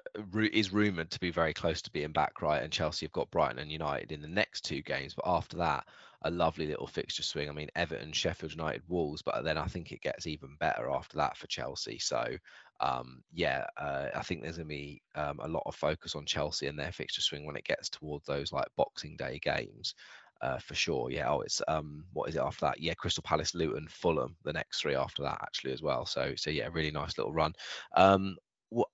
is 0.52 0.72
rumoured 0.72 1.10
to 1.12 1.20
be 1.20 1.30
very 1.30 1.54
close 1.54 1.80
to 1.82 1.90
being 1.92 2.12
back, 2.12 2.42
right? 2.42 2.62
And 2.62 2.72
Chelsea 2.72 3.06
have 3.06 3.12
got 3.12 3.30
Brighton 3.30 3.60
and 3.60 3.70
United 3.70 4.10
in 4.10 4.20
the 4.20 4.26
next 4.28 4.62
two 4.62 4.82
games, 4.82 5.14
but 5.14 5.28
after 5.28 5.56
that, 5.58 5.86
a 6.22 6.30
lovely 6.30 6.66
little 6.66 6.88
fixture 6.88 7.22
swing. 7.22 7.48
I 7.48 7.52
mean, 7.52 7.68
Everton, 7.76 8.10
Sheffield 8.12 8.50
United, 8.52 8.82
Wolves, 8.88 9.22
but 9.22 9.42
then 9.44 9.56
I 9.56 9.66
think 9.66 9.92
it 9.92 10.00
gets 10.00 10.26
even 10.26 10.56
better 10.58 10.90
after 10.90 11.16
that 11.18 11.36
for 11.36 11.46
Chelsea. 11.46 12.00
So, 12.00 12.36
um, 12.80 13.22
yeah, 13.32 13.64
uh, 13.76 14.08
I 14.12 14.22
think 14.22 14.42
there's 14.42 14.56
going 14.56 14.66
to 14.68 14.74
be 14.74 15.00
um, 15.14 15.38
a 15.40 15.46
lot 15.46 15.62
of 15.66 15.76
focus 15.76 16.16
on 16.16 16.26
Chelsea 16.26 16.66
and 16.66 16.76
their 16.76 16.90
fixture 16.90 17.20
swing 17.20 17.46
when 17.46 17.56
it 17.56 17.64
gets 17.64 17.88
towards 17.88 18.26
those 18.26 18.50
like 18.50 18.66
Boxing 18.76 19.16
Day 19.16 19.38
games 19.38 19.94
uh, 20.40 20.58
for 20.58 20.74
sure. 20.74 21.10
Yeah. 21.10 21.28
Oh, 21.30 21.40
it's 21.40 21.62
um, 21.68 22.04
what 22.12 22.28
is 22.28 22.36
it 22.36 22.42
after 22.42 22.66
that? 22.66 22.80
Yeah, 22.80 22.94
Crystal 22.94 23.22
Palace, 23.22 23.54
Luton, 23.54 23.88
Fulham, 23.88 24.36
the 24.44 24.52
next 24.52 24.80
three 24.80 24.94
after 24.94 25.22
that 25.22 25.38
actually 25.42 25.72
as 25.72 25.82
well. 25.82 26.06
So 26.06 26.34
so 26.36 26.50
yeah, 26.50 26.66
a 26.66 26.70
really 26.70 26.90
nice 26.90 27.18
little 27.18 27.32
run. 27.32 27.52
Um, 27.96 28.36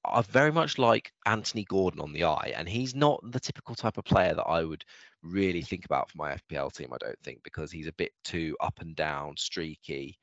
I 0.05 0.23
very 0.23 0.53
much 0.53 0.79
like 0.79 1.13
Anthony 1.27 1.65
Gordon 1.65 2.01
on 2.01 2.13
the 2.13 2.25
eye, 2.25 2.53
and 2.57 2.69
he's 2.69 2.95
not 2.95 3.21
the 3.33 3.41
typical 3.41 3.75
type 3.75 3.99
of 3.99 4.05
player 4.05 4.35
that 4.35 4.45
I 4.45 4.63
would 4.63 4.85
really 5.23 5.63
think 5.63 5.85
about 5.85 6.11
for 6.11 6.19
my 6.19 6.33
FPL 6.33 6.71
team. 6.73 6.91
I 6.93 6.99
don't 6.99 7.19
think 7.25 7.43
because 7.43 7.73
he's 7.73 7.89
a 7.89 7.93
bit 7.95 8.13
too 8.25 8.57
up 8.61 8.81
and 8.81 8.95
down, 8.95 9.37
streaky. 9.37 10.19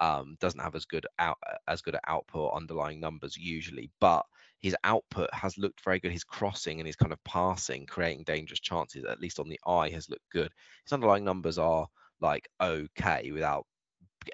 Um, 0.00 0.36
doesn't 0.40 0.60
have 0.60 0.74
as 0.74 0.84
good 0.84 1.06
out 1.18 1.38
as 1.68 1.80
good 1.80 1.94
at 1.94 2.02
output 2.06 2.52
underlying 2.52 3.00
numbers 3.00 3.36
usually, 3.36 3.90
but 4.00 4.26
his 4.60 4.76
output 4.84 5.32
has 5.32 5.58
looked 5.58 5.84
very 5.84 6.00
good. 6.00 6.12
His 6.12 6.24
crossing 6.24 6.80
and 6.80 6.86
his 6.86 6.96
kind 6.96 7.12
of 7.12 7.22
passing, 7.24 7.86
creating 7.86 8.24
dangerous 8.24 8.60
chances, 8.60 9.04
at 9.04 9.20
least 9.20 9.38
on 9.38 9.48
the 9.48 9.60
eye, 9.66 9.90
has 9.90 10.08
looked 10.08 10.28
good. 10.32 10.52
His 10.84 10.92
underlying 10.92 11.24
numbers 11.24 11.58
are 11.58 11.86
like 12.20 12.48
okay 12.60 13.30
without 13.32 13.66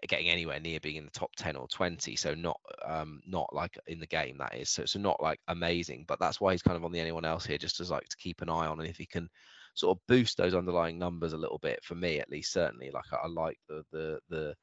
getting 0.09 0.29
anywhere 0.29 0.61
near 0.61 0.81
being 0.81 0.97
in 0.97 1.05
the 1.05 1.11
top 1.11 1.31
10 1.37 1.57
or 1.57 1.69
20 1.69 2.17
so 2.17 2.35
not 2.35 2.59
um 2.87 3.21
not 3.27 3.53
like 3.53 3.77
in 3.87 4.01
the 4.01 4.07
game 4.07 4.39
that 4.39 4.55
is 4.57 4.71
so 4.71 4.85
so 4.87 4.99
not 4.99 5.21
like 5.23 5.39
amazing 5.49 6.05
but 6.09 6.19
that's 6.19 6.41
why 6.41 6.53
he's 6.53 6.63
kind 6.63 6.77
of 6.77 6.85
on 6.85 6.93
the 6.93 7.01
anyone 7.01 7.25
else 7.25 7.45
here 7.45 7.59
just 7.59 7.81
as 7.81 7.91
like 7.91 8.09
to 8.09 8.17
keep 8.17 8.41
an 8.41 8.49
eye 8.49 8.67
on 8.67 8.81
and 8.81 8.89
if 8.89 8.97
he 8.97 9.05
can 9.05 9.29
sort 9.75 9.97
of 9.97 10.03
boost 10.09 10.37
those 10.37 10.55
underlying 10.55 10.99
numbers 10.99 11.33
a 11.33 11.39
little 11.39 11.59
bit 11.59 11.79
for 11.85 11.95
me 11.95 12.19
at 12.19 12.31
least 12.31 12.53
certainly 12.53 12.91
like 12.93 13.05
i, 13.13 13.17
I 13.17 13.27
like 13.27 13.59
the 13.69 13.83
the 13.93 14.19
the 14.31 14.55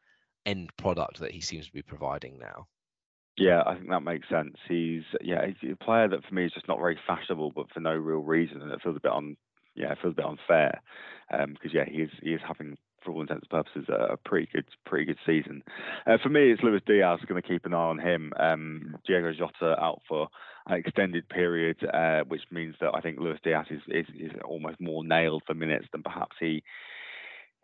end 0.46 0.72
product 0.78 1.20
that 1.20 1.32
he 1.32 1.42
seems 1.42 1.68
to 1.68 1.74
be 1.74 1.84
providing 1.84 2.40
now 2.40 2.66
yeah, 3.40 3.64
I 3.66 3.76
think 3.76 3.90
that 3.90 4.02
makes 4.02 4.30
sense. 4.30 4.56
He's 4.68 5.04
yeah, 5.22 5.46
he's 5.48 5.72
a 5.72 5.84
player 5.84 6.08
that 6.08 6.26
for 6.28 6.34
me 6.34 6.46
is 6.46 6.52
just 6.54 6.68
not 6.68 6.80
very 6.80 6.98
fashionable, 7.08 7.52
but 7.56 7.72
for 7.72 7.80
no 7.80 7.94
real 7.94 8.20
reason, 8.20 8.62
and 8.62 8.72
it 8.72 8.82
feels 8.82 8.98
a 8.98 9.02
bit 9.02 9.12
on 9.12 9.38
yeah, 9.76 9.92
it 9.92 9.98
feels 10.02 10.14
a 10.14 10.16
bit 10.16 10.26
unfair 10.26 10.82
because 11.30 11.72
um, 11.72 11.72
yeah, 11.74 11.86
he 11.88 12.02
is 12.02 12.12
he 12.22 12.34
is 12.34 12.42
having 12.46 12.78
for 13.04 13.12
all 13.12 13.22
intents 13.22 13.48
and 13.50 13.64
purposes 13.64 13.90
a 13.90 14.18
pretty 14.18 14.50
good 14.52 14.66
pretty 14.86 15.06
good 15.06 15.18
season. 15.26 15.64
Uh, 16.06 16.18
for 16.22 16.30
me, 16.30 16.52
it's 16.52 16.64
Luis 16.64 16.82
Diaz 16.86 17.20
going 17.28 17.42
to 17.42 17.48
keep 17.48 17.66
an 17.66 17.74
eye 17.74 17.78
on 17.78 18.00
him. 18.00 18.34
Um, 18.38 18.98
Diogo 19.08 19.32
Jota 19.34 19.80
out 19.82 20.02
for 20.08 20.28
an 20.68 20.78
extended 20.78 21.28
period, 21.30 21.78
uh, 21.94 22.22
which 22.28 22.42
means 22.52 22.76
that 22.82 22.92
I 22.94 23.02
think 23.02 23.20
Luis 23.20 23.40
Diaz 23.44 23.66
is, 23.70 23.82
is, 23.88 24.06
is 24.20 24.32
almost 24.46 24.80
more 24.80 25.04
nailed 25.04 25.44
for 25.48 25.54
minutes 25.54 25.88
than 25.92 26.04
perhaps 26.04 26.36
he 26.40 26.64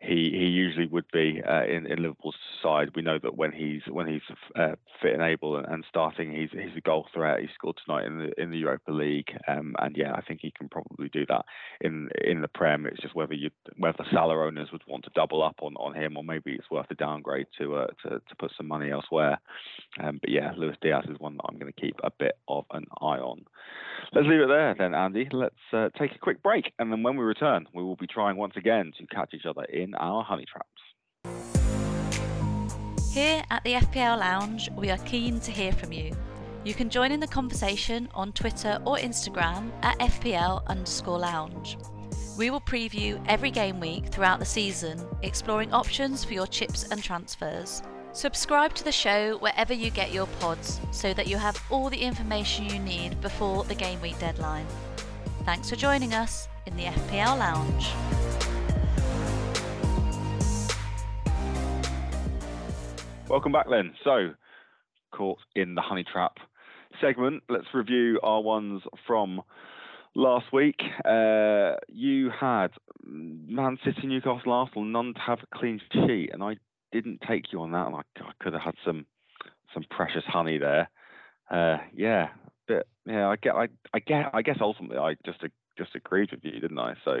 he 0.00 0.30
he 0.30 0.46
usually 0.46 0.86
would 0.86 1.06
be 1.12 1.42
uh, 1.48 1.64
in 1.64 1.86
in 1.86 2.02
Liverpool's 2.02 2.36
side. 2.62 2.90
We 2.94 3.02
know 3.02 3.18
that 3.22 3.36
when 3.36 3.52
he's 3.52 3.80
when 3.88 4.06
he's 4.06 4.20
uh, 4.54 4.76
fit 5.00 5.14
and 5.14 5.22
able 5.22 5.56
and, 5.56 5.66
and, 5.66 5.84
starting, 5.88 6.32
he's 6.32 6.50
he's 6.50 6.76
a 6.76 6.82
goal 6.82 7.06
threat. 7.14 7.40
He 7.40 7.48
scored 7.54 7.78
tonight 7.84 8.04
in 8.04 8.18
the 8.18 8.40
in 8.40 8.50
the 8.50 8.58
Europa 8.58 8.92
League, 8.92 9.30
um, 9.48 9.74
and 9.78 9.96
yeah, 9.96 10.12
I 10.12 10.20
think 10.20 10.40
he 10.42 10.50
can 10.50 10.68
probably 10.68 11.08
do 11.08 11.24
that 11.28 11.46
in 11.80 12.10
in 12.22 12.42
the 12.42 12.48
Prem. 12.48 12.86
It's 12.86 13.00
just 13.00 13.14
whether 13.14 13.32
you 13.32 13.50
whether 13.78 14.04
Salah 14.12 14.36
owners 14.36 14.68
would 14.70 14.82
want 14.86 15.04
to 15.04 15.10
double 15.14 15.42
up 15.42 15.56
on, 15.62 15.74
on 15.76 15.94
him, 15.94 16.16
or 16.16 16.24
maybe 16.24 16.52
it's 16.52 16.70
worth 16.70 16.90
a 16.90 16.94
downgrade 16.94 17.46
to 17.58 17.76
uh, 17.76 17.86
to 18.02 18.10
to 18.10 18.36
put 18.38 18.52
some 18.56 18.68
money 18.68 18.90
elsewhere. 18.90 19.38
Um, 20.02 20.18
but 20.20 20.30
yeah, 20.30 20.52
Luis 20.58 20.76
Diaz 20.82 21.04
is 21.08 21.18
one 21.18 21.36
that 21.36 21.44
I'm 21.48 21.58
going 21.58 21.72
to 21.72 21.80
keep 21.80 21.96
a 22.04 22.10
bit 22.10 22.38
of 22.48 22.66
an 22.70 22.84
eye 23.00 23.18
on. 23.18 23.46
Let's 24.12 24.28
leave 24.28 24.40
it 24.40 24.48
there 24.48 24.74
then, 24.78 24.94
Andy. 24.94 25.28
Let's 25.32 25.54
uh, 25.72 25.88
take 25.98 26.14
a 26.14 26.18
quick 26.18 26.42
break, 26.42 26.72
and 26.78 26.92
then 26.92 27.02
when 27.02 27.16
we 27.16 27.24
return, 27.24 27.66
we 27.74 27.82
will 27.82 27.96
be 27.96 28.06
trying 28.06 28.36
once 28.36 28.54
again 28.56 28.92
to 28.98 29.06
catch 29.06 29.32
each 29.34 29.46
other 29.46 29.64
in 29.64 29.85
our 29.94 30.22
honey 30.22 30.44
traps. 30.46 30.70
Here 33.12 33.42
at 33.50 33.64
the 33.64 33.74
FPL 33.74 34.18
Lounge, 34.18 34.68
we 34.76 34.90
are 34.90 34.98
keen 34.98 35.40
to 35.40 35.50
hear 35.50 35.72
from 35.72 35.92
you. 35.92 36.14
You 36.64 36.74
can 36.74 36.90
join 36.90 37.12
in 37.12 37.20
the 37.20 37.26
conversation 37.26 38.08
on 38.12 38.32
Twitter 38.32 38.78
or 38.84 38.96
Instagram 38.96 39.70
at 39.82 39.98
FPL 40.00 40.66
underscore 40.66 41.20
lounge. 41.20 41.78
We 42.36 42.50
will 42.50 42.60
preview 42.60 43.24
every 43.28 43.50
game 43.50 43.80
week 43.80 44.08
throughout 44.08 44.40
the 44.40 44.44
season, 44.44 45.02
exploring 45.22 45.72
options 45.72 46.24
for 46.24 46.34
your 46.34 46.46
chips 46.46 46.88
and 46.90 47.02
transfers. 47.02 47.82
Subscribe 48.12 48.74
to 48.74 48.84
the 48.84 48.92
show 48.92 49.38
wherever 49.38 49.72
you 49.72 49.90
get 49.90 50.12
your 50.12 50.26
pods 50.40 50.80
so 50.90 51.14
that 51.14 51.26
you 51.26 51.36
have 51.36 51.62
all 51.70 51.88
the 51.88 52.00
information 52.00 52.66
you 52.66 52.78
need 52.78 53.20
before 53.20 53.64
the 53.64 53.74
game 53.74 54.00
week 54.02 54.18
deadline. 54.18 54.66
Thanks 55.44 55.70
for 55.70 55.76
joining 55.76 56.14
us 56.14 56.48
in 56.66 56.76
the 56.76 56.84
FPL 56.84 57.38
Lounge. 57.38 58.55
Welcome 63.28 63.50
back 63.50 63.66
then. 63.68 63.94
So, 64.04 64.34
caught 65.12 65.40
in 65.56 65.74
the 65.74 65.80
honey 65.80 66.04
trap 66.04 66.36
segment, 67.00 67.42
let's 67.48 67.66
review 67.74 68.20
our 68.22 68.40
ones 68.40 68.82
from 69.04 69.42
last 70.14 70.52
week. 70.52 70.80
Uh, 71.04 71.74
you 71.88 72.30
had 72.30 72.68
Man 73.04 73.78
City, 73.84 74.06
Newcastle, 74.06 74.52
Arsenal, 74.52 74.84
none 74.84 75.14
to 75.14 75.20
have 75.20 75.40
a 75.40 75.58
clean 75.58 75.80
sheet, 75.92 76.30
and 76.32 76.40
I 76.40 76.56
didn't 76.92 77.20
take 77.28 77.52
you 77.52 77.62
on 77.62 77.72
that, 77.72 77.88
and 77.88 77.96
I, 77.96 78.02
I 78.20 78.32
could 78.40 78.52
have 78.52 78.62
had 78.62 78.74
some 78.84 79.06
some 79.74 79.84
precious 79.90 80.24
honey 80.24 80.58
there. 80.58 80.88
Uh, 81.50 81.78
yeah, 81.94 82.28
but 82.68 82.86
yeah, 83.06 83.26
I 83.26 83.34
get, 83.36 83.56
I, 83.56 83.68
I 83.92 83.98
get, 83.98 84.30
I 84.34 84.42
guess 84.42 84.58
ultimately 84.60 84.98
I 84.98 85.16
just 85.26 85.40
just 85.76 85.96
agreed 85.96 86.30
with 86.30 86.44
you, 86.44 86.60
didn't 86.60 86.78
I? 86.78 86.94
So 87.04 87.18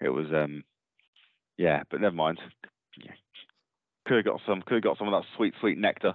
it 0.00 0.08
was, 0.08 0.26
um, 0.32 0.64
yeah, 1.58 1.82
but 1.90 2.00
never 2.00 2.16
mind. 2.16 2.38
Yeah. 3.04 3.12
Could 4.06 4.16
have 4.16 4.24
got 4.24 4.40
some, 4.46 4.62
could 4.62 4.74
have 4.74 4.82
got 4.84 4.98
some 4.98 5.12
of 5.12 5.20
that 5.20 5.28
sweet, 5.36 5.54
sweet 5.60 5.78
nectar. 5.78 6.14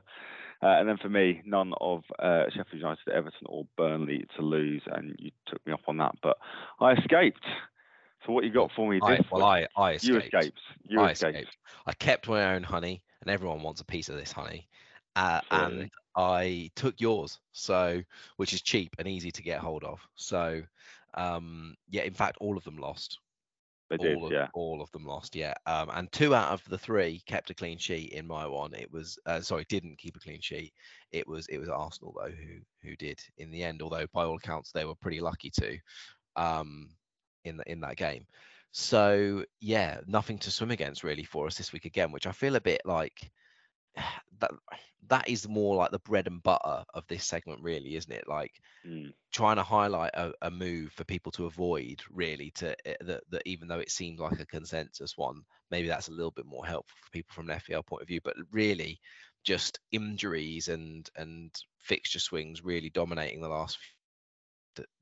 Uh, 0.64 0.78
and 0.80 0.88
then 0.88 0.98
for 0.98 1.10
me, 1.10 1.42
none 1.44 1.74
of 1.82 2.04
uh, 2.20 2.44
Sheffield 2.50 2.82
United, 2.82 3.10
Everton, 3.12 3.48
or 3.48 3.66
Burnley 3.78 4.26
to 4.36 4.44
lose, 4.44 4.84
and 4.86 5.16
you 5.18 5.32
took 5.48 5.66
me 5.66 5.74
up 5.74 5.82
on 5.88 5.98
that, 5.98 6.14
but 6.22 6.38
I 6.80 6.94
escaped. 6.94 7.44
So 8.26 8.32
what 8.32 8.44
you 8.44 8.52
got 8.52 8.70
for 8.76 8.88
me 8.88 9.00
I, 9.02 9.18
this 9.18 9.26
well? 9.32 9.44
I, 9.44 9.68
I 9.76 9.92
you 9.94 10.18
escaped. 10.18 10.36
escaped. 10.36 10.60
You 10.88 11.00
I 11.00 11.12
escaped. 11.12 11.36
escaped. 11.38 11.58
I 11.88 11.94
kept 11.94 12.30
my 12.30 12.54
own 12.54 12.62
honey, 12.62 13.02
and 13.22 13.32
everyone 13.32 13.64
wants 13.64 13.82
a 13.82 13.86
piece 13.86 14.10
of 14.10 14.18
this 14.18 14.32
honey. 14.32 14.68
Uh, 15.16 15.42
and 15.50 15.90
I 16.16 16.70
took 16.76 17.02
yours, 17.02 17.40
so 17.52 18.02
which 18.38 18.54
is 18.54 18.62
cheap 18.62 18.96
and 19.00 19.08
easy 19.08 19.32
to 19.32 19.42
get 19.42 19.60
hold 19.60 19.84
of. 19.84 20.00
So, 20.16 20.62
um, 21.16 21.76
yeah, 21.90 22.04
in 22.04 22.14
fact, 22.14 22.38
all 22.40 22.56
of 22.56 22.64
them 22.64 22.78
lost. 22.78 23.18
They 23.92 23.98
did, 23.98 24.16
all 24.16 24.26
of, 24.28 24.32
yeah. 24.32 24.48
all 24.54 24.82
of 24.82 24.90
them 24.92 25.06
lost, 25.06 25.36
yeah. 25.36 25.54
Um, 25.66 25.90
and 25.94 26.10
two 26.14 26.34
out 26.34 26.54
of 26.54 26.64
the 26.70 26.78
three 26.78 27.22
kept 27.26 27.50
a 27.50 27.54
clean 27.54 27.78
sheet 27.78 28.14
in 28.14 28.26
my 28.26 28.48
one. 28.48 28.74
It 28.74 28.90
was 28.90 29.20
uh, 29.26 29.42
sorry, 29.42 29.66
didn't 29.68 29.98
keep 29.98 30.16
a 30.16 30.20
clean 30.20 30.40
sheet. 30.40 30.74
It 31.12 31.28
was 31.28 31.46
it 31.48 31.58
was 31.58 31.68
Arsenal 31.68 32.16
though 32.16 32.32
who 32.32 32.62
who 32.88 32.96
did 32.96 33.20
in 33.38 33.52
the 33.52 33.64
end. 33.64 33.82
Although 33.82 34.08
by 34.14 34.24
all 34.24 34.38
accounts 34.38 34.72
they 34.72 34.86
were 34.86 34.96
pretty 34.96 35.20
lucky 35.20 35.50
to, 35.60 35.78
um, 36.38 36.92
in 37.44 37.58
the, 37.58 37.70
in 37.70 37.82
that 37.82 37.98
game. 37.98 38.26
So 38.72 39.44
yeah, 39.60 40.00
nothing 40.08 40.38
to 40.40 40.52
swim 40.52 40.72
against 40.72 41.04
really 41.04 41.26
for 41.26 41.48
us 41.48 41.58
this 41.58 41.74
week 41.74 41.84
again, 41.84 42.14
which 42.14 42.28
I 42.28 42.32
feel 42.32 42.56
a 42.56 42.62
bit 42.62 42.82
like 42.86 43.30
that 44.40 44.52
that 45.08 45.28
is 45.30 45.48
more 45.48 45.76
like 45.76 45.92
the 45.92 46.00
bread 46.00 46.28
and 46.28 46.42
butter 46.44 46.84
of 46.94 47.06
this 47.08 47.26
segment 47.26 47.62
really 47.62 47.96
isn't 47.96 48.12
it? 48.12 48.28
Like 48.28 48.52
Mm. 48.86 49.14
trying 49.32 49.56
to 49.58 49.64
highlight 49.64 50.12
a, 50.14 50.34
a 50.42 50.52
move 50.52 50.92
for 50.92 51.06
people 51.06 51.32
to 51.34 51.46
avoid 51.46 52.02
really 52.10 52.52
to 52.52 52.72
uh, 52.90 52.96
that, 53.02 53.24
that 53.30 53.42
even 53.46 53.68
though 53.68 53.80
it 53.80 53.92
seems 53.92 54.20
like 54.20 54.40
a 54.40 54.46
consensus 54.46 55.18
one 55.18 55.42
maybe 55.70 55.88
that's 55.88 56.10
a 56.10 56.12
little 56.14 56.32
bit 56.32 56.46
more 56.46 56.66
helpful 56.66 56.98
for 57.02 57.12
people 57.12 57.34
from 57.34 57.50
an 57.50 57.56
FPL 57.56 57.84
point 57.84 58.02
of 58.02 58.08
view 58.08 58.20
but 58.24 58.36
really 58.52 59.00
just 59.44 59.80
injuries 59.92 60.68
and 60.68 61.10
and 61.16 61.56
fixture 61.80 62.20
swings 62.20 62.64
really 62.64 62.90
dominating 62.90 63.42
the 63.42 63.48
last 63.48 63.78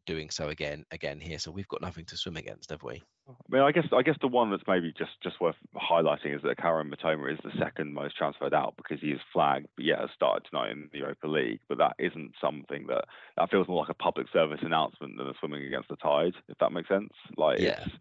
doing 0.06 0.30
so 0.30 0.50
again 0.50 0.86
again 0.92 1.20
here. 1.20 1.40
So 1.40 1.52
we've 1.52 1.68
got 1.68 1.82
nothing 1.82 2.06
to 2.06 2.18
swim 2.18 2.38
against 2.38 2.72
have 2.72 2.84
we 2.84 3.02
I 3.30 3.34
mean, 3.50 3.62
I 3.62 3.72
guess 3.72 3.86
I 3.96 4.02
guess 4.02 4.18
the 4.22 4.28
one 4.28 4.50
that's 4.52 4.64
maybe 4.68 4.94
just 4.98 5.12
just 5.22 5.40
worth 5.40 5.56
highlighting 5.76 6.36
is 6.36 6.42
that 6.44 6.58
Kaoru 6.58 6.92
Mitoma 6.92 7.32
is 7.32 7.40
the 7.44 7.52
second 7.60 7.94
most 7.94 8.18
transferred 8.18 8.54
out 8.54 8.76
because 8.78 9.00
he 9.02 9.12
is 9.12 9.20
flagged, 9.32 9.68
but 9.76 9.86
yet 9.86 10.00
has 10.00 10.10
started 10.16 10.48
tonight 10.50 10.72
in 10.72 10.90
the 10.92 11.00
Europa 11.00 11.28
League. 11.28 11.60
But 11.68 11.78
that 11.78 11.96
isn't 12.00 12.34
something 12.42 12.88
that 12.88 13.06
that 13.38 13.52
feels 13.52 13.68
more 13.68 13.82
like 13.82 13.90
a 13.90 13.94
public 13.94 14.28
service 14.34 14.60
announcement 14.64 15.18
than 15.18 15.28
a 15.28 15.34
swimming 15.40 15.66
against 15.66 15.90
the 15.90 15.96
tide, 15.98 16.34
if 16.48 16.58
that 16.60 16.72
makes 16.72 16.90
sense. 16.90 17.14
Like 17.38 17.60
Yeah. 17.60 17.82
it's 17.86 17.96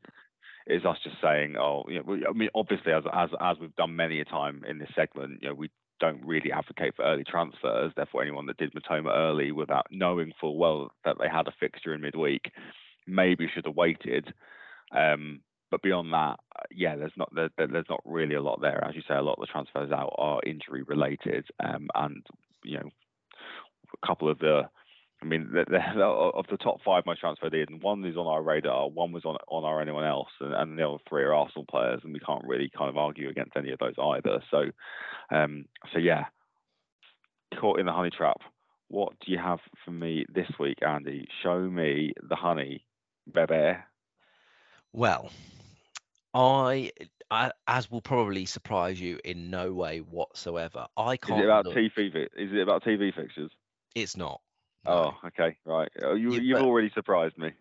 it's 0.67 0.85
us 0.87 0.99
just 1.03 1.17
saying, 1.23 1.57
oh, 1.59 1.85
you 1.89 2.03
know, 2.03 2.29
I 2.29 2.33
mean, 2.33 2.51
obviously 2.55 2.93
as 2.93 3.05
as 3.13 3.31
as 3.41 3.59
we've 3.59 3.77
done 3.77 3.97
many 3.97 4.21
a 4.21 4.25
time 4.25 4.65
in 4.69 4.79
this 4.79 4.91
segment, 4.95 5.43
you 5.43 5.49
know, 5.49 5.55
we 5.55 5.71
don't 6.01 6.25
really 6.25 6.53
advocate 6.53 6.95
for 6.95 7.05
early 7.05 7.25
transfers. 7.25 7.93
Therefore, 7.97 8.23
anyone 8.23 8.47
that 8.47 8.57
did 8.57 8.73
Matoma 8.73 9.15
early 9.15 9.51
without 9.53 9.87
knowing 9.91 10.33
full 10.41 10.57
well 10.57 10.93
that 11.05 11.17
they 11.21 11.29
had 11.29 11.49
a 11.49 11.55
fixture 11.59 11.93
in 11.93 12.01
midweek 12.01 12.53
maybe 13.07 13.49
should 13.53 13.67
have 13.67 13.75
waited. 13.75 14.33
Um, 14.93 15.41
but 15.71 15.83
beyond 15.83 16.13
that, 16.13 16.39
uh, 16.57 16.63
yeah, 16.71 16.97
there's 16.97 17.13
not 17.17 17.35
there, 17.35 17.51
there- 17.59 17.67
there's 17.67 17.89
not 17.91 18.01
really 18.05 18.35
a 18.35 18.43
lot 18.43 18.61
there. 18.61 18.83
As 18.85 18.95
you 18.95 19.03
say, 19.07 19.15
a 19.15 19.23
lot 19.23 19.35
of 19.39 19.41
the 19.41 19.47
transfers 19.53 19.93
out 19.93 20.15
are 20.17 20.41
injury 20.47 20.83
related, 20.83 21.47
um, 21.61 21.89
and 21.95 22.27
you 22.65 22.79
know, 22.79 22.89
a 24.03 24.07
couple 24.07 24.29
of 24.31 24.39
the, 24.39 24.63
I 25.23 25.25
mean, 25.27 25.51
the, 25.53 25.65
the, 25.69 26.03
of 26.05 26.47
the 26.51 26.57
top 26.57 26.81
five 26.85 27.05
most 27.07 27.21
transferred 27.21 27.55
in, 27.55 27.81
one 27.81 28.05
is 28.05 28.17
on 28.17 28.27
our 28.27 28.43
radar, 28.43 28.89
one 28.89 29.13
was 29.13 29.25
on 29.25 29.37
on 29.49 29.65
our 29.65 29.81
anyone 29.83 30.05
else, 30.05 30.31
and, 30.41 30.55
and 30.55 30.79
the 30.79 30.89
other 30.89 30.99
three 31.09 31.23
are 31.23 31.35
Arsenal 31.35 31.67
players, 31.69 32.01
and 32.03 32.13
we 32.13 32.21
can't 32.21 32.45
really 32.47 32.71
kind 32.77 32.89
of 32.89 32.97
argue 32.97 33.29
against 33.29 33.57
any 33.57 33.71
of 33.73 33.79
those 33.79 33.95
either. 34.03 34.43
So, 34.51 34.65
um, 35.31 35.67
so 35.93 35.99
yeah, 35.99 36.25
caught 37.61 37.81
in 37.81 37.87
the 37.87 37.93
honey 37.93 38.11
trap. 38.11 38.41
What 38.89 39.13
do 39.21 39.31
you 39.33 39.39
have 39.39 39.59
for 39.85 39.91
me 39.91 40.25
this 40.35 40.49
week, 40.59 40.79
Andy? 40.87 41.29
Show 41.43 41.59
me 41.61 42.15
the 42.27 42.37
honey, 42.37 42.85
baby. 43.33 43.77
Well, 44.93 45.31
I, 46.35 46.91
I, 47.31 47.53
as 47.67 47.91
will 47.91 48.01
probably 48.01 48.47
surprise 48.47 49.01
you 49.01 49.19
in 49.25 49.51
no 49.51 49.73
way 49.73 49.99
whatsoever. 49.99 50.87
I 50.97 51.13
Is 51.15 51.19
can't. 51.23 51.41
it 51.41 51.45
about 51.45 51.67
look- 51.67 51.77
TV? 51.77 52.13
fi- 52.13 52.29
Is 52.43 52.53
it 52.53 52.61
about 52.61 52.85
TV 52.85 53.15
fixtures? 53.15 53.51
It's 53.95 54.17
not. 54.17 54.41
no. 54.85 55.15
Oh, 55.23 55.27
okay, 55.29 55.57
right. 55.65 55.91
Oh, 56.03 56.15
you, 56.15 56.33
Yeah, 56.35 56.41
you've 56.41 56.59
but- 56.59 56.65
already 56.67 56.91
surprised 56.91 57.37
me. 57.39 57.53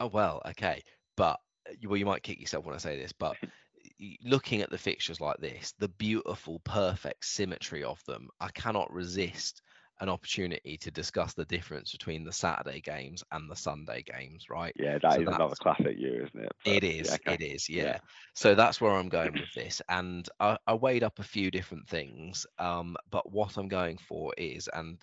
Oh 0.00 0.06
well, 0.06 0.40
okay, 0.46 0.82
but 1.16 1.40
you- 1.80 1.88
well, 1.88 1.96
you 1.96 2.06
might 2.06 2.22
kick 2.22 2.40
yourself 2.40 2.64
when 2.64 2.74
I 2.74 2.78
say 2.78 2.96
this, 2.98 3.12
but 3.12 3.36
y- 4.00 4.16
looking 4.22 4.60
at 4.62 4.70
the 4.70 4.78
fixtures 4.78 5.20
like 5.20 5.38
this, 5.38 5.72
the 5.78 5.88
beautiful, 5.88 6.60
perfect 6.60 7.24
symmetry 7.24 7.82
of 7.82 8.02
them, 8.04 8.28
I 8.40 8.48
cannot 8.50 8.92
resist 8.92 9.60
an 10.00 10.08
opportunity 10.08 10.76
to 10.78 10.90
discuss 10.90 11.34
the 11.34 11.44
difference 11.44 11.92
between 11.92 12.24
the 12.24 12.32
Saturday 12.32 12.80
games 12.80 13.24
and 13.32 13.50
the 13.50 13.56
Sunday 13.56 14.02
games, 14.02 14.46
right? 14.50 14.74
Yeah, 14.78 14.98
that 15.02 15.20
is 15.20 15.26
So 15.26 15.32
another 15.34 15.56
classic 15.56 15.98
year, 15.98 16.26
isn't 16.26 16.44
it? 16.44 16.52
It 16.64 16.84
But, 16.84 16.84
is. 16.84 17.08
yeah, 17.08 17.14
okay. 17.14 17.34
It 17.34 17.42
is. 17.42 17.68
Yeah. 17.68 17.82
yeah. 17.82 17.98
So 18.34 18.54
that's 18.54 18.80
where 18.80 18.92
I'm 18.92 19.08
going 19.08 19.32
with 19.32 19.52
this, 19.54 19.80
and 19.88 20.28
I, 20.40 20.58
I 20.66 20.74
weighed 20.74 21.02
up 21.02 21.18
a 21.18 21.24
few 21.24 21.50
different 21.50 21.88
things. 21.88 22.46
Um, 22.58 22.96
but 23.10 23.30
what 23.30 23.56
I'm 23.56 23.68
going 23.68 23.98
for 23.98 24.32
is, 24.36 24.68
and 24.72 24.98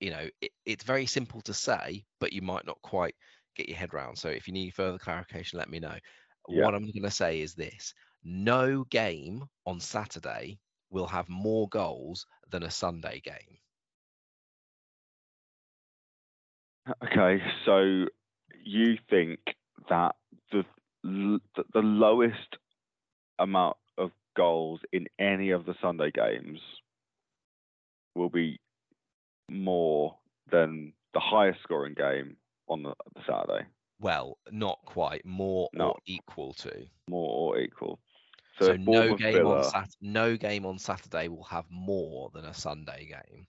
you 0.00 0.10
know, 0.10 0.28
it, 0.40 0.50
it's 0.66 0.84
very 0.84 1.06
simple 1.06 1.40
to 1.42 1.54
say, 1.54 2.04
but 2.20 2.32
you 2.32 2.42
might 2.42 2.66
not 2.66 2.80
quite 2.82 3.14
get 3.56 3.68
your 3.68 3.78
head 3.78 3.94
round. 3.94 4.18
So 4.18 4.28
if 4.28 4.46
you 4.46 4.52
need 4.52 4.74
further 4.74 4.98
clarification, 4.98 5.58
let 5.58 5.70
me 5.70 5.78
know. 5.78 5.96
Yeah. 6.48 6.64
What 6.64 6.74
I'm 6.74 6.82
going 6.82 7.02
to 7.02 7.10
say 7.10 7.40
is 7.40 7.54
this: 7.54 7.94
no 8.22 8.84
game 8.84 9.44
on 9.66 9.80
Saturday 9.80 10.58
will 10.90 11.06
have 11.06 11.28
more 11.28 11.68
goals 11.68 12.26
than 12.50 12.62
a 12.62 12.70
Sunday 12.70 13.20
game. 13.20 13.58
Okay, 17.04 17.42
so 17.64 18.06
you 18.64 18.98
think 19.08 19.38
that 19.88 20.14
the 20.52 20.64
the 21.02 21.80
lowest 21.80 22.56
amount 23.38 23.76
of 23.98 24.10
goals 24.36 24.80
in 24.92 25.06
any 25.18 25.50
of 25.50 25.64
the 25.66 25.74
Sunday 25.82 26.10
games 26.10 26.58
will 28.14 28.28
be 28.30 28.58
more 29.50 30.16
than 30.50 30.92
the 31.14 31.20
highest 31.20 31.60
scoring 31.62 31.94
game 31.94 32.36
on 32.68 32.82
the, 32.82 32.94
the 33.14 33.20
Saturday, 33.26 33.66
Well, 34.00 34.38
not 34.50 34.78
quite. 34.86 35.24
More 35.24 35.68
No. 35.74 35.90
or 35.90 35.96
equal 36.06 36.54
to. 36.54 36.86
more 37.08 37.52
or 37.54 37.58
equal. 37.60 37.98
So, 38.58 38.72
if 38.72 38.80
no 38.80 39.14
game 39.16 39.34
Villa- 39.34 39.58
on 39.58 39.64
Sat 39.64 39.90
no 40.00 40.36
game 40.36 40.64
on 40.64 40.78
Saturday 40.78 41.28
will 41.28 41.44
have 41.44 41.64
more 41.70 42.30
than 42.32 42.44
a 42.44 42.54
Sunday 42.54 43.06
game. 43.06 43.46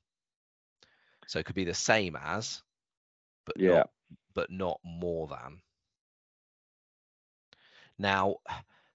So 1.28 1.40
it 1.40 1.46
could 1.46 1.56
be 1.56 1.64
the 1.66 1.74
same 1.74 2.16
as, 2.16 2.62
but 3.46 3.58
Yeah. 3.60 3.78
not 3.78 3.92
but 4.34 4.52
not 4.52 4.80
more 4.84 5.28
than. 5.28 5.62
Now, 7.98 8.38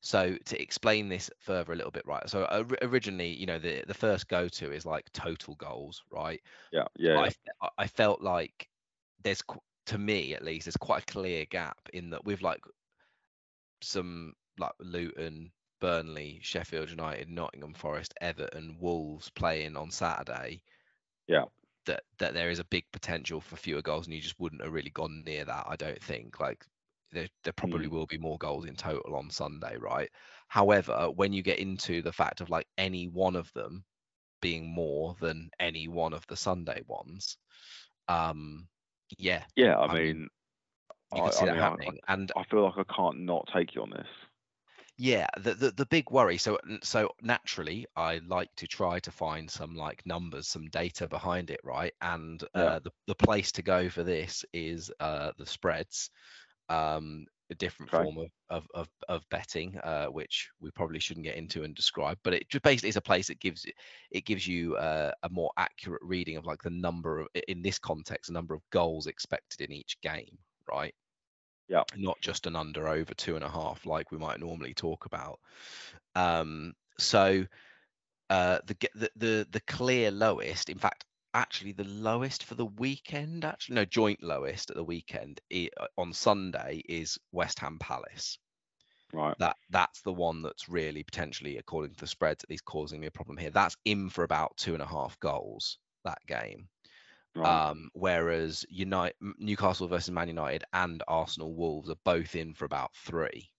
so 0.01 0.37
to 0.37 0.63
explain 0.63 1.09
this 1.09 1.31
further 1.39 1.73
a 1.73 1.77
little 1.77 1.91
bit, 1.91 2.07
right? 2.07 2.29
So 2.29 2.45
or- 2.45 2.79
originally, 2.87 3.29
you 3.31 3.47
know, 3.47 3.59
the 3.59 3.85
the 3.87 3.95
first 3.95 4.29
go 4.29 4.49
to 4.49 4.73
is 4.73 4.85
like 4.87 5.11
total 5.13 5.55
goals, 5.57 6.03
right? 6.11 6.43
Yeah, 6.73 6.89
yeah, 6.97 7.19
I, 7.19 7.25
yeah. 7.27 7.69
I 7.79 7.87
felt 7.87 8.21
like 8.21 8.69
there's 9.23 9.43
to 9.87 9.99
me 9.99 10.35
at 10.35 10.45
least 10.45 10.67
there's 10.67 10.77
quite 10.77 11.03
a 11.03 11.13
clear 11.13 11.47
gap 11.47 11.79
in 11.93 12.11
that 12.11 12.25
with 12.25 12.43
like 12.43 12.61
some 13.83 14.35
like 14.59 14.73
Luton, 14.79 15.51
Burnley, 15.81 16.41
Sheffield 16.43 16.91
United, 16.91 17.31
Nottingham 17.31 17.75
Forest, 17.75 18.15
Everton, 18.21 18.77
Wolves 18.79 19.31
playing 19.31 19.77
on 19.77 19.91
Saturday. 19.91 20.63
Yeah. 21.27 21.45
That 21.91 22.05
that 22.19 22.35
there 22.35 22.51
is 22.51 22.59
a 22.61 22.65
big 22.65 22.85
potential 22.93 23.41
for 23.41 23.57
fewer 23.57 23.83
goals, 23.83 24.07
and 24.07 24.15
you 24.15 24.21
just 24.23 24.39
wouldn't 24.41 24.63
have 24.63 24.73
really 24.73 24.91
gone 24.91 25.23
near 25.25 25.45
that. 25.45 25.67
I 25.69 25.77
don't 25.77 26.03
think. 26.03 26.41
Like 26.41 26.65
there 27.13 27.29
there 27.45 27.53
probably 27.53 27.87
Mm. 27.87 27.91
will 27.91 28.07
be 28.07 28.19
more 28.19 28.39
goals 28.39 28.67
in 28.67 28.77
total 28.77 29.17
on 29.17 29.31
Sunday, 29.31 29.77
right? 29.77 30.11
However, 30.49 31.11
when 31.11 31.33
you 31.33 31.43
get 31.43 31.59
into 31.59 32.03
the 32.03 32.13
fact 32.13 32.41
of 32.41 32.51
like 32.51 32.69
any 32.79 33.09
one 33.09 33.37
of 33.37 33.53
them 33.55 33.85
being 34.43 34.69
more 34.69 35.17
than 35.21 35.51
any 35.61 35.89
one 35.89 36.13
of 36.15 36.27
the 36.29 36.37
Sunday 36.37 36.83
ones, 36.87 37.39
um, 38.09 38.69
yeah, 39.19 39.47
Yeah, 39.57 39.77
I, 39.79 39.89
I 39.89 39.97
mean, 39.97 40.17
mean, 40.17 40.29
you 41.13 41.23
I, 41.23 41.23
can 41.23 41.33
see 41.33 41.45
I 41.45 41.47
that 41.47 41.57
mean, 41.57 41.63
I- 41.63 41.71
happening. 41.71 41.99
and 42.09 42.33
I 42.37 42.45
feel 42.51 42.65
like 42.65 42.79
I 42.79 42.95
can't 42.95 43.21
not 43.21 43.49
take 43.55 43.75
you 43.75 43.83
on 43.83 43.91
this. 43.91 44.09
Yeah, 45.03 45.29
the, 45.39 45.55
the 45.55 45.71
the 45.71 45.87
big 45.87 46.11
worry. 46.11 46.37
So 46.37 46.59
so 46.83 47.15
naturally, 47.23 47.87
I 47.97 48.19
like 48.19 48.55
to 48.57 48.67
try 48.67 48.99
to 49.01 49.11
find 49.11 49.51
some 49.51 49.75
like 49.75 50.05
numbers, 50.05 50.47
some 50.49 50.67
data 50.69 51.09
behind 51.09 51.49
it, 51.51 51.61
right? 51.65 51.95
And 52.03 52.43
Yeah. 52.55 52.75
uh, 52.75 52.81
the 52.81 52.91
the 53.07 53.15
place 53.15 53.51
to 53.53 53.63
go 53.63 53.89
for 53.89 54.03
this 54.05 54.45
is 54.53 54.93
uh, 55.01 55.33
the 55.39 55.47
spreads. 55.47 56.11
um, 56.71 57.27
a 57.51 57.57
different 57.57 57.93
Okay. 57.93 58.05
form 58.05 58.19
of 58.19 58.31
of 58.51 58.67
of, 58.75 58.89
of 59.09 59.29
betting, 59.31 59.79
uh, 59.79 60.07
which 60.09 60.51
we 60.61 60.71
probably 60.73 61.01
shouldn't 61.01 61.25
get 61.27 61.37
into 61.37 61.65
and 61.65 61.75
describe. 61.77 62.19
But 62.25 62.35
it 62.35 62.49
just 62.51 62.65
basically 62.65 62.91
is 62.91 62.97
a 62.97 63.03
place 63.03 63.29
that 63.29 63.41
gives 63.41 63.67
it 64.13 64.25
gives 64.27 64.47
you 64.49 64.77
uh, 64.77 65.13
a 65.25 65.31
more 65.31 65.53
accurate 65.59 66.03
reading 66.05 66.37
of 66.39 66.47
like 66.47 66.63
the 66.63 66.71
number 66.71 67.21
of 67.21 67.29
in 67.49 67.63
this 67.63 67.79
context, 67.79 68.29
the 68.29 68.35
number 68.35 68.55
of 68.55 68.63
goals 68.71 69.07
expected 69.09 69.63
in 69.63 69.73
each 69.73 70.01
game, 70.03 70.39
right? 70.69 70.95
Yeah. 71.71 71.85
Not 71.95 72.21
just 72.21 72.47
an 72.47 72.57
under 72.57 72.89
over 72.89 73.15
two 73.15 73.37
and 73.37 73.45
a 73.45 73.51
half 73.51 73.87
like 73.87 74.11
we 74.13 74.19
might 74.19 74.41
normally 74.41 74.75
talk 74.75 75.07
about. 75.07 75.41
Um, 76.15 76.75
so 76.99 77.47
uh, 78.31 78.61
the, 78.67 78.77
the 78.95 79.11
the 79.17 79.49
the 79.51 79.61
clear 79.61 80.11
lowest, 80.11 80.71
in 80.71 80.79
fact, 80.79 81.05
actually 81.35 81.73
the 81.73 81.85
lowest 81.85 82.45
for 82.45 82.55
the 82.57 82.67
weekend, 82.67 83.45
actually 83.45 83.77
no, 83.77 83.85
joint 83.85 84.23
lowest 84.23 84.71
at 84.71 84.77
the 84.77 84.85
weekend 84.85 85.41
i- 85.53 85.71
uh, 85.79 85.87
on 85.99 86.13
Sunday 86.13 86.83
is 86.89 87.19
West 87.33 87.61
Ham 87.61 87.79
Palace. 87.79 88.39
Right. 89.13 89.37
That 89.39 89.57
that's 89.71 90.03
the 90.03 90.13
one 90.13 90.43
that's 90.43 90.69
really 90.69 91.03
potentially, 91.03 91.59
according 91.59 91.95
to 91.95 92.01
the 92.01 92.07
spreads, 92.07 92.45
at 92.45 92.51
least 92.51 92.65
causing 92.65 93.01
me 93.01 93.09
a 93.09 93.11
problem 93.11 93.39
here. 93.39 93.51
That's 93.51 93.77
in 93.85 94.09
for 94.11 94.23
about 94.25 94.57
two 94.57 94.75
and 94.75 94.83
a 94.83 94.87
half 94.87 95.19
goals 95.19 95.79
that 96.05 96.25
game. 96.27 96.69
Right. 97.35 97.69
Um, 97.71 97.91
whereas 97.93 98.65
United, 98.69 99.15
Newcastle 99.39 99.87
versus 99.87 100.11
Man 100.11 100.29
United 100.29 100.65
and 100.73 101.03
Arsenal 101.07 101.55
Wolves 101.55 101.89
are 101.89 101.97
both 102.05 102.35
in 102.35 102.55
for 102.55 102.65
about 102.65 102.91
three. 102.95 103.51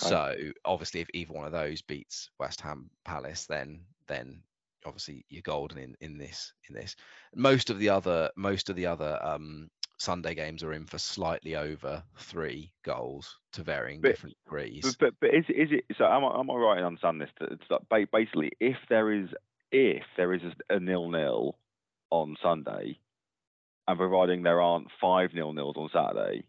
Okay. 0.00 0.08
So 0.08 0.34
obviously, 0.64 1.00
if 1.00 1.08
either 1.14 1.32
one 1.32 1.46
of 1.46 1.52
those 1.52 1.82
beats 1.82 2.30
West 2.40 2.60
Ham 2.62 2.90
Palace, 3.04 3.46
then 3.46 3.84
then 4.08 4.42
obviously 4.84 5.24
you're 5.28 5.42
golden 5.42 5.78
in 5.78 5.96
in 6.00 6.18
this 6.18 6.52
in 6.68 6.74
this. 6.74 6.96
Most 7.34 7.70
of 7.70 7.78
the 7.78 7.90
other 7.90 8.30
most 8.36 8.68
of 8.70 8.76
the 8.76 8.86
other 8.86 9.18
um, 9.22 9.70
Sunday 9.98 10.34
games 10.34 10.64
are 10.64 10.72
in 10.72 10.86
for 10.86 10.98
slightly 10.98 11.54
over 11.54 12.02
three 12.18 12.72
goals 12.84 13.38
to 13.52 13.62
varying 13.62 14.00
But- 14.00 14.08
different 14.08 14.36
degrees. 14.44 14.82
But, 14.82 14.96
but 14.98 15.14
but 15.20 15.34
is 15.34 15.44
it- 15.48 15.56
is 15.56 15.68
it 15.70 15.96
so? 15.98 16.04
Am 16.04 16.24
I 16.24 16.40
am 16.40 16.50
I 16.50 16.54
right 16.54 16.78
in 16.78 16.84
understanding 16.84 17.20
this? 17.20 17.30
That 17.38 17.52
it's 17.52 17.70
like 17.90 18.10
basically 18.10 18.50
if 18.58 18.76
there 18.88 19.12
is 19.12 19.28
if 19.70 20.02
there 20.16 20.32
is 20.32 20.42
a 20.68 20.80
nil 20.80 21.10
nil 21.10 21.58
on 22.12 22.36
Sunday, 22.42 22.98
and 23.88 23.98
providing 23.98 24.42
there 24.42 24.60
aren't 24.60 24.88
five 25.00 25.30
nil 25.34 25.54
nils 25.54 25.76
on 25.76 25.88
Saturday, 25.92 26.44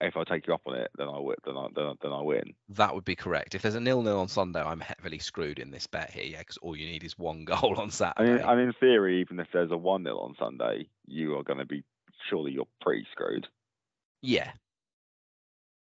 if 0.00 0.16
I 0.16 0.24
take 0.24 0.46
you 0.46 0.54
up 0.54 0.62
on 0.66 0.76
it, 0.76 0.90
then 0.96 1.08
I 1.08 1.18
win. 1.18 1.36
Then 1.44 1.56
I 1.56 1.66
then 1.74 1.84
I, 1.84 1.92
then 2.02 2.12
I 2.12 2.20
win. 2.22 2.54
That 2.70 2.94
would 2.94 3.04
be 3.04 3.16
correct. 3.16 3.54
If 3.54 3.62
there's 3.62 3.74
a 3.74 3.80
nil 3.80 4.02
nil 4.02 4.20
on 4.20 4.28
Sunday, 4.28 4.60
I'm 4.60 4.80
heavily 4.80 5.18
screwed 5.18 5.58
in 5.58 5.70
this 5.70 5.86
bet 5.86 6.10
here, 6.10 6.24
yeah, 6.24 6.38
because 6.40 6.56
all 6.58 6.76
you 6.76 6.86
need 6.86 7.04
is 7.04 7.18
one 7.18 7.44
goal 7.50 7.74
on 7.76 7.84
And 7.84 7.92
Saturday. 7.92 8.32
in, 8.32 8.48
and 8.48 8.60
in 8.60 8.72
theory, 8.80 9.20
even 9.20 9.38
if 9.40 9.48
there's 9.52 9.70
a 9.70 9.76
one 9.76 10.04
0 10.04 10.16
on 10.18 10.34
Sunday, 10.38 10.88
you 11.06 11.36
are 11.36 11.42
going 11.44 11.58
to 11.60 11.66
be 11.66 11.84
surely 12.30 12.52
you're 12.52 12.68
pretty 12.80 13.06
screwed. 13.12 13.46
yeah. 14.22 14.52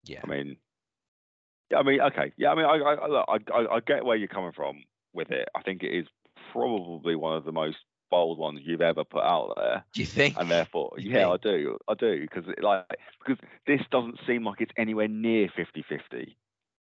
Yeah. 0.05 0.21
I 0.23 0.27
mean, 0.29 0.57
yeah, 1.69 1.77
I 1.79 1.83
mean, 1.83 1.99
okay, 1.99 2.31
yeah, 2.37 2.51
I 2.51 2.55
mean, 2.55 2.65
I, 2.65 2.75
I, 2.77 3.07
look, 3.07 3.25
I, 3.27 3.53
I, 3.53 3.75
I 3.75 3.79
get 3.85 4.05
where 4.05 4.15
you're 4.15 4.29
coming 4.29 4.53
from 4.55 4.83
with 5.13 5.31
it. 5.31 5.49
I 5.53 5.63
think 5.63 5.83
it 5.83 5.87
is 5.93 6.05
probably 6.51 7.15
one 7.15 7.35
of 7.35 7.45
the 7.45 7.51
most 7.51 7.77
bold 8.09 8.37
ones 8.37 8.61
you've 8.63 8.81
ever 8.81 9.03
put 9.03 9.23
out 9.23 9.53
there, 9.57 9.83
Do 9.93 10.01
you 10.01 10.07
think? 10.07 10.35
and 10.37 10.49
therefore, 10.49 10.93
You 10.97 11.11
yeah, 11.11 11.29
I 11.29 11.37
do, 11.37 11.77
I 11.87 11.93
do, 11.93 12.21
because 12.21 12.45
like, 12.61 12.85
because 13.25 13.43
this 13.65 13.81
doesn't 13.91 14.19
seem 14.25 14.43
like 14.45 14.61
it's 14.61 14.71
anywhere 14.77 15.07
near 15.07 15.49
50-50. 15.49 16.35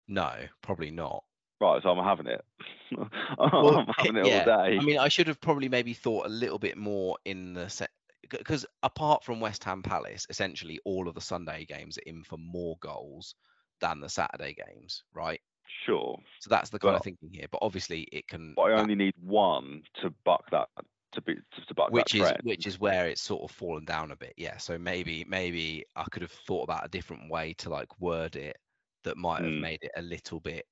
No, 0.08 0.32
probably 0.62 0.90
not. 0.90 1.24
Right, 1.60 1.80
so 1.82 1.90
I'm 1.90 2.04
having 2.04 2.26
it. 2.26 2.44
Well, 3.38 3.78
I'm 3.78 3.86
having 3.96 4.16
eh, 4.16 4.20
it 4.20 4.26
yeah, 4.26 4.44
all 4.48 4.64
day. 4.68 4.78
I 4.78 4.84
mean, 4.84 4.98
I 4.98 5.08
should 5.08 5.28
have 5.28 5.40
probably 5.40 5.68
maybe 5.68 5.94
thought 5.94 6.26
a 6.26 6.28
little 6.28 6.58
bit 6.58 6.76
more 6.76 7.16
in 7.24 7.54
the 7.54 7.68
set 7.70 7.90
because 8.28 8.66
apart 8.82 9.24
from 9.24 9.40
West 9.40 9.64
Ham 9.64 9.82
Palace, 9.82 10.26
essentially 10.28 10.80
all 10.84 11.08
of 11.08 11.14
the 11.14 11.20
Sunday 11.20 11.64
games 11.64 11.98
are 11.98 12.02
in 12.06 12.24
for 12.24 12.38
more 12.38 12.76
goals 12.80 13.34
than 13.80 14.00
the 14.00 14.08
Saturday 14.08 14.54
games, 14.54 15.04
right? 15.14 15.40
Sure, 15.86 16.18
So 16.40 16.48
that's 16.50 16.70
the 16.70 16.78
kind 16.78 16.90
Well- 16.90 16.96
of 16.96 17.02
thinking 17.04 17.30
here. 17.32 17.46
But 17.50 17.58
obviously, 17.62 18.02
it 18.12 18.26
can. 18.28 18.54
but 18.54 18.62
I 18.62 18.70
that- 18.70 18.80
only 18.80 18.94
need 18.94 19.14
one 19.18 19.82
to 20.02 20.10
buck 20.24 20.50
that 20.50 20.68
to 21.12 21.20
be 21.20 21.34
to, 21.34 21.66
to 21.66 21.74
buck 21.74 21.90
which 21.90 22.12
that 22.12 22.18
is 22.18 22.28
trend. 22.28 22.40
which 22.44 22.66
is 22.66 22.78
where 22.80 23.06
it's 23.06 23.20
sort 23.20 23.42
of 23.42 23.54
fallen 23.54 23.84
down 23.84 24.12
a 24.12 24.16
bit 24.16 24.32
yeah 24.38 24.56
so 24.56 24.78
maybe 24.78 25.26
maybe 25.28 25.84
i 25.94 26.04
could 26.10 26.22
have 26.22 26.32
thought 26.32 26.62
about 26.62 26.86
a 26.86 26.88
different 26.88 27.30
way 27.30 27.52
to 27.52 27.68
like 27.68 28.00
word 28.00 28.34
it 28.34 28.56
that 29.04 29.18
might 29.18 29.42
have 29.42 29.52
Mm. 29.52 29.60
made 29.60 29.78
it 29.82 29.90
a 29.96 30.00
little 30.00 30.40
bit 30.40 30.64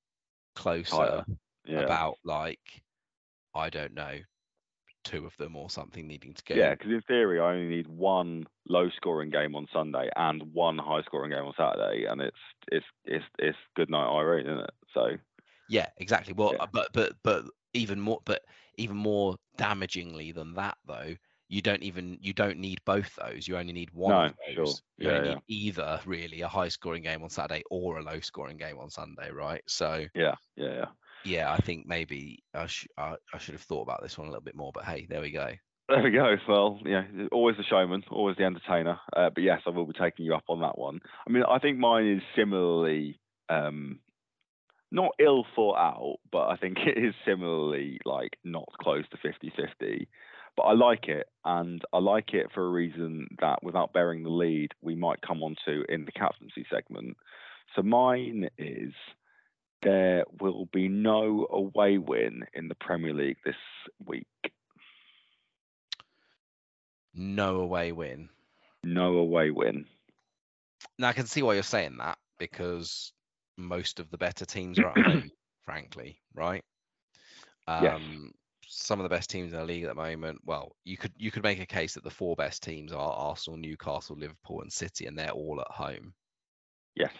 closer 0.55 1.23
yeah. 1.65 1.81
about 1.81 2.15
like 2.23 2.81
i 3.53 3.69
don't 3.69 3.93
know 3.93 4.17
two 5.03 5.25
of 5.27 5.37
them 5.37 5.55
or 5.55 5.69
something 5.69 6.07
needing 6.07 6.33
to 6.33 6.43
go 6.43 6.53
Yeah, 6.55 6.71
because 6.75 6.91
in 6.91 7.01
theory, 7.03 7.39
I 7.39 7.53
only 7.55 7.75
need 7.75 7.87
one 7.87 8.45
low-scoring 8.67 9.31
game 9.31 9.55
on 9.55 9.65
Sunday 9.73 10.09
and 10.15 10.43
one 10.53 10.77
high-scoring 10.77 11.31
game 11.31 11.43
on 11.43 11.53
Saturday, 11.57 12.05
and 12.05 12.21
it's 12.21 12.37
it's 12.71 12.85
it's 13.05 13.25
it's 13.39 13.57
good 13.75 13.89
night 13.89 14.07
Irene, 14.15 14.45
isn't 14.45 14.59
it? 14.59 14.69
So 14.93 15.17
yeah 15.67 15.89
exactly 15.97 16.33
well 16.33 16.53
Yeah. 16.53 16.65
but 16.71 16.91
but 16.93 17.13
but 17.23 17.45
even 17.73 17.99
more 17.99 18.19
but 18.25 18.41
even 18.77 18.95
more 18.97 19.35
damagingly 19.57 20.33
than 20.33 20.53
that 20.55 20.77
though 20.85 21.15
you 21.47 21.61
don't 21.61 21.83
even 21.83 22.17
you 22.21 22.33
don't 22.33 22.57
need 22.57 22.79
both 22.85 23.15
those 23.15 23.47
you 23.47 23.57
only 23.57 23.73
need 23.73 23.91
one 23.91 24.11
No, 24.11 24.25
of 24.27 24.35
sure. 24.53 24.65
those 24.65 24.81
you 24.97 25.09
Yeah, 25.09 25.15
only 25.15 25.29
yeah. 25.29 25.35
need 25.35 25.43
either 25.47 25.99
really 26.05 26.41
a 26.41 26.47
high 26.47 26.67
scoring 26.69 27.03
game 27.03 27.23
on 27.23 27.29
saturday 27.29 27.63
or 27.69 27.97
a 27.97 28.03
low 28.03 28.19
scoring 28.19 28.57
game 28.57 28.77
on 28.77 28.89
sunday 28.89 29.31
right 29.31 29.63
so 29.67 30.05
yeah, 30.13 30.35
yeah, 30.55 30.73
yeah. 30.73 30.85
yeah, 31.23 31.51
I 31.51 31.57
think 31.57 31.85
maybe 31.85 32.43
I, 32.53 32.65
sh- 32.65 32.87
I, 32.97 33.15
I 33.33 33.37
should 33.37 33.53
have 33.53 33.61
thought 33.61 33.83
about 33.83 34.01
this 34.01 34.17
one 34.17 34.27
a 34.27 34.31
little 34.31 34.43
bit 34.43 34.55
more. 34.55 34.71
But 34.73 34.85
hey, 34.85 35.05
there 35.07 35.21
we 35.21 35.31
go. 35.31 35.53
There 35.87 36.01
we 36.03 36.11
go. 36.11 36.35
Well, 36.47 36.79
yeah, 36.85 37.03
always 37.31 37.57
the 37.57 37.63
showman, 37.63 38.03
always 38.09 38.37
the 38.37 38.45
entertainer. 38.45 38.99
Uh, 39.15 39.29
but 39.29 39.43
yes, 39.43 39.61
I 39.65 39.71
will 39.71 39.85
be 39.85 39.93
taking 39.93 40.25
you 40.25 40.33
up 40.33 40.45
on 40.47 40.61
that 40.61 40.77
one. 40.77 40.99
I 41.27 41.31
mean, 41.31 41.43
I 41.43 41.59
think 41.59 41.77
mine 41.77 42.07
is 42.07 42.21
similarly 42.35 43.19
um, 43.49 43.99
not 44.91 45.11
ill 45.19 45.45
thought 45.55 45.77
out, 45.77 46.17
but 46.31 46.49
I 46.49 46.57
think 46.57 46.77
it 46.85 46.97
is 46.97 47.13
similarly 47.25 47.99
like 48.05 48.37
not 48.43 48.69
close 48.81 49.05
to 49.09 49.17
50-50. 49.17 50.07
But 50.57 50.63
I 50.63 50.73
like 50.73 51.07
it, 51.07 51.27
and 51.45 51.81
I 51.93 51.99
like 51.99 52.33
it 52.33 52.47
for 52.53 52.65
a 52.65 52.69
reason 52.69 53.27
that, 53.39 53.63
without 53.63 53.93
bearing 53.93 54.23
the 54.23 54.29
lead, 54.29 54.73
we 54.81 54.95
might 54.95 55.21
come 55.21 55.41
on 55.43 55.55
to 55.65 55.85
in 55.87 56.03
the 56.03 56.11
captaincy 56.11 56.65
segment. 56.69 57.15
So 57.73 57.81
mine 57.81 58.49
is 58.57 58.91
there 59.81 60.25
will 60.39 60.67
be 60.73 60.89
no 60.89 61.47
away 61.49 61.97
win 61.97 62.43
in 62.53 62.67
the 62.67 62.75
Premier 62.75 63.13
League 63.13 63.37
this 63.45 63.55
week. 64.05 64.27
No 67.13 67.61
away 67.61 67.91
win. 67.93 68.29
No 68.83 69.17
away 69.17 69.51
win. 69.51 69.85
Now 70.99 71.09
I 71.09 71.13
can 71.13 71.27
see 71.27 71.41
why 71.41 71.53
you're 71.53 71.63
saying 71.63 71.97
that 71.97 72.17
because 72.37 73.13
most 73.63 73.99
of 73.99 74.09
the 74.09 74.17
better 74.17 74.45
teams 74.45 74.79
are 74.79 74.87
at 74.97 75.05
home, 75.05 75.31
frankly, 75.65 76.19
right? 76.33 76.63
Um, 77.67 77.83
Yes. 77.83 78.01
Some 78.73 78.99
of 78.99 79.03
the 79.03 79.09
best 79.09 79.29
teams 79.29 79.51
in 79.51 79.59
the 79.59 79.65
league 79.65 79.83
at 79.83 79.89
the 79.89 79.95
moment. 79.95 80.39
Well, 80.45 80.75
you 80.85 80.95
could 80.95 81.11
you 81.17 81.29
could 81.29 81.43
make 81.43 81.59
a 81.59 81.65
case 81.65 81.93
that 81.95 82.05
the 82.05 82.09
four 82.09 82.37
best 82.37 82.63
teams 82.63 82.93
are 82.93 83.13
Arsenal, 83.13 83.59
Newcastle, 83.59 84.15
Liverpool, 84.17 84.61
and 84.61 84.71
City, 84.71 85.07
and 85.07 85.17
they're 85.19 85.31
all 85.31 85.59
at 85.59 85.67
home. 85.69 86.13
Yes. 86.95 87.11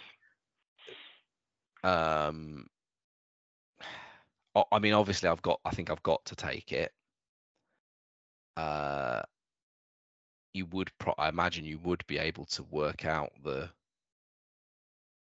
Um, 1.83 2.67
I 4.55 4.63
I 4.71 4.79
mean, 4.79 4.93
obviously, 4.93 5.27
I've 5.27 5.41
got. 5.41 5.59
I 5.65 5.71
think 5.71 5.89
I've 5.89 6.03
got 6.03 6.23
to 6.25 6.35
take 6.37 6.71
it. 6.71 6.93
Uh, 8.55 9.23
you 10.53 10.65
would. 10.67 10.89
Pro- 10.99 11.15
I 11.17 11.27
imagine 11.27 11.65
you 11.65 11.79
would 11.79 12.05
be 12.07 12.17
able 12.17 12.45
to 12.45 12.63
work 12.63 13.03
out 13.05 13.31
the. 13.43 13.69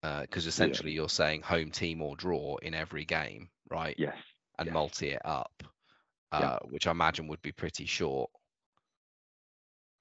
Because 0.04 0.48
essentially, 0.48 0.92
you're 0.92 1.08
saying 1.08 1.44
home 1.44 1.72
team 1.72 2.02
or 2.02 2.16
draw 2.18 2.58
in 2.58 2.74
every 2.74 3.06
game, 3.06 3.48
right? 3.70 3.96
Yes. 3.98 4.18
And 4.60 4.68
yes. 4.68 4.74
multi 4.74 5.10
it 5.12 5.22
up, 5.24 5.64
uh, 6.34 6.40
Yeah. 6.42 6.70
which 6.70 6.88
I 6.88 6.92
imagine 6.92 7.28
would 7.30 7.42
be 7.42 7.54
pretty 7.54 7.86
short. 7.86 8.30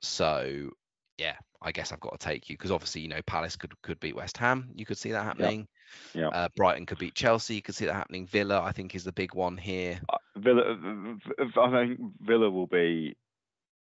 So, 0.01 0.71
yeah, 1.19 1.37
I 1.63 1.71
guess 1.71 1.93
I've 1.93 2.01
got 2.01 2.19
to 2.19 2.27
take 2.27 2.51
you 2.51 2.55
because 2.55 2.73
obviously, 2.73 3.03
you 3.03 3.09
know, 3.09 3.23
Palace 3.27 3.55
could 3.55 3.81
could 3.83 4.01
beat 4.01 4.17
West 4.17 4.37
Ham. 4.39 4.71
You 4.75 4.85
could 4.85 4.99
see 4.99 5.13
that 5.13 5.23
happening. 5.23 5.69
Yeah. 6.15 6.29
Uh, 6.29 6.49
Brighton 6.57 6.87
could 6.87 6.99
beat 6.99 7.15
Chelsea. 7.15 7.55
You 7.55 7.63
could 7.63 7.77
see 7.77 7.87
that 7.87 7.95
happening. 7.95 8.27
Villa, 8.27 8.61
I 8.61 8.73
think, 8.73 8.97
is 8.97 9.05
the 9.05 9.13
big 9.13 9.35
one 9.35 9.57
here. 9.57 10.01
Uh, 10.09 10.17
Villa. 10.37 10.77
I 11.39 11.71
think 11.71 12.01
Villa 12.21 12.51
will 12.51 12.67
be. 12.67 13.17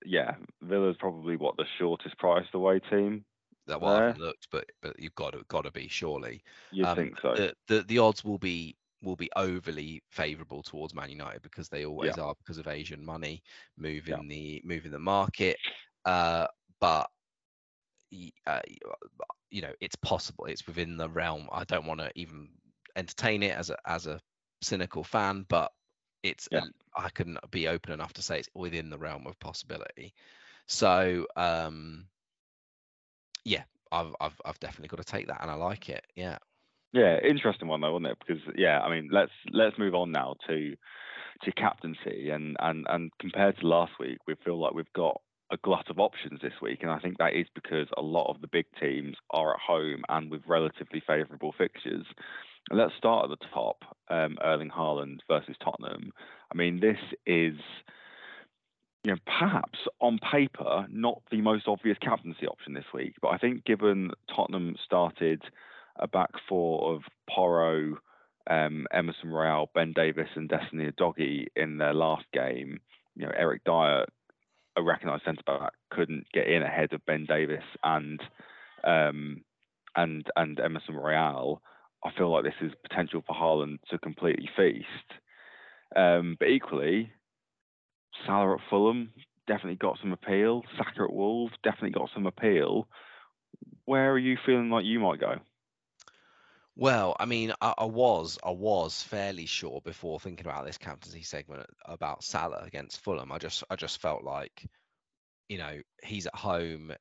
Yeah, 0.07 0.37
Villa's 0.63 0.97
probably 0.99 1.37
what 1.37 1.57
the 1.57 1.65
shortest 1.79 2.19
priced 2.19 2.55
away 2.55 2.79
team. 2.91 3.25
That 3.67 3.81
well, 3.81 3.93
I 3.93 3.97
haven't 3.97 4.19
looked, 4.19 4.49
but 4.51 4.67
but 4.83 4.99
you've 4.99 5.15
got 5.15 5.33
to 5.33 5.45
got 5.49 5.63
to 5.63 5.71
be 5.73 5.89
surely. 5.89 6.43
You 6.71 6.85
Um, 6.85 6.95
think 6.95 7.19
so? 7.23 7.37
The, 7.37 7.55
the 7.69 7.83
the 7.83 7.99
odds 7.99 8.25
will 8.25 8.39
be 8.39 8.77
will 9.03 9.17
be 9.17 9.31
overly 9.37 10.03
favourable 10.11 10.63
towards 10.63 10.95
Man 10.95 11.11
United 11.11 11.43
because 11.43 11.69
they 11.69 11.85
always 11.85 12.19
are 12.19 12.35
because 12.39 12.59
of 12.59 12.69
Asian 12.69 13.05
money 13.05 13.43
moving 13.77 14.29
the 14.29 14.61
moving 14.65 14.91
the 14.93 14.99
market. 14.99 15.61
Uh, 16.05 16.47
but 16.81 17.11
uh, 18.47 18.61
you 19.51 19.63
know, 19.63 19.73
it's 19.81 19.97
possible. 19.97 20.47
It's 20.47 20.67
within 20.67 20.97
the 20.97 21.09
realm. 21.09 21.49
I 21.53 21.65
don't 21.65 21.87
want 21.87 22.01
to 22.01 22.11
even 22.17 22.49
entertain 22.97 23.43
it 23.43 23.57
as 23.57 23.71
a 23.71 23.79
as 23.87 24.07
a 24.07 24.21
cynical 24.63 25.05
fan, 25.05 25.45
but 25.49 25.73
it's 26.23 26.49
Yeah. 26.51 26.65
I 26.97 27.11
can 27.11 27.39
be 27.51 27.69
open 27.69 27.93
enough 27.93 28.13
to 28.15 28.23
say 28.23 28.39
it's 28.41 28.49
within 28.55 28.91
the 28.91 28.99
realm 28.99 29.27
of 29.27 29.39
possibility. 29.41 30.15
So 30.69 31.27
um 31.37 32.09
Yeah, 33.45 33.65
I've 33.93 34.15
I've 34.21 34.41
I've 34.45 34.61
definitely 34.61 34.89
got 34.89 35.05
to 35.05 35.13
take 35.13 35.27
that, 35.29 35.43
and 35.43 35.51
I 35.51 35.55
like 35.55 35.89
it. 35.89 36.05
Yeah. 36.15 36.39
Yeah, 36.93 37.19
interesting 37.29 37.67
one 37.67 37.81
though, 37.81 37.93
wasn't 37.93 38.13
it? 38.13 38.19
Because 38.25 38.43
yeah, 38.57 38.81
I 38.81 38.89
mean, 38.89 39.09
let's 39.13 39.33
let's 39.53 39.79
move 39.79 39.95
on 39.95 40.13
now 40.13 40.37
to 40.47 40.77
to 41.43 41.53
captaincy, 41.53 42.31
and 42.31 42.57
and 42.61 42.87
and 42.89 43.11
compared 43.19 43.59
to 43.59 43.67
last 43.67 43.93
week, 43.99 44.19
we 44.27 44.35
feel 44.45 44.61
like 44.61 44.75
we've 44.75 44.93
got 44.95 45.21
a 45.51 45.57
glut 45.59 45.91
of 45.91 45.99
options 45.99 46.41
this 46.41 46.55
week, 46.63 46.79
and 46.83 46.91
I 46.91 46.99
think 47.01 47.19
that 47.19 47.35
is 47.35 47.47
because 47.55 47.89
a 47.97 48.03
lot 48.03 48.31
of 48.31 48.41
the 48.41 48.49
big 48.49 48.67
teams 48.81 49.17
are 49.31 49.55
at 49.55 49.61
home 49.61 50.05
and 50.09 50.31
with 50.31 50.43
relatively 50.47 51.03
favourable 51.07 51.53
fixtures. 51.57 52.07
And 52.71 52.79
let's 52.79 52.95
start 52.97 53.31
at 53.31 53.39
the 53.39 53.47
top. 53.53 53.85
Um, 54.09 54.39
Erling 54.43 54.71
Haaland 54.71 55.19
versus 55.29 55.57
Tottenham. 55.63 56.13
I 56.53 56.57
mean, 56.57 56.81
this 56.81 56.99
is 57.27 57.57
you 59.05 59.13
know, 59.13 59.19
perhaps 59.27 59.79
on 60.01 60.19
paper, 60.19 60.87
not 60.91 61.21
the 61.31 61.43
most 61.43 61.69
obvious 61.69 61.99
captaincy 62.01 62.47
option 62.47 62.73
this 62.73 62.87
week. 62.95 63.15
But 63.21 63.29
I 63.29 63.39
think 63.39 63.65
given 63.65 64.11
Tottenham 64.35 64.77
started 64.83 65.43
a 65.97 66.09
back 66.09 66.31
four 66.49 66.95
of 66.95 67.03
Porro, 67.29 67.99
um, 68.49 68.87
Emerson 68.93 69.31
Royal, 69.31 69.71
Ben 69.75 69.93
Davies, 69.93 70.27
and 70.35 70.49
Destiny 70.49 70.91
Udogie 70.91 71.47
in 71.55 71.77
their 71.77 71.93
last 71.93 72.25
game, 72.33 72.81
you 73.15 73.27
know, 73.27 73.33
Eric 73.37 73.63
Dier, 73.65 74.07
a 74.77 74.83
recognised 74.83 75.25
centre 75.25 75.43
back, 75.47 75.73
couldn't 75.91 76.27
get 76.33 76.49
in 76.49 76.63
ahead 76.63 76.93
of 76.95 77.05
Ben 77.07 77.27
Davies 77.27 77.59
and 77.85 78.21
um, 78.85 79.43
and 79.95 80.27
and 80.35 80.59
Emerson 80.59 80.95
Royal. 80.95 81.61
I 82.05 82.11
feel 82.17 82.33
like 82.33 82.45
this 82.45 82.55
is 82.61 82.73
potential 82.89 83.23
for 83.27 83.35
Haaland 83.35 83.79
to 83.91 83.99
completely 83.99 84.49
feast. 84.57 85.21
Um, 85.95 86.37
but 86.39 86.49
equally, 86.49 87.11
Salah 88.27 88.55
at 88.55 88.61
Fulham 88.71 89.13
definitely 89.47 89.77
got 89.77 89.99
some 90.01 90.13
appeal. 90.13 90.63
Saka 90.77 91.05
at 91.05 91.13
Wolves 91.13 91.53
definitely 91.63 91.91
got 91.91 92.11
some 92.15 92.27
appeal. 92.27 92.89
Where 93.85 94.13
are 94.13 94.19
you 94.19 94.37
feeling 94.45 94.71
like 94.71 94.85
you 94.85 95.01
might 95.01 95.21
go? 95.21 95.37
Well, 96.77 97.15
I 97.21 97.27
mean, 97.27 97.53
I, 97.61 97.75
I, 97.79 97.85
was 97.85 98.39
I 98.43 98.51
was 98.51 99.03
fairly 99.03 99.47
sure 99.47 99.81
before 99.85 100.19
thinking 100.19 100.47
about 100.47 100.67
this 100.67 100.79
captaincy 100.79 101.23
segment 101.23 101.67
about 101.85 102.25
Salah 102.25 102.65
against 102.65 103.01
Fulham. 103.01 103.31
I 103.31 103.39
just 103.39 103.63
I 103.71 103.77
just 103.77 104.01
felt 104.01 104.25
like, 104.25 104.67
you 105.49 105.59
know, 105.59 105.81
he's 106.03 106.27
at 106.27 106.35
home. 106.35 106.93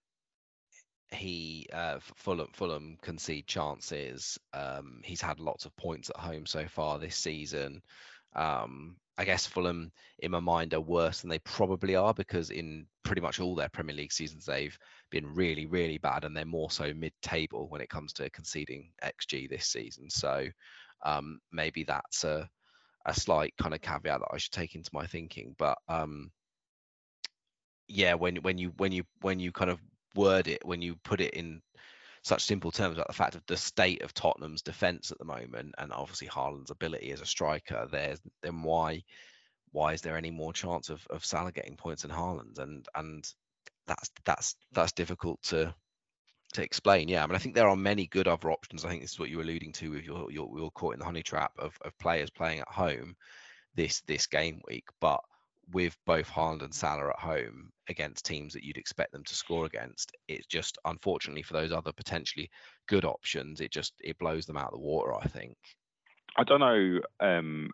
He 1.12 1.68
uh, 1.74 2.00
Fulham 2.18 2.50
Fulham 2.54 2.98
concede 3.02 3.48
chances. 3.48 4.38
Um, 4.54 5.02
he's 5.04 5.22
had 5.22 5.40
lots 5.40 5.66
of 5.66 5.76
points 5.76 6.12
at 6.12 6.18
home 6.18 6.46
so 6.46 6.68
far 6.68 7.00
this 7.00 7.16
season. 7.16 7.82
Um, 8.36 8.98
I 9.18 9.26
guess 9.26 9.46
Fulham, 9.46 9.92
in 10.20 10.32
my 10.32 10.40
mind, 10.40 10.74
are 10.74 10.82
worse 10.82 11.22
than 11.22 11.30
they 11.30 11.40
probably 11.40 11.96
are 11.96 12.14
because 12.14 12.50
in 12.50 12.88
pretty 13.04 13.22
much 13.22 13.40
all 13.40 13.54
their 13.54 13.70
Premier 13.70 13.96
League 13.96 14.12
seasons, 14.12 14.46
they've 14.46 14.78
been 15.12 15.34
really, 15.36 15.68
really 15.68 16.00
bad, 16.00 16.24
and 16.24 16.36
they're 16.36 16.46
more 16.46 16.72
so 16.72 16.94
mid-table 16.96 17.68
when 17.70 17.82
it 17.82 17.90
comes 17.90 18.12
to 18.14 18.30
conceding 18.32 18.90
xG 19.04 19.48
this 19.50 19.68
season. 19.68 20.10
So 20.10 20.48
um, 21.06 21.40
maybe 21.52 21.84
that's 21.84 22.24
a 22.24 22.50
a 23.06 23.14
slight 23.14 23.54
kind 23.58 23.74
of 23.76 23.82
caveat 23.82 24.22
that 24.22 24.30
I 24.32 24.38
should 24.38 24.52
take 24.54 24.76
into 24.76 24.90
my 24.94 25.06
thinking. 25.06 25.56
But 25.58 25.78
um, 25.88 26.32
yeah, 27.88 28.14
when 28.14 28.38
when 28.38 28.58
you 28.58 28.74
when 28.78 28.92
you 28.92 29.04
when 29.22 29.40
you 29.40 29.52
kind 29.52 29.70
of 29.70 29.80
word 30.16 30.48
it, 30.48 30.66
when 30.66 30.82
you 30.82 30.96
put 31.04 31.22
it 31.22 31.34
in 31.34 31.62
such 32.24 32.46
simple 32.46 32.72
terms 32.72 32.96
about 32.96 33.08
the 33.08 33.14
fact 33.14 33.36
of 33.36 33.46
the 33.48 33.58
state 33.58 34.02
of 34.02 34.14
Tottenham's 34.14 34.62
defence 34.62 35.12
at 35.12 35.20
the 35.20 35.26
moment, 35.26 35.76
and 35.78 35.92
obviously 35.92 36.28
Haaland's 36.28 36.72
ability 36.72 37.12
as 37.12 37.22
a 37.22 37.26
striker, 37.26 37.88
there's 37.92 38.20
then 38.42 38.64
why 38.64 39.04
why 39.72 39.94
is 39.94 40.02
there 40.02 40.18
any 40.18 40.32
more 40.32 40.54
chance 40.54 40.90
of, 40.90 41.06
of 41.10 41.26
Salah 41.26 41.52
getting 41.52 41.76
points 41.76 42.06
in 42.06 42.12
Haaland? 42.12 42.60
And 42.60 42.88
and 42.96 43.32
that's 43.88 44.10
that's 44.24 44.56
that's 44.72 44.94
difficult 44.94 45.42
to 45.44 45.74
to 46.54 46.64
explain. 46.64 47.10
Yeah, 47.10 47.24
I 47.24 47.28
mean, 47.28 47.36
I 47.36 47.40
think 47.40 47.56
there 47.56 47.68
are 47.68 47.76
many 47.76 48.08
good 48.08 48.28
other 48.28 48.52
options. 48.52 48.86
I 48.86 48.90
think 48.90 49.02
this 49.02 49.14
is 49.14 49.20
what 49.20 49.30
you 49.30 49.38
were 49.38 49.44
alluding 49.44 49.74
to 49.74 49.92
with 49.92 50.06
your 50.06 50.32
your, 50.32 50.50
your 50.58 50.72
caught 50.72 50.94
in 50.94 51.00
the 51.00 51.06
honey 51.06 51.24
trap 51.24 51.52
of, 51.60 51.78
of 51.82 51.98
players 52.00 52.30
playing 52.30 52.60
at 52.60 52.70
home 52.70 53.16
this 53.76 54.02
this 54.02 54.28
game 54.28 54.62
week, 54.68 54.86
but 55.02 55.20
with 55.72 55.98
both 56.06 56.30
Haaland 56.30 56.64
and 56.64 56.74
Salah 56.74 57.10
at 57.10 57.20
home 57.20 57.72
against 57.90 58.26
teams 58.26 58.54
that 58.54 58.64
you'd 58.64 58.78
expect 58.78 59.12
them 59.12 59.24
to 59.24 59.36
score 59.36 59.66
against, 59.66 60.16
it's 60.28 60.48
just 60.48 60.78
unfortunately 60.86 61.44
for 61.44 61.54
those 61.54 61.72
other 61.72 61.92
potentially 61.92 62.50
good 62.88 63.06
options, 63.06 63.62
it 63.62 63.72
just 63.72 63.94
it 64.02 64.18
blows 64.20 64.46
them 64.46 64.58
out 64.58 64.68
of 64.68 64.74
the 64.74 64.80
water. 64.80 65.14
I 65.16 65.28
think. 65.28 65.58
I 66.36 66.44
don't 66.44 66.60
know. 66.60 67.00
Um, 67.20 67.70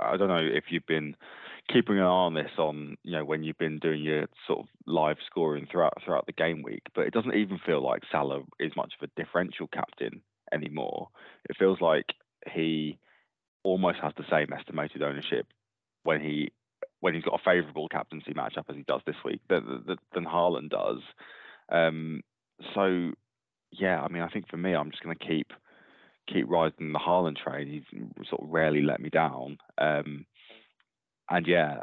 I 0.00 0.16
don't 0.16 0.28
know 0.28 0.44
if 0.44 0.64
you've 0.70 0.86
been 0.86 1.14
keeping 1.72 1.96
an 1.96 2.04
eye 2.04 2.06
on 2.06 2.34
this 2.34 2.50
on 2.58 2.96
you 3.04 3.12
know 3.12 3.24
when 3.24 3.42
you've 3.42 3.58
been 3.58 3.78
doing 3.78 4.02
your 4.02 4.26
sort 4.46 4.60
of 4.60 4.66
live 4.86 5.16
scoring 5.26 5.66
throughout 5.70 5.94
throughout 6.04 6.26
the 6.26 6.32
game 6.32 6.62
week, 6.62 6.82
but 6.94 7.06
it 7.06 7.14
doesn't 7.14 7.34
even 7.34 7.58
feel 7.64 7.82
like 7.82 8.02
Salah 8.10 8.42
is 8.58 8.72
much 8.76 8.94
of 9.00 9.08
a 9.08 9.20
differential 9.20 9.68
captain 9.68 10.22
anymore. 10.52 11.08
It 11.48 11.56
feels 11.56 11.80
like 11.80 12.14
he 12.52 12.98
almost 13.62 13.98
has 14.02 14.12
the 14.16 14.24
same 14.30 14.52
estimated 14.52 15.02
ownership 15.02 15.46
when 16.02 16.20
he 16.20 16.50
when 17.04 17.12
he's 17.12 17.22
got 17.22 17.38
a 17.38 17.44
favourable 17.44 17.86
captaincy 17.86 18.32
matchup 18.32 18.64
as 18.70 18.76
he 18.76 18.82
does 18.88 19.02
this 19.06 19.16
week 19.26 19.42
than, 19.50 19.84
than 20.14 20.24
does. 20.70 21.00
Um, 21.70 22.22
so 22.74 23.10
yeah, 23.70 24.00
I 24.00 24.08
mean, 24.08 24.22
I 24.22 24.30
think 24.30 24.48
for 24.48 24.56
me, 24.56 24.74
I'm 24.74 24.90
just 24.90 25.02
going 25.02 25.14
to 25.14 25.26
keep 25.26 25.48
keep 26.32 26.48
riding 26.48 26.94
the 26.94 26.98
Haaland 26.98 27.36
train. 27.36 27.68
He's 27.68 28.00
sort 28.30 28.42
of 28.42 28.48
rarely 28.48 28.80
let 28.80 29.00
me 29.00 29.10
down. 29.10 29.58
Um, 29.76 30.24
and 31.28 31.46
yeah, 31.46 31.82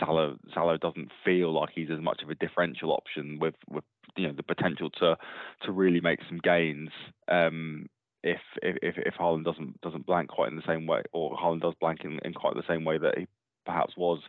Salah 0.00 0.34
Salah 0.52 0.78
doesn't 0.78 1.12
feel 1.24 1.52
like 1.52 1.70
he's 1.72 1.90
as 1.92 2.00
much 2.00 2.22
of 2.24 2.30
a 2.30 2.34
differential 2.34 2.90
option 2.90 3.38
with 3.40 3.54
with 3.70 3.84
you 4.16 4.26
know 4.26 4.34
the 4.36 4.42
potential 4.42 4.90
to 4.98 5.16
to 5.62 5.70
really 5.70 6.00
make 6.00 6.18
some 6.28 6.40
gains. 6.42 6.90
Um, 7.28 7.86
if 8.24 8.40
if 8.64 8.94
if 8.98 9.14
Haaland 9.14 9.44
doesn't 9.44 9.80
doesn't 9.80 10.06
blank 10.06 10.28
quite 10.28 10.50
in 10.50 10.56
the 10.56 10.66
same 10.66 10.88
way, 10.88 11.02
or 11.12 11.36
Haaland 11.36 11.60
does 11.60 11.74
blank 11.80 12.00
in, 12.02 12.18
in 12.24 12.34
quite 12.34 12.54
the 12.54 12.66
same 12.66 12.84
way 12.84 12.98
that 12.98 13.16
he 13.16 13.28
perhaps 13.66 13.96
was 13.96 14.20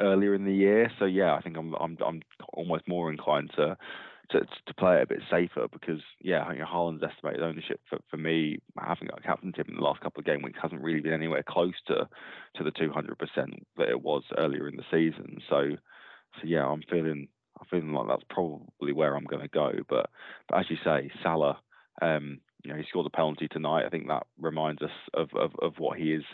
earlier 0.00 0.34
in 0.34 0.44
the 0.44 0.54
year. 0.54 0.90
So 0.98 1.04
yeah, 1.04 1.34
I 1.34 1.40
think 1.40 1.56
I'm 1.56 1.74
I'm 1.74 1.96
I'm 2.04 2.22
almost 2.52 2.88
more 2.88 3.10
inclined 3.10 3.50
to 3.56 3.76
to, 4.30 4.40
to 4.40 4.74
play 4.74 4.96
it 4.96 5.02
a 5.02 5.06
bit 5.06 5.20
safer 5.30 5.66
because 5.70 6.00
yeah, 6.20 6.44
I 6.44 6.50
think 6.50 6.62
Haaland's 6.62 7.02
estimated 7.02 7.42
ownership 7.42 7.80
for, 7.88 7.98
for 8.10 8.16
me 8.16 8.58
having 8.78 9.08
got 9.08 9.22
captain 9.22 9.52
him 9.54 9.66
in 9.68 9.74
the 9.76 9.82
last 9.82 10.00
couple 10.00 10.20
of 10.20 10.26
game 10.26 10.42
weeks 10.42 10.58
hasn't 10.62 10.82
really 10.82 11.00
been 11.00 11.12
anywhere 11.12 11.44
close 11.46 11.74
to 11.88 12.08
to 12.56 12.64
the 12.64 12.70
200 12.70 13.18
percent 13.18 13.66
that 13.76 13.88
it 13.88 14.02
was 14.02 14.22
earlier 14.38 14.68
in 14.68 14.76
the 14.76 14.84
season. 14.90 15.38
So 15.48 15.76
so 16.36 16.42
yeah, 16.44 16.66
I'm 16.66 16.82
feeling 16.90 17.28
I'm 17.60 17.66
feeling 17.70 17.92
like 17.92 18.08
that's 18.08 18.24
probably 18.30 18.92
where 18.92 19.14
I'm 19.16 19.24
going 19.24 19.42
to 19.42 19.48
go. 19.48 19.72
But 19.88 20.10
but 20.48 20.58
as 20.60 20.66
you 20.70 20.76
say, 20.84 21.10
Salah. 21.22 21.58
Um, 22.00 22.40
you 22.64 22.70
know, 22.70 22.78
he 22.78 22.84
scored 22.88 23.06
a 23.06 23.10
penalty 23.10 23.48
tonight. 23.48 23.84
I 23.84 23.90
think 23.90 24.06
that 24.06 24.26
reminds 24.40 24.82
us 24.82 24.90
of, 25.14 25.28
of, 25.34 25.50
of 25.60 25.74
what 25.78 25.98
he 25.98 26.12
is 26.12 26.24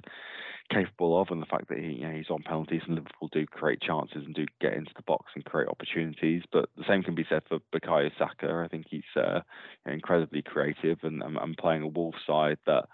capable 0.70 1.20
of, 1.20 1.28
and 1.30 1.40
the 1.40 1.46
fact 1.46 1.68
that 1.68 1.78
he, 1.78 1.86
you 1.86 2.06
know, 2.06 2.14
he's 2.14 2.30
on 2.30 2.42
penalties 2.42 2.82
and 2.86 2.96
Liverpool 2.96 3.28
do 3.32 3.46
create 3.46 3.80
chances 3.80 4.24
and 4.24 4.34
do 4.34 4.46
get 4.60 4.74
into 4.74 4.92
the 4.96 5.02
box 5.02 5.32
and 5.34 5.44
create 5.44 5.68
opportunities. 5.68 6.42
But 6.52 6.68
the 6.76 6.84
same 6.86 7.02
can 7.02 7.14
be 7.14 7.26
said 7.28 7.42
for 7.48 7.58
Bukayo 7.74 8.10
Saka. 8.18 8.62
I 8.64 8.68
think 8.68 8.86
he's 8.88 9.02
uh, 9.16 9.40
incredibly 9.86 10.42
creative 10.42 10.98
and, 11.02 11.22
and, 11.22 11.56
playing 11.56 11.82
a 11.82 11.88
Wolves 11.88 12.18
side 12.26 12.58
that 12.66 12.84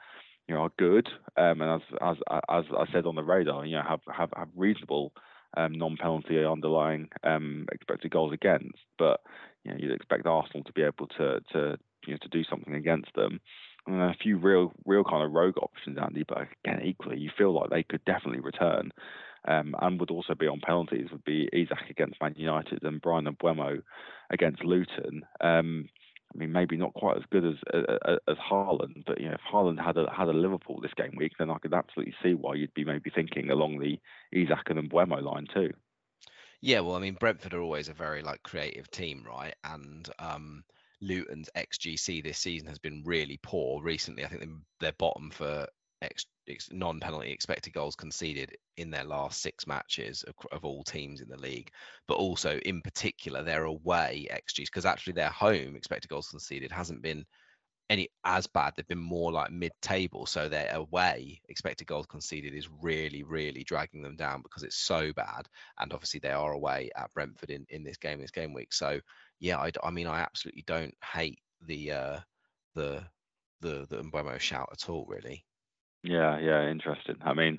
you 0.48 0.54
know 0.54 0.62
are 0.62 0.72
good. 0.78 1.08
Um, 1.36 1.62
and 1.62 1.70
as 1.70 1.80
as 2.00 2.16
as 2.48 2.64
I 2.76 2.92
said 2.92 3.06
on 3.06 3.16
the 3.16 3.24
radar, 3.24 3.64
you 3.66 3.76
know, 3.76 3.82
have 3.86 4.00
have, 4.12 4.30
have 4.36 4.48
reasonable 4.56 5.12
um, 5.56 5.72
non-penalty 5.72 6.44
underlying 6.44 7.08
um, 7.22 7.66
expected 7.72 8.10
goals 8.10 8.32
against. 8.32 8.78
But 8.98 9.20
you 9.64 9.72
know, 9.72 9.78
you'd 9.80 9.94
expect 9.94 10.26
Arsenal 10.26 10.64
to 10.64 10.72
be 10.72 10.82
able 10.82 11.08
to 11.18 11.40
to 11.52 11.76
you 12.06 12.14
know 12.14 12.18
to 12.22 12.28
do 12.28 12.44
something 12.44 12.74
against 12.74 13.14
them 13.14 13.40
a 13.86 14.14
few 14.14 14.38
real, 14.38 14.72
real 14.84 15.04
kind 15.04 15.24
of 15.24 15.32
rogue 15.32 15.58
options, 15.58 15.98
Andy. 16.00 16.24
But 16.26 16.48
again, 16.64 16.82
equally, 16.84 17.18
you 17.18 17.30
feel 17.36 17.52
like 17.52 17.70
they 17.70 17.82
could 17.82 18.04
definitely 18.04 18.40
return, 18.40 18.92
um, 19.46 19.74
and 19.80 20.00
would 20.00 20.10
also 20.10 20.34
be 20.34 20.46
on 20.46 20.60
penalties. 20.60 21.08
Would 21.10 21.24
be 21.24 21.48
Isak 21.52 21.90
against 21.90 22.20
Man 22.20 22.34
United 22.36 22.82
and 22.82 23.00
Bryan 23.00 23.26
Mbeumo 23.26 23.82
against 24.30 24.64
Luton. 24.64 25.22
Um, 25.40 25.88
I 26.34 26.38
mean, 26.38 26.52
maybe 26.52 26.76
not 26.76 26.94
quite 26.94 27.16
as 27.16 27.22
good 27.30 27.44
as 27.44 27.54
as, 27.72 28.18
as 28.28 28.36
Haaland, 28.36 29.04
but 29.06 29.20
you 29.20 29.28
know, 29.28 29.34
if 29.34 29.52
Haaland 29.52 29.84
had 29.84 29.96
a 29.96 30.10
had 30.10 30.28
a 30.28 30.32
Liverpool 30.32 30.80
this 30.80 30.94
game 30.96 31.14
week, 31.16 31.32
then 31.38 31.50
I 31.50 31.58
could 31.58 31.74
absolutely 31.74 32.14
see 32.22 32.34
why 32.34 32.54
you'd 32.54 32.74
be 32.74 32.84
maybe 32.84 33.10
thinking 33.14 33.50
along 33.50 33.78
the 33.78 33.98
Isak 34.32 34.70
and 34.70 34.90
Mbeumo 34.90 35.22
line 35.22 35.46
too. 35.52 35.70
Yeah, 36.60 36.80
well, 36.80 36.96
I 36.96 36.98
mean, 36.98 37.18
Brentford 37.20 37.52
are 37.52 37.60
always 37.60 37.90
a 37.90 37.92
very 37.92 38.22
like 38.22 38.42
creative 38.42 38.90
team, 38.90 39.24
right? 39.28 39.54
And 39.64 40.08
um, 40.18 40.64
Luton's 41.00 41.50
XGC 41.56 42.22
this 42.22 42.38
season 42.38 42.68
has 42.68 42.78
been 42.78 43.02
really 43.04 43.38
poor 43.42 43.82
recently. 43.82 44.24
I 44.24 44.28
think 44.28 44.42
they're 44.80 44.92
bottom 44.92 45.30
for 45.30 45.66
X, 46.02 46.26
non-penalty 46.70 47.30
expected 47.30 47.72
goals 47.72 47.96
conceded 47.96 48.56
in 48.76 48.90
their 48.90 49.04
last 49.04 49.40
six 49.40 49.66
matches 49.66 50.22
of, 50.24 50.34
of, 50.52 50.64
all 50.64 50.82
teams 50.82 51.20
in 51.20 51.28
the 51.28 51.36
league, 51.36 51.70
but 52.06 52.14
also 52.14 52.58
in 52.58 52.82
particular 52.82 53.42
their 53.42 53.64
away 53.64 54.28
XGs 54.30 54.66
because 54.66 54.84
actually 54.84 55.14
their 55.14 55.30
home 55.30 55.76
expected 55.76 56.08
goals 56.08 56.28
conceded 56.28 56.70
hasn't 56.70 57.02
been 57.02 57.24
any 57.90 58.08
as 58.24 58.46
bad. 58.46 58.72
They've 58.76 58.86
been 58.86 58.98
more 58.98 59.32
like 59.32 59.50
mid-table, 59.50 60.26
so 60.26 60.48
their 60.48 60.70
away 60.74 61.40
expected 61.48 61.86
goals 61.86 62.06
conceded 62.06 62.54
is 62.54 62.68
really, 62.80 63.22
really 63.22 63.64
dragging 63.64 64.02
them 64.02 64.16
down 64.16 64.42
because 64.42 64.62
it's 64.62 64.76
so 64.76 65.12
bad. 65.12 65.48
And 65.78 65.92
obviously 65.92 66.20
they 66.20 66.30
are 66.30 66.52
away 66.52 66.90
at 66.96 67.12
Brentford 67.12 67.50
in 67.50 67.66
in 67.68 67.84
this 67.84 67.96
game, 67.96 68.20
this 68.20 68.30
game 68.30 68.54
week. 68.54 68.72
So 68.72 69.00
yeah, 69.40 69.58
I, 69.58 69.70
I 69.82 69.90
mean, 69.90 70.06
I 70.06 70.20
absolutely 70.20 70.64
don't 70.66 70.94
hate 71.04 71.40
the 71.66 71.92
uh, 71.92 72.20
the 72.74 73.04
the 73.60 73.86
the 73.88 74.02
Mbeumo 74.02 74.38
shout 74.38 74.68
at 74.72 74.88
all, 74.88 75.04
really. 75.06 75.44
Yeah, 76.02 76.38
yeah, 76.38 76.68
interesting. 76.68 77.16
I 77.24 77.32
mean, 77.32 77.58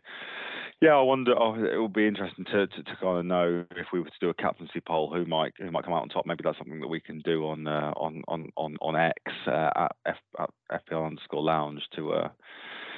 yeah, 0.81 0.95
I 0.95 1.01
wonder. 1.01 1.33
Oh, 1.37 1.55
it 1.55 1.77
will 1.77 1.87
be 1.87 2.07
interesting 2.07 2.45
to, 2.45 2.67
to, 2.67 2.83
to 2.83 2.95
kind 3.01 3.19
of 3.19 3.25
know 3.25 3.65
if 3.71 3.87
we 3.93 3.99
were 3.99 4.05
to 4.05 4.19
do 4.19 4.29
a 4.29 4.33
captaincy 4.33 4.81
poll, 4.85 5.11
who 5.13 5.25
might 5.25 5.53
who 5.57 5.71
might 5.71 5.85
come 5.85 5.93
out 5.93 6.01
on 6.01 6.09
top. 6.09 6.25
Maybe 6.25 6.41
that's 6.43 6.57
something 6.57 6.81
that 6.81 6.87
we 6.87 6.99
can 6.99 7.19
do 7.19 7.47
on 7.47 7.67
uh, 7.67 7.93
on 7.95 8.23
on 8.27 8.49
on 8.57 8.77
on 8.81 8.95
X 8.95 9.15
uh, 9.47 9.69
at, 9.75 9.95
F, 10.05 10.17
at 10.39 10.49
FPL 10.85 11.07
underscore 11.07 11.43
Lounge 11.43 11.81
to 11.95 12.13
uh, 12.13 12.29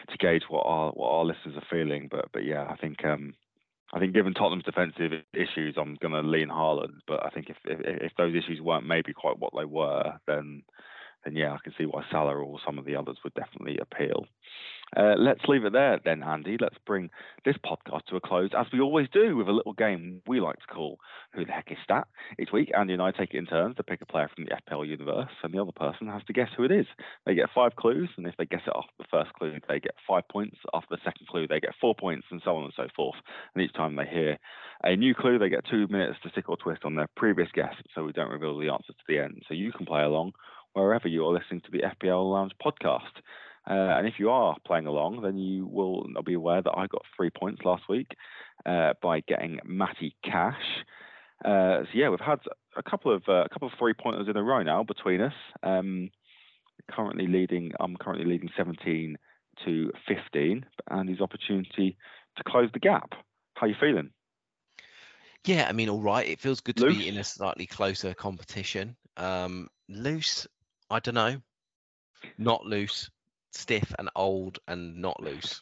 to 0.10 0.18
gauge 0.18 0.44
what 0.50 0.66
our 0.66 0.92
what 0.92 1.10
our 1.10 1.26
listeners 1.26 1.56
are 1.56 1.68
feeling. 1.70 2.08
But 2.10 2.26
but 2.34 2.44
yeah, 2.44 2.66
I 2.68 2.76
think 2.78 3.06
um, 3.06 3.36
I 3.94 4.00
think 4.00 4.14
given 4.14 4.34
Tottenham's 4.34 4.66
defensive 4.66 5.12
issues, 5.34 5.76
I'm 5.78 5.98
going 6.02 6.14
to 6.14 6.28
lean 6.28 6.50
Haaland. 6.50 7.00
But 7.08 7.26
I 7.26 7.30
think 7.30 7.50
if, 7.50 7.58
if 7.66 7.80
if 7.84 8.12
those 8.18 8.34
issues 8.36 8.60
weren't 8.60 8.88
maybe 8.88 9.14
quite 9.14 9.40
what 9.40 9.54
they 9.56 9.66
were, 9.66 10.14
then 10.28 10.64
then 11.24 11.36
yeah, 11.36 11.54
I 11.54 11.58
can 11.64 11.74
see 11.78 11.86
why 11.86 12.04
Salah 12.12 12.36
or 12.36 12.60
some 12.66 12.80
of 12.80 12.86
the 12.86 12.96
others 12.96 13.18
would 13.24 13.34
definitely 13.36 13.78
appeal. 13.80 14.26
Uh, 14.96 15.16
let's 15.18 15.42
leave 15.48 15.66
it 15.66 15.74
there 15.74 16.00
then, 16.06 16.24
Andy. 16.24 16.58
Let's 16.60 16.78
bring 16.86 17.10
this 17.44 17.58
podcast 17.58 18.06
to 18.06 18.16
a 18.16 18.22
close, 18.22 18.52
as 18.58 18.68
we 18.72 18.80
always 18.80 19.08
do, 19.12 19.36
with 19.36 19.48
a 19.48 19.52
little 19.52 19.74
game 19.74 20.22
we 20.26 20.40
like 20.40 20.58
to 20.58 20.74
call 20.74 21.00
Who 21.34 21.46
the 21.46 21.52
Heck 21.52 21.72
is 21.72 21.78
Stat? 21.84 22.08
Each 22.40 22.52
week, 22.54 22.72
Andy 22.78 22.94
and 22.94 23.02
I 23.02 23.12
take 23.12 23.34
it 23.34 23.38
in 23.38 23.46
turns 23.46 23.76
to 23.76 23.84
pick 23.84 24.02
a 24.02 24.06
player 24.06 24.30
from 24.34 24.46
the 24.46 24.52
FPL 24.52 24.88
universe, 24.88 25.32
and 25.44 25.54
the 25.54 25.62
other 25.62 25.74
person 25.74 26.08
has 26.08 26.24
to 26.28 26.34
guess 26.34 26.50
who 26.56 26.64
it 26.64 26.72
is. 26.72 26.86
They 27.26 27.36
get 27.36 27.50
five 27.54 27.76
clues, 27.76 28.10
and 28.18 28.26
if 28.26 28.36
they 28.38 28.46
guess 28.46 28.62
it 28.66 28.76
off 28.76 28.86
the 28.98 29.06
first 29.12 29.34
clue, 29.34 29.60
they 29.68 29.80
get 29.80 29.96
five 30.08 30.24
points. 30.30 30.58
After 30.74 30.96
the 30.96 31.02
second 31.04 31.28
clue, 31.28 31.48
they 31.48 31.60
get 31.60 31.76
four 31.82 31.94
points, 31.94 32.28
and 32.32 32.42
so 32.44 32.56
on 32.56 32.64
and 32.64 32.74
so 32.76 32.88
forth. 32.96 33.18
And 33.54 33.64
each 33.64 33.74
time 33.74 33.96
they 33.98 34.06
hear 34.06 34.38
a 34.84 34.96
new 34.96 35.14
clue, 35.14 35.38
they 35.38 35.50
get 35.50 35.66
two 35.70 35.88
minutes 35.90 36.20
to 36.24 36.30
stick 36.30 36.48
or 36.48 36.56
twist 36.56 36.86
on 36.86 36.96
their 36.96 37.10
previous 37.18 37.50
guess, 37.54 37.76
so 37.94 38.06
we 38.06 38.14
don't 38.14 38.32
reveal 38.32 38.58
the 38.58 38.70
answer 38.70 38.94
to 38.94 39.04
the 39.08 39.20
end. 39.20 39.44
So 39.48 39.54
you 39.54 39.74
can 39.74 39.86
play 39.86 40.04
along 40.04 40.32
wherever 40.74 41.08
you 41.08 41.26
are 41.26 41.34
listening 41.34 41.62
to 41.62 41.72
the 41.72 41.84
FPL 41.84 42.32
Lounge 42.32 42.54
podcast. 42.64 43.02
Uh, 43.70 43.98
and 43.98 44.08
if 44.08 44.14
you 44.18 44.30
are 44.30 44.56
playing 44.66 44.86
along, 44.86 45.22
then 45.22 45.38
you 45.38 45.66
will 45.66 46.08
be 46.26 46.34
aware 46.34 46.62
that 46.62 46.74
I 46.78 46.88
got 46.88 47.04
three 47.16 47.30
points 47.30 47.62
last 47.66 47.84
week 47.90 48.08
uh, 48.66 48.94
by 49.02 49.20
getting 49.22 49.60
Matty 49.66 50.16
Cash. 50.24 50.86
Uh, 51.44 51.84
so 51.84 51.90
yeah, 51.94 52.10
we've 52.10 52.20
had 52.20 52.40
a 52.78 52.84
couple 52.84 53.14
of 53.14 53.24
uh, 53.28 53.44
a 53.44 53.50
couple 53.50 53.68
of 53.68 53.74
three 53.78 53.94
pointers 53.94 54.28
in 54.30 54.38
a 54.38 54.44
row 54.44 54.64
now 54.64 54.84
between 54.84 55.22
us. 55.22 55.34
Um, 55.64 56.10
currently 56.90 57.28
leading, 57.28 57.74
I'm 57.80 57.98
currently 57.98 58.26
leading 58.26 58.50
17 58.56 59.18
to 59.66 59.92
15, 60.08 60.66
and 60.90 61.10
his 61.10 61.20
opportunity 61.20 61.98
to 62.38 62.44
close 62.44 62.70
the 62.74 62.80
gap. 62.80 63.12
How 63.56 63.66
are 63.66 63.70
you 63.70 63.76
feeling? 63.80 64.12
Yeah, 65.46 65.66
I 65.68 65.72
mean, 65.74 65.90
all 65.90 66.02
right. 66.02 66.28
It 66.28 66.40
feels 66.40 66.62
good 66.62 66.78
to 66.78 66.86
loose. 66.86 66.98
be 66.98 67.08
in 67.08 67.18
a 67.18 67.24
slightly 67.24 67.66
closer 67.66 68.14
competition. 68.14 68.96
Um, 69.16 69.70
loose, 69.90 70.48
I 70.90 71.00
don't 71.00 71.16
know. 71.16 71.38
Not 72.38 72.66
loose, 72.66 73.10
stiff 73.52 73.94
and 73.98 74.10
old 74.16 74.60
and 74.68 74.98
not 74.98 75.22
loose. 75.22 75.62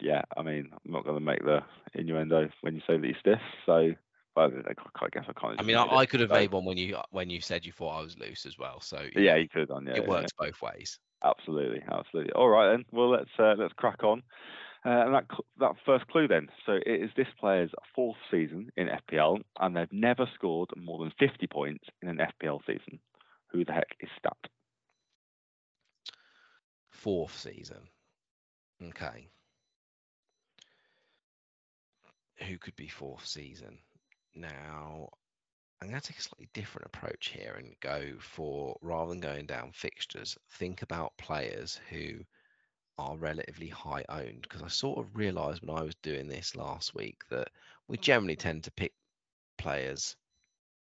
Yeah, 0.00 0.22
I 0.36 0.42
mean, 0.42 0.68
I'm 0.72 0.92
not 0.92 1.04
going 1.04 1.16
to 1.16 1.24
make 1.24 1.44
the 1.44 1.60
innuendo 1.94 2.48
when 2.60 2.74
you 2.74 2.80
say 2.86 2.98
that 2.98 3.06
you're 3.06 3.16
stiff. 3.18 3.40
So, 3.66 3.94
but 4.34 4.52
I 4.54 5.08
guess 5.12 5.24
I 5.28 5.32
can't. 5.38 5.60
I 5.60 5.62
mean, 5.62 5.76
I, 5.76 5.86
I, 5.86 6.06
could 6.06 6.20
have 6.20 6.30
made 6.30 6.52
one 6.52 6.64
when 6.64 6.78
you 6.78 6.96
when 7.10 7.30
you 7.30 7.40
said 7.40 7.66
you 7.66 7.72
thought 7.72 7.98
I 7.98 8.02
was 8.02 8.16
loose 8.18 8.46
as 8.46 8.58
well. 8.58 8.80
So 8.80 9.06
yeah, 9.16 9.36
you 9.36 9.48
could 9.48 9.60
have 9.60 9.68
done. 9.68 9.86
Yeah, 9.86 9.96
it 9.96 10.02
yeah, 10.04 10.08
works 10.08 10.32
yeah. 10.40 10.46
both 10.46 10.62
ways. 10.62 10.98
Absolutely, 11.24 11.82
absolutely. 11.90 12.32
All 12.32 12.48
right 12.48 12.70
then. 12.70 12.84
Well, 12.92 13.10
let's 13.10 13.30
uh, 13.38 13.54
let's 13.58 13.74
crack 13.74 14.04
on. 14.04 14.22
Uh, 14.86 14.90
and 14.90 15.14
that 15.14 15.24
that 15.58 15.72
first 15.84 16.06
clue 16.06 16.28
then. 16.28 16.48
So 16.64 16.74
it 16.86 17.02
is 17.02 17.10
this 17.16 17.26
player's 17.40 17.70
fourth 17.94 18.16
season 18.30 18.70
in 18.76 18.88
FPL, 18.88 19.40
and 19.58 19.76
they've 19.76 19.92
never 19.92 20.28
scored 20.34 20.70
more 20.76 21.00
than 21.00 21.12
50 21.18 21.46
points 21.48 21.84
in 22.00 22.08
an 22.08 22.18
FPL 22.18 22.60
season. 22.64 23.00
Who 23.50 23.64
the 23.64 23.72
heck 23.72 23.96
is 24.00 24.08
Stat? 24.18 24.36
Fourth 27.08 27.38
season. 27.38 27.88
Okay. 28.88 29.30
Who 32.46 32.58
could 32.58 32.76
be 32.76 32.88
fourth 32.88 33.24
season? 33.24 33.78
Now, 34.34 35.08
I'm 35.80 35.88
going 35.88 35.98
to 35.98 36.06
take 36.06 36.18
a 36.18 36.22
slightly 36.22 36.50
different 36.52 36.84
approach 36.84 37.30
here 37.30 37.54
and 37.56 37.74
go 37.80 38.12
for 38.20 38.76
rather 38.82 39.08
than 39.08 39.20
going 39.20 39.46
down 39.46 39.72
fixtures, 39.72 40.36
think 40.58 40.82
about 40.82 41.16
players 41.16 41.80
who 41.88 42.18
are 42.98 43.16
relatively 43.16 43.68
high 43.68 44.04
owned 44.10 44.42
because 44.42 44.60
I 44.60 44.68
sort 44.68 44.98
of 44.98 45.16
realized 45.16 45.62
when 45.62 45.78
I 45.78 45.84
was 45.84 45.94
doing 46.02 46.28
this 46.28 46.56
last 46.56 46.94
week 46.94 47.22
that 47.30 47.48
we 47.88 47.96
generally 47.96 48.36
tend 48.36 48.64
to 48.64 48.70
pick 48.72 48.92
players 49.56 50.14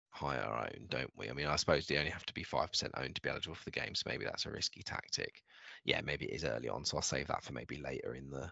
higher 0.10 0.70
owned, 0.74 0.90
don't 0.90 1.14
we? 1.16 1.30
I 1.30 1.34
mean, 1.34 1.46
I 1.46 1.56
suppose 1.56 1.86
they 1.86 2.00
only 2.00 2.10
have 2.10 2.26
to 2.26 2.34
be 2.34 2.44
5% 2.44 2.90
owned 2.98 3.16
to 3.16 3.22
be 3.22 3.30
eligible 3.30 3.54
for 3.54 3.66
the 3.66 3.80
game, 3.80 3.94
so 3.94 4.06
maybe 4.08 4.26
that's 4.26 4.48
a 4.48 4.52
risky 4.52 4.82
tactic. 4.82 5.44
Yeah, 5.86 6.02
maybe 6.02 6.26
it 6.26 6.36
is 6.36 6.46
early 6.46 6.70
on, 6.70 6.86
so 6.86 6.98
I'll 6.98 7.04
save 7.04 7.28
that 7.28 7.44
for 7.44 7.54
maybe 7.54 7.78
later 7.78 8.16
in 8.16 8.30
the 8.30 8.52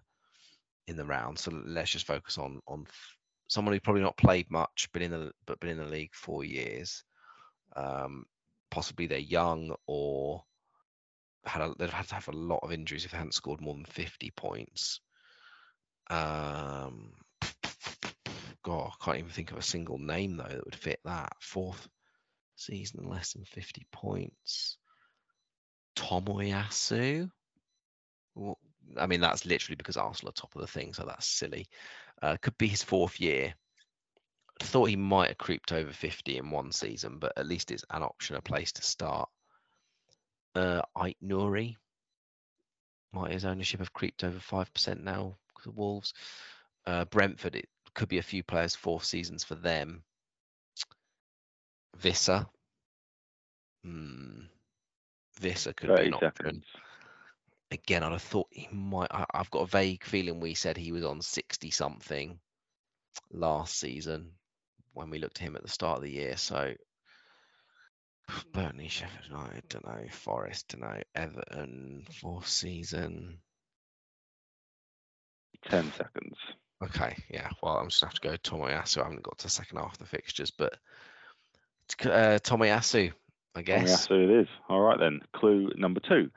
in 0.88 0.96
the 0.96 1.06
round. 1.06 1.38
So 1.38 1.52
let's 1.66 1.92
just 1.92 2.08
focus 2.08 2.38
on 2.38 2.60
on 2.68 2.86
someone 3.48 3.74
who's 3.74 3.82
probably 3.82 4.02
not 4.02 4.18
played 4.18 4.50
much, 4.50 4.90
but 4.94 5.02
in 5.02 5.12
the 5.12 5.32
but 5.46 5.60
been 5.60 5.72
in 5.72 5.78
the 5.78 5.86
league 5.86 6.14
four 6.14 6.44
years. 6.44 7.04
Um, 7.76 8.26
possibly 8.70 9.08
they're 9.08 9.20
young 9.20 9.76
or 9.86 10.44
had 11.46 11.62
a, 11.62 11.74
they've 11.78 11.90
had 11.90 12.08
to 12.10 12.16
have 12.16 12.28
a 12.28 12.38
lot 12.38 12.60
of 12.64 12.72
injuries 12.72 13.06
if 13.06 13.12
they 13.12 13.18
hadn't 13.18 13.34
scored 13.34 13.62
more 13.62 13.74
than 13.74 13.86
50 13.86 14.32
points. 14.32 15.00
Um, 16.10 17.14
God, 18.64 18.92
I 18.92 19.06
can't 19.06 19.18
even 19.20 19.32
think 19.32 19.52
of 19.52 19.58
a 19.58 19.62
single 19.62 19.98
name 19.98 20.38
though 20.38 20.44
that 20.44 20.66
would 20.66 20.76
fit 20.76 21.00
that. 21.06 21.34
Fourth 21.40 21.88
season, 22.56 23.08
less 23.08 23.34
than 23.34 23.46
50 23.46 23.86
points. 23.92 24.78
Tomiyasu. 25.98 27.30
I 28.98 29.08
mean, 29.08 29.20
that's 29.20 29.46
literally 29.46 29.76
because 29.76 29.98
Arsenal 29.98 30.30
are 30.30 30.34
top 30.34 30.56
of 30.56 30.62
the 30.62 30.68
thing, 30.68 30.94
so 30.94 31.04
that's 31.06 31.26
silly. 31.28 31.68
Uh, 32.22 32.38
could 32.42 32.58
be 32.58 32.68
his 32.68 32.84
fourth 32.84 33.20
year. 33.20 33.54
Thought 34.62 34.86
he 34.86 34.96
might 34.96 35.30
have 35.30 35.38
creeped 35.38 35.72
over 35.72 35.92
50 35.92 36.38
in 36.38 36.50
one 36.50 36.72
season, 36.72 37.20
but 37.20 37.34
at 37.36 37.48
least 37.48 37.72
it's 37.72 37.84
an 37.92 38.04
option, 38.04 38.36
a 38.36 38.42
place 38.42 38.72
to 38.74 38.82
start. 38.82 39.30
Uh, 40.56 40.82
Ait-Nouri. 41.04 41.76
Might 43.12 43.32
his 43.32 43.46
ownership 43.46 43.80
have 43.80 43.94
creeped 43.94 44.24
over 44.24 44.40
5% 44.40 45.02
now 45.02 45.38
of 45.66 45.78
Wolves. 45.78 46.14
Uh, 46.86 47.06
Brentford, 47.06 47.56
it 47.56 47.68
could 47.94 48.10
be 48.10 48.20
a 48.20 48.24
few 48.24 48.44
players 48.44 48.76
fourth 48.76 49.04
seasons 49.04 49.44
for 49.44 49.56
them. 49.56 50.04
Wissa. 52.02 52.48
Hmm. 53.84 54.46
Wissa 55.42 55.76
could 55.76 55.96
be 55.96 56.08
an 56.08 56.14
option. 56.14 56.64
Again, 57.70 58.04
I'd 58.04 58.14
have 58.14 58.22
thought 58.22 58.48
he 58.52 58.70
might. 58.72 59.12
I, 59.12 59.26
I've 59.34 59.52
got 59.52 59.64
a 59.64 59.68
vague 59.68 60.04
feeling 60.04 60.40
we 60.40 60.54
said 60.54 60.78
he 60.78 60.92
was 60.92 61.04
on 61.04 61.22
60 61.22 61.70
something 61.72 62.40
last 63.32 63.78
season 63.78 64.32
when 64.94 65.10
we 65.10 65.20
looked 65.20 65.42
at 65.42 65.48
him 65.48 65.56
at 65.56 65.64
the 65.64 65.70
start 65.70 65.98
of 65.98 66.04
the 66.04 66.12
year. 66.12 66.38
So 66.38 66.74
Burnley, 68.54 68.88
Sheffield 68.88 69.26
United, 69.30 69.70
don't 69.70 69.86
know. 69.86 70.06
Forest, 70.12 70.70
don't 70.70 70.82
know. 70.82 71.02
Everton, 71.16 72.06
fourth 72.22 72.48
season. 72.48 73.40
10 75.70 75.92
seconds. 75.94 76.38
Okay, 76.84 77.16
yeah. 77.30 77.50
Well, 77.62 77.78
I'm 77.78 77.90
just 77.90 78.02
going 78.02 78.12
to 78.12 78.30
have 78.30 78.42
to 78.44 78.50
go 78.50 78.58
Tomiyasu. 78.58 79.02
I 79.02 79.06
haven't 79.06 79.24
got 79.24 79.38
to 79.40 79.46
the 79.46 79.50
second 79.50 79.78
half 79.78 79.94
of 79.94 80.00
the 80.00 80.06
fixtures, 80.06 80.52
but 80.52 80.74
uh, 82.06 82.40
Tomiyasu, 82.40 83.14
I 83.58 83.64
guess. 83.64 84.08
Tomiyasu 84.08 84.24
it 84.24 84.42
is. 84.42 84.48
All 84.70 84.82
right 84.82 85.00
then. 85.00 85.22
Clue 85.36 85.72
number 85.76 86.00
two. 86.00 86.30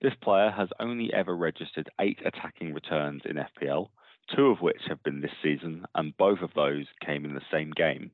This 0.00 0.14
player 0.20 0.50
has 0.50 0.68
only 0.80 1.12
ever 1.12 1.36
registered 1.36 1.88
eight 2.00 2.18
attacking 2.24 2.74
returns 2.74 3.22
in 3.24 3.36
FPL, 3.36 3.88
two 4.34 4.46
of 4.46 4.60
which 4.60 4.80
have 4.88 5.02
been 5.02 5.20
this 5.20 5.30
season, 5.42 5.84
and 5.94 6.16
both 6.16 6.40
of 6.40 6.50
those 6.54 6.86
came 7.04 7.24
in 7.24 7.34
the 7.34 7.42
same 7.52 7.70
game. 7.70 8.10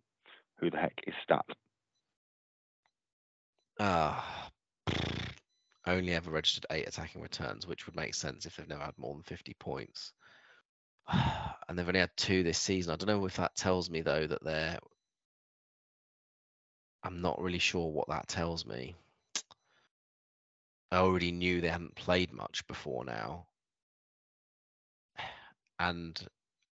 Who 0.60 0.70
the 0.70 0.76
heck 0.76 1.00
is 1.06 1.14
Stat? 1.22 1.46
Ah, 3.80 4.50
uh, 4.86 4.92
only 5.86 6.12
ever 6.12 6.30
registered 6.30 6.66
eight 6.70 6.88
attacking 6.88 7.22
returns, 7.22 7.66
which 7.66 7.86
would 7.86 7.96
make 7.96 8.14
sense 8.14 8.44
if 8.44 8.56
they've 8.56 8.68
never 8.68 8.84
had 8.84 8.98
more 8.98 9.14
than 9.14 9.22
50 9.22 9.54
points. 9.54 10.12
and 11.12 11.78
they've 11.78 11.88
only 11.88 12.00
had 12.00 12.10
two 12.16 12.42
this 12.42 12.58
season. 12.58 12.92
I 12.92 12.96
don't 12.96 13.08
know 13.08 13.24
if 13.24 13.36
that 13.36 13.56
tells 13.56 13.88
me 13.88 14.02
though 14.02 14.26
that 14.26 14.44
they're. 14.44 14.78
I'm 17.02 17.22
not 17.22 17.40
really 17.40 17.58
sure 17.58 17.90
what 17.90 18.08
that 18.08 18.28
tells 18.28 18.66
me. 18.66 18.96
I 20.90 20.98
already 20.98 21.32
knew 21.32 21.60
they 21.60 21.68
hadn't 21.68 21.94
played 21.94 22.32
much 22.32 22.66
before 22.66 23.04
now, 23.04 23.46
and 25.78 26.18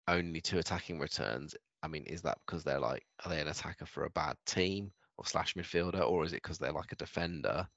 only 0.07 0.41
two 0.41 0.57
attacking 0.57 0.99
returns. 0.99 1.55
I 1.83 1.87
mean, 1.87 2.05
is 2.05 2.21
that 2.23 2.37
because 2.45 2.63
they're 2.63 2.79
like, 2.79 3.05
are 3.23 3.29
they 3.29 3.41
an 3.41 3.47
attacker 3.47 3.85
for 3.85 4.05
a 4.05 4.09
bad 4.09 4.35
team 4.45 4.91
or 5.17 5.25
slash 5.25 5.53
midfielder, 5.53 6.07
or 6.09 6.23
is 6.23 6.33
it 6.33 6.41
because 6.41 6.57
they're 6.57 6.71
like 6.71 6.91
a 6.91 6.95
defender? 6.95 7.67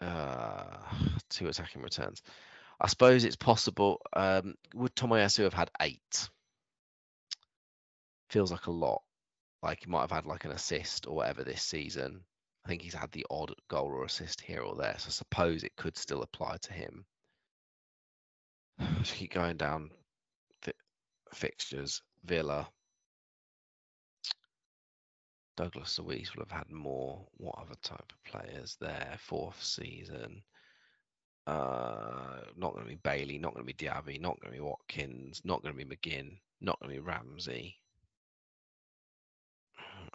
Uh, 0.00 0.76
two 1.28 1.48
attacking 1.48 1.82
returns. 1.82 2.22
I 2.80 2.88
suppose 2.88 3.24
it's 3.24 3.36
possible. 3.36 4.00
Um, 4.12 4.54
would 4.74 4.94
Tomiyasu 4.96 5.44
have 5.44 5.54
had 5.54 5.70
eight? 5.80 6.28
Feels 8.32 8.50
like 8.50 8.64
a 8.64 8.70
lot. 8.70 9.02
Like 9.62 9.80
he 9.84 9.90
might 9.90 10.00
have 10.00 10.10
had 10.10 10.24
like 10.24 10.46
an 10.46 10.52
assist 10.52 11.06
or 11.06 11.14
whatever 11.14 11.44
this 11.44 11.62
season. 11.62 12.24
I 12.64 12.68
think 12.68 12.80
he's 12.80 12.94
had 12.94 13.12
the 13.12 13.26
odd 13.28 13.52
goal 13.68 13.88
or 13.88 14.06
assist 14.06 14.40
here 14.40 14.62
or 14.62 14.74
there. 14.74 14.94
So 14.96 15.08
I 15.08 15.10
suppose 15.10 15.64
it 15.64 15.76
could 15.76 15.98
still 15.98 16.22
apply 16.22 16.56
to 16.62 16.72
him. 16.72 17.04
Just 19.00 19.14
keep 19.16 19.34
going 19.34 19.58
down 19.58 19.90
fi- 20.62 20.72
fixtures. 21.34 22.00
Villa. 22.24 22.66
Douglas 25.58 25.98
Luiz 25.98 26.34
will 26.34 26.44
have 26.44 26.58
had 26.58 26.70
more. 26.70 27.26
What 27.36 27.58
other 27.58 27.76
type 27.82 28.00
of 28.10 28.24
players 28.32 28.78
there? 28.80 29.14
Fourth 29.18 29.62
season. 29.62 30.42
Uh, 31.46 32.40
not 32.56 32.72
going 32.72 32.86
to 32.86 32.90
be 32.92 33.00
Bailey. 33.02 33.38
Not 33.38 33.52
going 33.52 33.66
to 33.66 33.74
be 33.74 33.86
Diaby. 33.86 34.22
Not 34.22 34.40
going 34.40 34.54
to 34.54 34.58
be 34.58 34.60
Watkins. 34.60 35.42
Not 35.44 35.62
going 35.62 35.76
to 35.76 35.84
be 35.84 35.96
McGinn. 35.96 36.38
Not 36.62 36.80
going 36.80 36.94
to 36.94 37.02
be 37.02 37.06
Ramsey. 37.06 37.76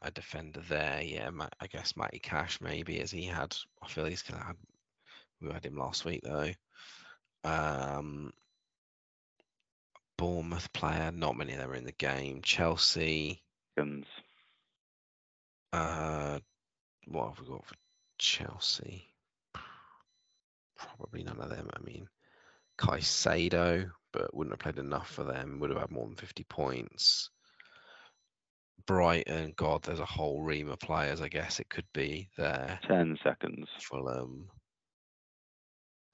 A 0.03 0.11
defender 0.11 0.61
there, 0.69 1.01
yeah. 1.01 1.29
I 1.59 1.67
guess 1.67 1.97
Matty 1.97 2.19
Cash 2.19 2.61
maybe, 2.61 2.99
as 3.01 3.11
he 3.11 3.25
had. 3.25 3.55
I 3.81 3.87
feel 3.87 4.05
he's 4.05 4.21
gonna 4.21 4.43
have. 4.43 4.57
We 5.41 5.51
had 5.51 5.65
him 5.65 5.77
last 5.77 6.05
week 6.05 6.21
though. 6.23 6.51
Um, 7.43 8.31
Bournemouth 10.17 10.71
player, 10.73 11.11
not 11.11 11.37
many 11.37 11.53
of 11.53 11.59
them 11.59 11.71
are 11.71 11.75
in 11.75 11.85
the 11.85 11.91
game. 11.91 12.41
Chelsea, 12.41 13.43
Guns. 13.77 14.05
uh, 15.73 16.39
what 17.07 17.29
have 17.29 17.39
we 17.39 17.47
got 17.47 17.65
for 17.65 17.75
Chelsea? 18.17 19.05
Probably 20.75 21.23
none 21.23 21.39
of 21.39 21.49
them. 21.49 21.69
I 21.73 21.79
mean, 21.83 22.07
Caicedo, 22.77 23.91
but 24.11 24.33
wouldn't 24.35 24.53
have 24.53 24.59
played 24.59 24.83
enough 24.83 25.09
for 25.09 25.23
them. 25.23 25.59
Would 25.59 25.69
have 25.71 25.79
had 25.79 25.91
more 25.91 26.05
than 26.05 26.15
50 26.15 26.43
points. 26.43 27.29
Brighton, 28.88 29.53
God, 29.55 29.83
there's 29.83 29.99
a 29.99 30.05
whole 30.05 30.41
ream 30.41 30.69
of 30.69 30.79
players. 30.79 31.21
I 31.21 31.27
guess 31.27 31.59
it 31.59 31.69
could 31.69 31.85
be 31.93 32.29
there. 32.38 32.79
Ten 32.88 33.17
seconds. 33.23 33.67
Fulham. 33.81 34.47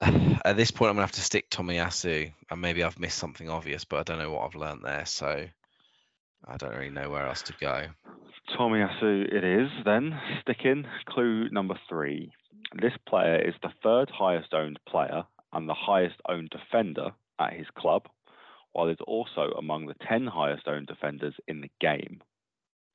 At 0.44 0.56
this 0.56 0.70
point, 0.70 0.90
I'm 0.90 0.96
gonna 0.96 1.06
have 1.06 1.12
to 1.12 1.22
stick 1.22 1.48
Tomiyasu, 1.50 2.32
and 2.50 2.60
maybe 2.60 2.82
I've 2.82 2.98
missed 2.98 3.18
something 3.18 3.48
obvious, 3.48 3.84
but 3.84 4.00
I 4.00 4.02
don't 4.02 4.18
know 4.18 4.32
what 4.32 4.44
I've 4.44 4.54
learnt 4.56 4.82
there, 4.82 5.06
so 5.06 5.46
I 6.46 6.56
don't 6.56 6.74
really 6.74 6.90
know 6.90 7.08
where 7.08 7.26
else 7.26 7.42
to 7.42 7.54
go. 7.58 7.86
Tomiyasu 8.58 9.32
it 9.32 9.44
is 9.44 9.70
then. 9.84 10.18
Sticking. 10.42 10.84
Clue 11.08 11.48
number 11.50 11.78
three. 11.88 12.32
This 12.80 12.92
player 13.08 13.40
is 13.40 13.54
the 13.62 13.72
third 13.82 14.10
highest 14.10 14.52
owned 14.52 14.78
player 14.88 15.22
and 15.52 15.68
the 15.68 15.74
highest 15.74 16.16
owned 16.28 16.50
defender 16.50 17.12
at 17.38 17.52
his 17.52 17.66
club, 17.78 18.08
while 18.72 18.88
he's 18.88 18.96
also 19.06 19.52
among 19.56 19.86
the 19.86 19.94
10 20.08 20.26
highest 20.26 20.66
owned 20.66 20.88
defenders 20.88 21.34
in 21.46 21.60
the 21.60 21.70
game. 21.80 22.20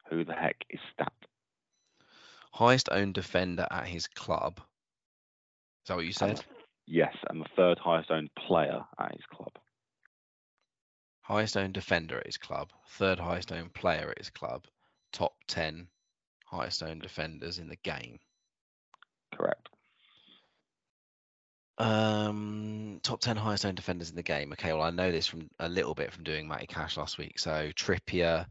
Who 0.10 0.26
the 0.26 0.34
heck 0.34 0.58
is 0.70 0.80
Stat? 0.94 1.14
Highest 2.52 2.90
owned 2.92 3.14
defender 3.14 3.68
at 3.70 3.88
his 3.88 4.08
club. 4.08 4.60
Is 5.84 5.88
that 5.88 5.96
what 5.96 6.06
you 6.06 6.14
And 6.22 6.38
said? 6.38 6.46
Yes, 6.88 7.16
and 7.30 7.42
the 7.42 7.50
third 7.56 7.78
highest 7.78 8.10
owned 8.10 8.32
player 8.48 8.82
at 9.00 9.12
his 9.12 9.26
club. 9.32 9.52
Highest 11.22 11.56
owned 11.58 11.76
defender 11.76 12.18
at 12.18 12.26
his 12.26 12.38
club, 12.38 12.72
third 12.88 13.20
highest 13.20 13.52
owned 13.52 13.74
player 13.76 14.10
at 14.10 14.18
his 14.18 14.32
club, 14.32 14.66
top 15.14 15.36
10 15.48 15.88
highest 16.46 16.82
owned 16.82 17.04
defenders 17.04 17.60
in 17.60 17.70
the 17.70 17.76
game. 17.76 18.18
Correct. 19.36 19.70
Um, 21.78 23.00
top 23.04 23.22
10 23.22 23.38
highest 23.38 23.66
owned 23.66 23.78
defenders 23.78 24.10
in 24.10 24.16
the 24.16 24.24
game. 24.24 24.52
Okay, 24.54 24.74
well, 24.74 24.82
I 24.82 24.90
know 24.90 25.12
this 25.12 25.28
from 25.28 25.50
a 25.60 25.70
little 25.70 25.94
bit 25.94 26.12
from 26.12 26.24
doing 26.24 26.48
Matty 26.48 26.66
Cash 26.66 26.98
last 26.98 27.18
week. 27.20 27.38
So 27.38 27.70
Trippier, 27.76 28.48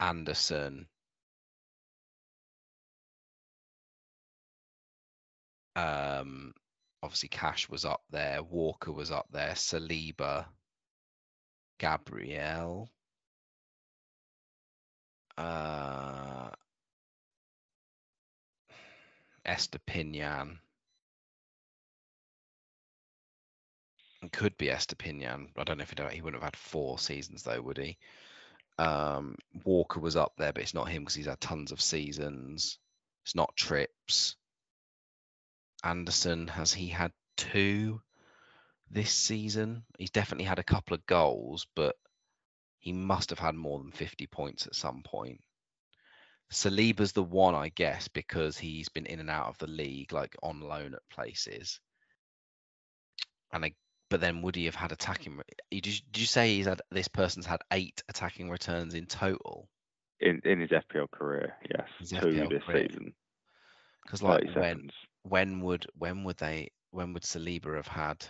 Andersen, 0.00 0.88
um, 5.76 6.52
obviously 7.02 7.28
Cash 7.28 7.68
was 7.68 7.84
up 7.84 8.02
there, 8.10 8.42
Walker 8.42 8.92
was 8.92 9.10
up 9.10 9.26
there, 9.30 9.52
Saliba, 9.54 10.46
Gabriel, 11.78 12.90
uh, 15.38 16.50
Estupiñán. 19.46 20.58
It 24.22 24.32
Could 24.32 24.56
be 24.58 24.66
Estupiñán. 24.66 25.50
I 25.56 25.64
don't 25.64 25.78
know 25.78 25.82
if 25.82 25.90
he'd, 25.90 26.00
he 26.12 26.20
wouldn't 26.20 26.42
have 26.42 26.52
had 26.52 26.56
four 26.56 26.98
seasons 26.98 27.42
though, 27.44 27.62
would 27.62 27.78
he? 27.78 27.96
Um, 28.78 29.36
Walker 29.64 30.00
was 30.00 30.16
up 30.16 30.34
there, 30.36 30.52
but 30.52 30.62
it's 30.62 30.74
not 30.74 30.88
him 30.88 31.02
because 31.02 31.14
he's 31.14 31.26
had 31.26 31.40
tons 31.40 31.72
of 31.72 31.80
seasons. 31.80 32.78
It's 33.24 33.34
not 33.34 33.56
Trips. 33.56 34.36
Andersen 35.82 36.48
has 36.48 36.72
he 36.72 36.88
had 36.88 37.12
two 37.36 38.00
this 38.90 39.12
season? 39.12 39.84
He's 39.98 40.10
definitely 40.10 40.44
had 40.44 40.58
a 40.58 40.64
couple 40.64 40.94
of 40.94 41.06
goals, 41.06 41.66
but 41.74 41.96
he 42.78 42.92
must 42.92 43.30
have 43.30 43.38
had 43.38 43.54
more 43.54 43.78
than 43.78 43.90
50 43.92 44.26
points 44.26 44.66
at 44.66 44.74
some 44.74 45.02
point. 45.02 45.40
Saliba's 46.52 47.12
the 47.12 47.22
one, 47.22 47.54
I 47.54 47.70
guess, 47.70 48.08
because 48.08 48.56
he's 48.56 48.88
been 48.88 49.06
in 49.06 49.18
and 49.20 49.30
out 49.30 49.48
of 49.48 49.58
the 49.58 49.66
league, 49.66 50.12
like 50.12 50.36
on 50.42 50.60
loan 50.60 50.94
at 50.94 51.02
places. 51.10 51.80
And 53.52 53.64
but 54.08 54.20
then 54.20 54.42
would 54.42 54.56
he 54.56 54.66
have 54.66 54.74
had 54.74 54.92
attacking? 54.92 55.40
Did 55.70 55.86
you, 55.86 56.00
did 56.12 56.20
you 56.20 56.26
say 56.26 56.54
he's 56.54 56.66
had 56.66 56.80
this 56.90 57.08
person's 57.08 57.46
had 57.46 57.60
eight 57.72 58.02
attacking 58.08 58.50
returns 58.50 58.94
in 58.94 59.06
total? 59.06 59.68
In 60.20 60.40
in 60.44 60.60
his 60.60 60.70
FPL 60.70 61.10
career, 61.10 61.54
yes. 61.68 61.88
His 61.98 62.10
Two 62.10 62.16
FPL 62.16 62.50
this 62.50 62.62
career. 62.64 62.88
season. 62.88 63.14
Because 64.02 64.22
like 64.22 64.44
when 64.44 64.54
seconds. 64.54 64.92
when 65.22 65.60
would 65.60 65.86
when 65.98 66.24
would 66.24 66.36
they 66.38 66.70
when 66.90 67.12
would 67.12 67.24
Saliba 67.24 67.76
have 67.76 67.88
had 67.88 68.24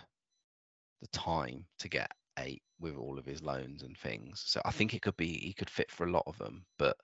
the 1.01 1.07
time 1.09 1.65
to 1.79 1.87
get 1.87 2.11
eight 2.39 2.63
with 2.79 2.95
all 2.95 3.17
of 3.19 3.25
his 3.25 3.41
loans 3.41 3.83
and 3.83 3.97
things? 3.97 4.43
So 4.45 4.61
I 4.65 4.71
think 4.71 4.93
it 4.93 5.01
could 5.01 5.15
be 5.17 5.37
he 5.37 5.53
could 5.53 5.69
fit 5.69 5.91
for 5.91 6.05
a 6.05 6.11
lot 6.11 6.23
of 6.25 6.37
them, 6.39 6.65
but 6.77 6.97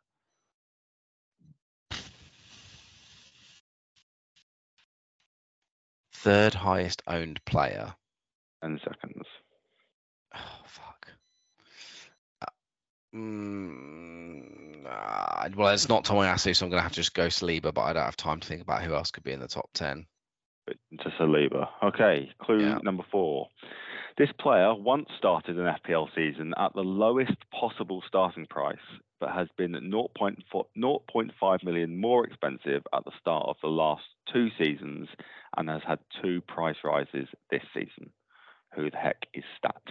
third 6.13 6.53
highest 6.53 7.03
owned 7.07 7.43
player. 7.45 7.93
Ten 8.63 8.79
seconds. 8.81 9.25
Oh 10.33 10.61
fuck. 10.65 11.07
Uh, 12.41 12.45
Mm, 13.13 14.85
uh, 14.87 15.49
well, 15.57 15.73
it's 15.73 15.89
not 15.89 16.05
Tomiyasu, 16.05 16.55
so 16.55 16.65
I'm 16.65 16.69
gonna 16.69 16.81
have 16.81 16.93
to 16.93 16.95
just 16.95 17.13
go 17.13 17.27
Saliba, 17.27 17.73
but 17.73 17.81
I 17.81 17.91
don't 17.93 18.05
have 18.05 18.15
time 18.15 18.39
to 18.39 18.47
think 18.47 18.61
about 18.61 18.81
who 18.83 18.95
else 18.95 19.11
could 19.11 19.23
be 19.25 19.33
in 19.33 19.41
the 19.41 19.47
top 19.49 19.69
ten. 19.73 20.05
to 20.67 21.09
Saliba. 21.19 21.67
Okay, 21.83 22.31
clue 22.41 22.61
Yeah. 22.61 22.79
number 22.83 23.03
four. 23.11 23.49
This 24.17 24.31
player 24.39 24.73
once 24.73 25.09
started 25.17 25.59
an 25.59 25.67
FPL 25.67 26.07
season 26.15 26.53
at 26.57 26.73
the 26.73 26.83
lowest 26.85 27.35
possible 27.51 28.01
starting 28.07 28.45
price, 28.45 28.77
but 29.19 29.31
has 29.33 29.49
been 29.57 29.73
0.4 29.73 30.67
0.5 30.77 31.63
million 31.65 31.99
more 31.99 32.25
expensive 32.25 32.83
at 32.93 33.03
the 33.03 33.11
start 33.19 33.47
of 33.49 33.57
the 33.61 33.67
last 33.67 34.03
two 34.31 34.49
seasons 34.57 35.09
and 35.57 35.67
has 35.69 35.81
had 35.85 35.99
two 36.21 36.39
price 36.41 36.77
rises 36.85 37.27
this 37.49 37.63
season. 37.73 38.13
Who 38.75 38.89
the 38.89 38.97
heck 38.97 39.27
is 39.33 39.43
Stat? 39.57 39.81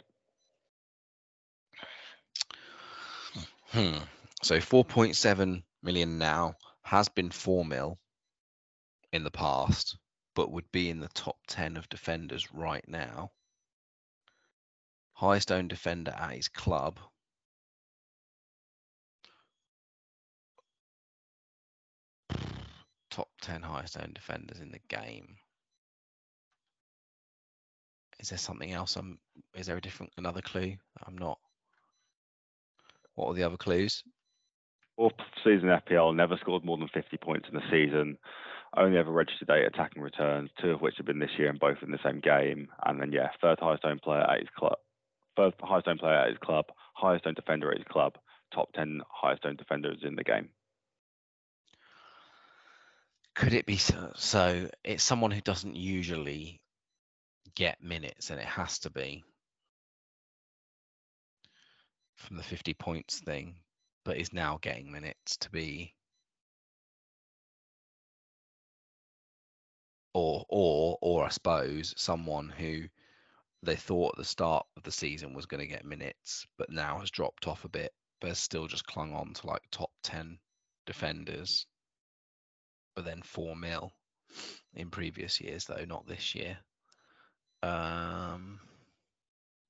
Hmm. 3.73 3.99
So 4.43 4.57
4.7 4.57 5.63
million 5.83 6.19
now 6.19 6.57
has 6.83 7.09
been 7.09 7.31
4 7.31 7.65
mil 7.65 7.99
in 9.13 9.25
the 9.25 9.31
past, 9.31 9.97
but 10.35 10.51
would 10.51 10.71
be 10.73 10.91
in 10.91 11.01
the 11.01 11.09
top 11.09 11.39
10 11.47 11.77
of 11.77 11.89
defenders 11.89 12.53
right 12.53 12.87
now. 12.89 13.31
Highest 15.15 15.53
owned 15.53 15.69
defender 15.69 16.11
at 16.11 16.33
his 16.33 16.49
club. 16.49 16.99
Top 23.11 23.29
10 23.43 23.63
highest 23.63 23.97
owned 23.97 24.15
defenders 24.15 24.59
in 24.59 24.73
the 24.73 24.81
game. 24.89 25.37
Is 28.23 28.29
there 28.29 28.39
something 28.39 28.73
else? 28.73 28.95
I'm, 28.97 29.19
is 29.55 29.67
there 29.67 29.77
a 29.77 29.81
different, 29.81 30.13
another 30.17 30.41
clue? 30.41 30.77
I'm 31.05 31.19
not. 31.19 31.39
What 33.17 33.29
are 33.29 33.35
the 33.35 33.43
other 33.43 33.57
clues? 33.57 34.05
Fourth 34.97 35.15
season 35.43 35.69
FPL, 35.69 36.15
never 36.15 36.37
scored 36.41 36.65
more 36.65 36.79
than 36.79 36.89
50 36.95 37.17
points 37.17 37.49
in 37.49 37.57
the 37.57 37.69
season. 37.69 38.17
Only 38.77 38.97
ever 38.97 39.11
registered 39.11 39.51
eight 39.51 39.67
attacking 39.67 40.03
returns, 40.03 40.51
two 40.61 40.71
of 40.71 40.81
which 40.81 40.95
have 40.99 41.07
been 41.07 41.19
this 41.19 41.37
year 41.37 41.51
and 41.51 41.59
both 41.59 41.79
in 41.83 41.91
the 41.91 41.99
same 42.05 42.21
game. 42.21 42.69
And 42.87 43.01
then, 43.01 43.11
yeah, 43.11 43.29
third 43.41 43.59
highest 43.61 43.85
owned 43.85 44.03
player 44.03 44.23
at 44.23 44.39
his 44.39 44.49
club, 44.57 44.79
third 45.37 45.55
highest 45.61 45.89
owned 45.89 45.99
player 45.99 46.19
at 46.19 46.29
his 46.29 46.39
club, 46.39 46.67
highest 46.95 47.27
owned 47.27 47.37
defender 47.37 47.73
at 47.73 47.79
his 47.79 47.87
club, 47.91 48.15
top 48.55 48.73
10 48.75 49.03
highest 49.11 49.45
owned 49.45 49.59
defenders 49.59 49.99
in 50.05 50.15
the 50.15 50.25
game. 50.25 50.49
Could 53.35 53.53
it 53.53 53.67
be 53.67 53.79
so, 53.79 54.13
so? 54.15 54.69
It's 54.85 55.03
someone 55.03 55.33
who 55.33 55.41
doesn't 55.41 55.75
usually 55.75 56.61
get 57.55 57.83
minutes, 57.83 58.31
and 58.31 58.41
it 58.41 58.47
has 58.47 58.79
to 58.81 58.91
be 58.91 59.25
from 62.17 62.37
the 62.39 62.43
50 62.43 62.73
points 62.75 63.21
thing. 63.21 63.57
but 64.05 64.17
is 64.17 64.33
now 64.33 64.59
getting 64.63 64.91
minutes 64.91 65.37
to 65.37 65.51
be 65.51 65.95
or 70.15 70.45
or 70.49 70.99
or 71.03 71.25
I 71.25 71.29
suppose 71.29 71.93
someone 71.99 72.49
who 72.49 72.89
they 73.63 73.77
thought 73.77 74.15
at 74.15 74.19
the 74.19 74.25
start 74.25 74.67
of 74.77 74.83
the 74.85 74.93
season 74.93 75.35
was 75.35 75.47
going 75.47 75.61
to 75.61 75.67
get 75.67 75.85
minutes, 75.85 76.47
but 76.59 76.71
now 76.71 77.01
has 77.01 77.11
dropped 77.11 77.47
off 77.49 77.65
a 77.65 77.69
bit, 77.69 77.93
but 78.21 78.29
has 78.29 78.39
still 78.39 78.67
just 78.69 78.87
clung 78.87 79.15
on 79.15 79.35
to 79.35 79.47
like 79.47 79.63
top 79.71 79.91
ten 80.03 80.39
defenders, 80.87 81.67
but 82.95 83.05
then 83.05 83.23
four 83.23 83.55
mil 83.57 83.93
in 84.75 84.91
previous 84.91 85.41
years 85.41 85.67
though, 85.67 85.85
not 85.87 86.07
this 86.07 86.35
year. 86.35 86.59
Um, 87.63 88.61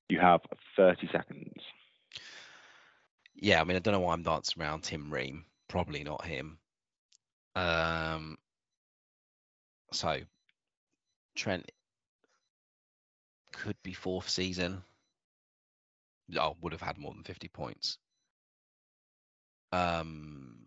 You 0.08 0.18
have 0.20 0.40
30 0.76 1.08
seconds. 1.12 1.52
yeah, 3.34 3.60
I 3.60 3.64
mean 3.64 3.76
I 3.76 3.80
don't 3.80 3.92
know 3.92 4.00
why 4.00 4.14
I'm 4.14 4.22
dancing 4.22 4.62
around 4.62 4.82
Tim 4.82 5.12
Ream. 5.12 5.44
Probably 5.68 6.02
not 6.04 6.24
him. 6.24 6.58
Um, 7.54 8.38
so 9.92 10.20
Trent 11.34 11.70
could 13.52 13.76
be 13.82 13.92
fourth 13.92 14.28
season. 14.28 14.82
Oh, 16.38 16.56
would 16.62 16.72
have 16.72 16.80
had 16.80 16.96
more 16.98 17.12
than 17.12 17.24
50 17.24 17.48
points. 17.48 17.98
Um, 19.72 20.66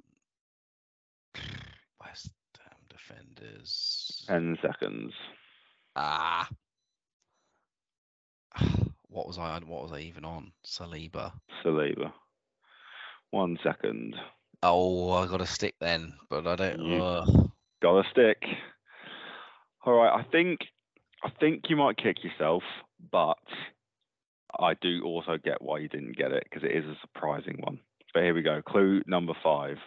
West 2.03 2.31
Ham 2.59 2.77
defenders. 2.89 4.25
10 4.27 4.57
seconds. 4.61 5.13
Ah. 5.95 6.47
What 9.07 9.27
was 9.27 9.37
I 9.37 9.51
on? 9.51 9.67
What 9.69 9.81
was 9.81 9.93
I 9.93 9.99
even 9.99 10.25
on? 10.25 10.51
Saliba. 10.65 11.31
Saliba. 11.63 12.11
One 13.31 13.57
second. 13.63 14.13
Oh, 14.61 15.11
I 15.11 15.25
got 15.25 15.37
to 15.37 15.45
stick 15.45 15.75
then, 15.79 16.15
but 16.29 16.45
I 16.45 16.55
don't. 16.57 17.01
Uh, 17.01 17.25
Got 17.81 17.99
a 17.99 18.03
stick. 18.11 18.43
All 19.85 19.93
right. 19.93 20.19
I 20.19 20.23
think 20.31 20.59
I 21.23 21.29
think 21.39 21.63
you 21.69 21.75
might 21.75 21.97
kick 21.97 22.23
yourself, 22.23 22.63
but 23.11 23.37
I 24.59 24.73
do 24.81 25.01
also 25.05 25.37
get 25.41 25.61
why 25.61 25.79
you 25.79 25.87
didn't 25.87 26.17
get 26.17 26.31
it 26.31 26.43
because 26.49 26.63
it 26.63 26.75
is 26.75 26.85
a 26.85 26.97
surprising 27.01 27.57
one. 27.61 27.79
But 28.13 28.23
here 28.23 28.33
we 28.33 28.41
go. 28.41 28.61
Clue 28.61 29.01
number 29.07 29.33
five. 29.43 29.77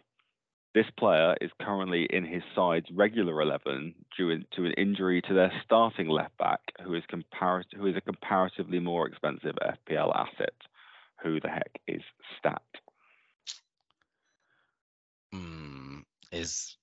This 0.74 0.86
player 0.98 1.34
is 1.40 1.50
currently 1.60 2.04
in 2.10 2.24
his 2.24 2.42
side's 2.54 2.90
regular 2.92 3.40
11 3.40 3.94
due 4.16 4.38
to 4.54 4.64
an 4.64 4.72
injury 4.72 5.22
to 5.22 5.34
their 5.34 5.52
starting 5.64 6.08
left 6.08 6.36
back, 6.38 6.60
who 6.84 6.94
is 6.94 7.02
comparat- 7.10 7.74
who 7.74 7.86
is 7.86 7.96
a 7.96 8.00
comparatively 8.00 8.78
more 8.78 9.06
expensive 9.08 9.56
FPL 9.62 10.14
asset. 10.14 10.54
Who 11.22 11.40
the 11.40 11.48
heck 11.48 11.80
is 11.86 12.02
Stat? 12.38 12.62
mm, 15.34 16.02
is 16.32 16.76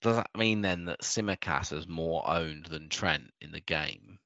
does 0.00 0.16
that 0.16 0.30
mean 0.36 0.62
then 0.62 0.84
that 0.86 1.02
Tsimikas 1.02 1.72
is 1.72 1.88
more 1.88 2.28
owned 2.28 2.66
than 2.66 2.88
Trent 2.88 3.30
in 3.40 3.50
the 3.50 3.60
game? 3.60 4.18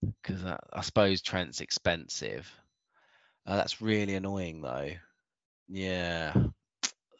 Because 0.00 0.44
I 0.44 0.80
suppose 0.82 1.20
Trent's 1.20 1.60
expensive. 1.60 2.50
Uh, 3.46 3.56
that's 3.56 3.80
really 3.80 4.14
annoying 4.14 4.60
though. 4.60 4.90
Yeah. 5.68 6.34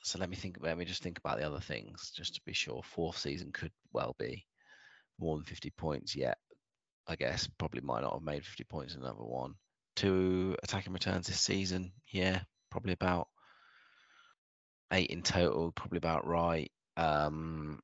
So 0.05 0.19
let 0.19 0.29
me 0.29 0.37
think. 0.37 0.59
Let 0.61 0.77
me 0.77 0.85
just 0.85 1.03
think 1.03 1.19
about 1.19 1.39
the 1.39 1.47
other 1.47 1.61
things, 1.61 2.13
just 2.15 2.35
to 2.35 2.41
be 2.45 2.53
sure. 2.53 2.83
Fourth 2.83 3.17
season 3.17 3.53
could 3.53 3.73
well 3.95 4.15
be 4.19 4.47
more 5.19 5.37
than 5.37 5.47
50 5.47 5.71
points 5.71 6.15
yet. 6.15 6.37
I 7.09 7.17
guess 7.17 7.49
probably 7.59 7.81
might 7.81 8.03
not 8.03 8.13
have 8.13 8.23
made 8.23 8.45
50 8.45 8.65
points 8.65 8.95
in 8.95 9.01
another 9.01 9.25
one. 9.25 9.55
Two 9.97 10.57
attacking 10.63 10.93
returns 10.93 11.27
this 11.27 11.41
season. 11.41 11.93
Yeah, 12.13 12.41
probably 12.71 12.93
about 12.93 13.29
eight 14.93 15.09
in 15.09 15.23
total. 15.23 15.73
Probably 15.73 15.99
about 15.99 16.27
right. 16.27 16.71
Um, 16.99 17.81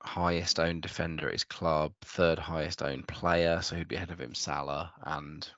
highest 0.00 0.60
owned 0.60 0.82
defender 0.82 1.26
at 1.26 1.32
his 1.32 1.44
club, 1.44 1.92
third 2.02 2.38
highest 2.38 2.82
owned 2.82 3.08
player, 3.08 3.60
so 3.62 3.74
he'd 3.74 3.88
be 3.88 3.96
ahead 3.96 4.12
of 4.12 4.20
him, 4.20 4.34
Salah 4.34 4.92
and 5.02 5.48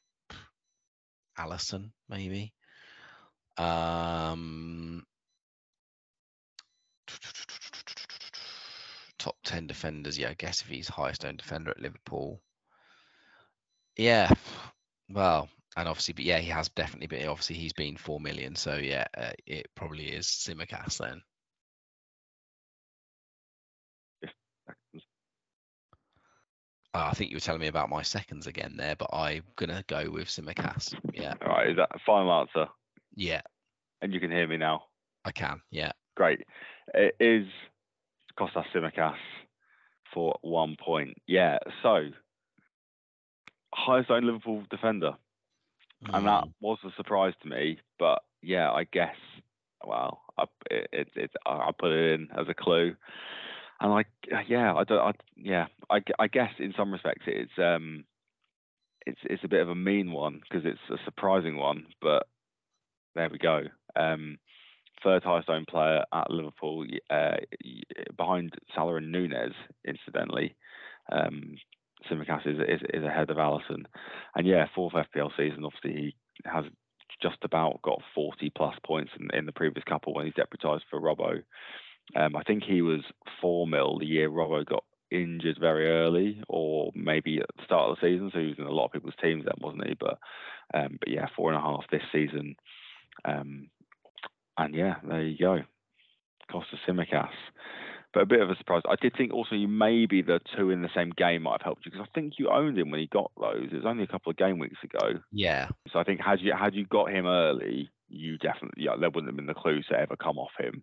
Alisson, 1.38 1.90
maybe. 2.08 2.54
Um, 3.58 5.04
top 9.18 9.36
10 9.44 9.66
defenders, 9.66 10.18
yeah, 10.18 10.30
I 10.30 10.34
guess 10.34 10.60
if 10.60 10.68
he's 10.68 10.88
highest 10.88 11.24
owned 11.24 11.38
defender 11.38 11.70
at 11.72 11.80
Liverpool. 11.80 12.40
Yeah, 13.96 14.30
well, 15.10 15.48
and 15.76 15.88
obviously, 15.88 16.14
but 16.14 16.24
yeah, 16.24 16.38
he 16.38 16.50
has 16.50 16.68
definitely 16.68 17.08
been, 17.08 17.28
obviously, 17.28 17.56
he's 17.56 17.72
been 17.72 17.96
4 17.96 18.20
million, 18.20 18.54
so 18.54 18.76
yeah, 18.76 19.06
uh, 19.16 19.32
it 19.44 19.66
probably 19.74 20.06
is 20.06 20.26
Tsimikas 20.26 20.98
then. 20.98 21.20
Uh, 26.94 27.08
I 27.10 27.12
think 27.12 27.30
you 27.30 27.36
were 27.36 27.40
telling 27.40 27.60
me 27.60 27.66
about 27.66 27.90
my 27.90 28.02
seconds 28.02 28.46
again 28.46 28.74
there, 28.76 28.96
but 28.96 29.10
I'm 29.12 29.42
gonna 29.56 29.84
go 29.86 30.10
with 30.10 30.28
Tsimikas. 30.28 30.94
Yeah, 31.12 31.34
All 31.42 31.48
right. 31.48 31.70
Is 31.70 31.76
that 31.76 31.90
a 31.92 31.98
final 32.06 32.32
answer? 32.32 32.66
Yeah, 33.18 33.42
And 34.00 34.12
you 34.12 34.20
can 34.20 34.30
hear 34.30 34.46
me 34.46 34.56
now. 34.56 34.84
I 35.24 35.32
can. 35.32 35.62
Yeah, 35.70 35.92
Great. 36.16 36.42
It 36.94 37.14
is 37.20 37.46
Kostas 38.38 38.64
Tsimikas 38.74 39.16
for 40.12 40.36
one 40.42 40.76
point. 40.84 41.16
Yeah. 41.26 41.58
So 41.82 42.08
highest 43.74 44.10
owned 44.10 44.26
Liverpool 44.26 44.64
defender, 44.70 45.12
and 46.12 46.26
that 46.26 46.44
Mm, 46.44 46.54
was 46.60 46.78
a 46.84 46.90
surprise 46.96 47.34
to 47.42 47.48
me. 47.48 47.78
But 47.98 48.20
yeah, 48.42 48.70
I 48.72 48.84
guess. 48.84 49.16
Well, 49.86 50.22
I 50.38 50.44
it, 50.70 50.88
it, 50.92 51.08
it 51.16 51.30
I 51.46 51.50
I 51.50 51.70
put 51.78 51.92
it 51.92 52.14
in 52.20 52.28
as 52.38 52.46
a 52.48 52.54
clue, 52.54 52.96
and 53.80 53.90
like 53.92 54.08
yeah, 54.48 54.74
I 54.74 54.84
don't. 54.84 55.00
I, 55.00 55.12
yeah, 55.36 55.66
I, 55.90 56.00
I 56.18 56.28
guess 56.28 56.52
in 56.58 56.74
some 56.76 56.92
respects 56.92 57.24
it's 57.26 57.52
um. 57.58 58.04
It's, 59.06 59.20
it's 59.24 59.44
a 59.44 59.48
bit 59.48 59.62
of 59.62 59.70
a 59.70 59.74
mean 59.74 60.12
one 60.12 60.40
because 60.42 60.66
it's 60.66 60.80
a 60.90 61.02
surprising 61.04 61.56
one, 61.56 61.86
but 62.02 62.26
there 63.18 63.28
we 63.30 63.38
go. 63.38 63.62
Um, 63.96 64.38
third 65.02 65.24
highest 65.24 65.48
owned 65.48 65.66
player 65.66 66.04
at 66.12 66.30
Liverpool, 66.30 66.86
uh, 67.10 67.36
behind 68.16 68.52
Salah 68.74 68.96
and 68.96 69.12
Núñez, 69.12 69.52
incidentally. 69.86 70.54
Um, 71.10 71.56
Tsimikas 72.08 72.46
is, 72.46 72.58
is, 72.60 72.80
is 72.94 73.04
ahead 73.04 73.30
of 73.30 73.36
Alisson. 73.36 73.84
And 74.36 74.46
yeah, 74.46 74.66
fourth 74.74 74.94
FPL 74.94 75.30
season, 75.36 75.64
obviously, 75.64 76.00
he 76.00 76.14
has 76.44 76.64
just 77.20 77.38
about 77.42 77.82
got 77.82 78.00
40 78.14 78.52
plus 78.56 78.76
points 78.86 79.10
in, 79.18 79.36
in 79.36 79.46
the 79.46 79.52
previous 79.52 79.84
couple 79.84 80.14
when 80.14 80.26
he's 80.26 80.34
deputised 80.34 80.82
for 80.88 81.00
Robbo. 81.00 81.42
Um, 82.14 82.36
I 82.36 82.44
think 82.44 82.62
he 82.62 82.82
was 82.82 83.00
4 83.40 83.66
mil 83.66 83.98
the 83.98 84.06
year 84.06 84.30
Robbo 84.30 84.64
got 84.64 84.84
injured 85.10 85.56
very 85.58 85.90
early, 85.90 86.40
or 86.48 86.92
maybe 86.94 87.38
at 87.38 87.46
the 87.56 87.64
start 87.64 87.90
of 87.90 87.96
the 87.96 88.06
season. 88.06 88.30
So 88.32 88.38
he 88.38 88.46
was 88.46 88.58
in 88.58 88.66
a 88.66 88.70
lot 88.70 88.86
of 88.86 88.92
people's 88.92 89.14
teams 89.20 89.44
then, 89.44 89.54
wasn't 89.60 89.88
he? 89.88 89.94
But 89.98 90.18
um, 90.74 90.98
but 91.00 91.08
yeah, 91.08 91.26
four 91.34 91.50
and 91.50 91.58
a 91.58 91.62
half 91.62 91.84
this 91.90 92.02
season. 92.12 92.54
Um, 93.24 93.70
and 94.56 94.74
yeah, 94.74 94.96
there 95.08 95.22
you 95.22 95.38
go. 95.38 95.60
Costa 96.50 96.76
Tsimikas. 96.86 97.30
But 98.14 98.22
a 98.22 98.26
bit 98.26 98.40
of 98.40 98.48
a 98.50 98.56
surprise. 98.56 98.82
I 98.88 98.96
did 99.00 99.14
think 99.16 99.32
also 99.34 99.54
you 99.54 99.68
maybe 99.68 100.22
the 100.22 100.40
two 100.56 100.70
in 100.70 100.80
the 100.80 100.88
same 100.94 101.10
game 101.16 101.42
might 101.42 101.60
have 101.60 101.62
helped 101.62 101.84
you 101.84 101.92
because 101.92 102.06
I 102.08 102.18
think 102.18 102.34
you 102.38 102.48
owned 102.48 102.78
him 102.78 102.90
when 102.90 103.00
he 103.00 103.06
got 103.06 103.30
those. 103.38 103.68
It 103.70 103.76
was 103.76 103.84
only 103.84 104.02
a 104.02 104.08
couple 104.08 104.30
of 104.30 104.36
game 104.38 104.58
weeks 104.58 104.78
ago. 104.82 105.20
yeah, 105.30 105.68
So 105.92 105.98
I 105.98 106.04
think 106.04 106.20
had 106.20 106.40
you 106.40 106.54
had 106.58 106.74
you 106.74 106.86
got 106.86 107.10
him 107.12 107.26
early, 107.26 107.90
you 108.08 108.38
definitely 108.38 108.84
yeah, 108.84 108.96
there 108.98 109.10
wouldn't 109.10 109.26
have 109.28 109.36
been 109.36 109.46
the 109.46 109.54
clues 109.54 109.86
to 109.90 109.98
ever 109.98 110.16
come 110.16 110.38
off 110.38 110.52
him. 110.58 110.82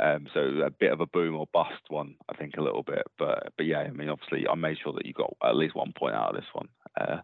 Um, 0.00 0.26
so 0.32 0.40
a 0.64 0.70
bit 0.70 0.92
of 0.92 1.00
a 1.00 1.06
boom 1.06 1.36
or 1.36 1.46
bust 1.52 1.82
one, 1.88 2.16
I 2.28 2.36
think 2.36 2.54
a 2.56 2.62
little 2.62 2.84
bit. 2.84 3.02
But 3.18 3.52
but 3.56 3.66
yeah, 3.66 3.80
I 3.80 3.90
mean 3.90 4.08
obviously 4.08 4.46
I 4.48 4.54
made 4.54 4.78
sure 4.82 4.92
that 4.92 5.06
you 5.06 5.12
got 5.12 5.34
at 5.42 5.56
least 5.56 5.74
one 5.74 5.92
point 5.96 6.14
out 6.14 6.30
of 6.30 6.36
this 6.36 6.50
one. 6.52 6.68
Uh, 6.98 7.16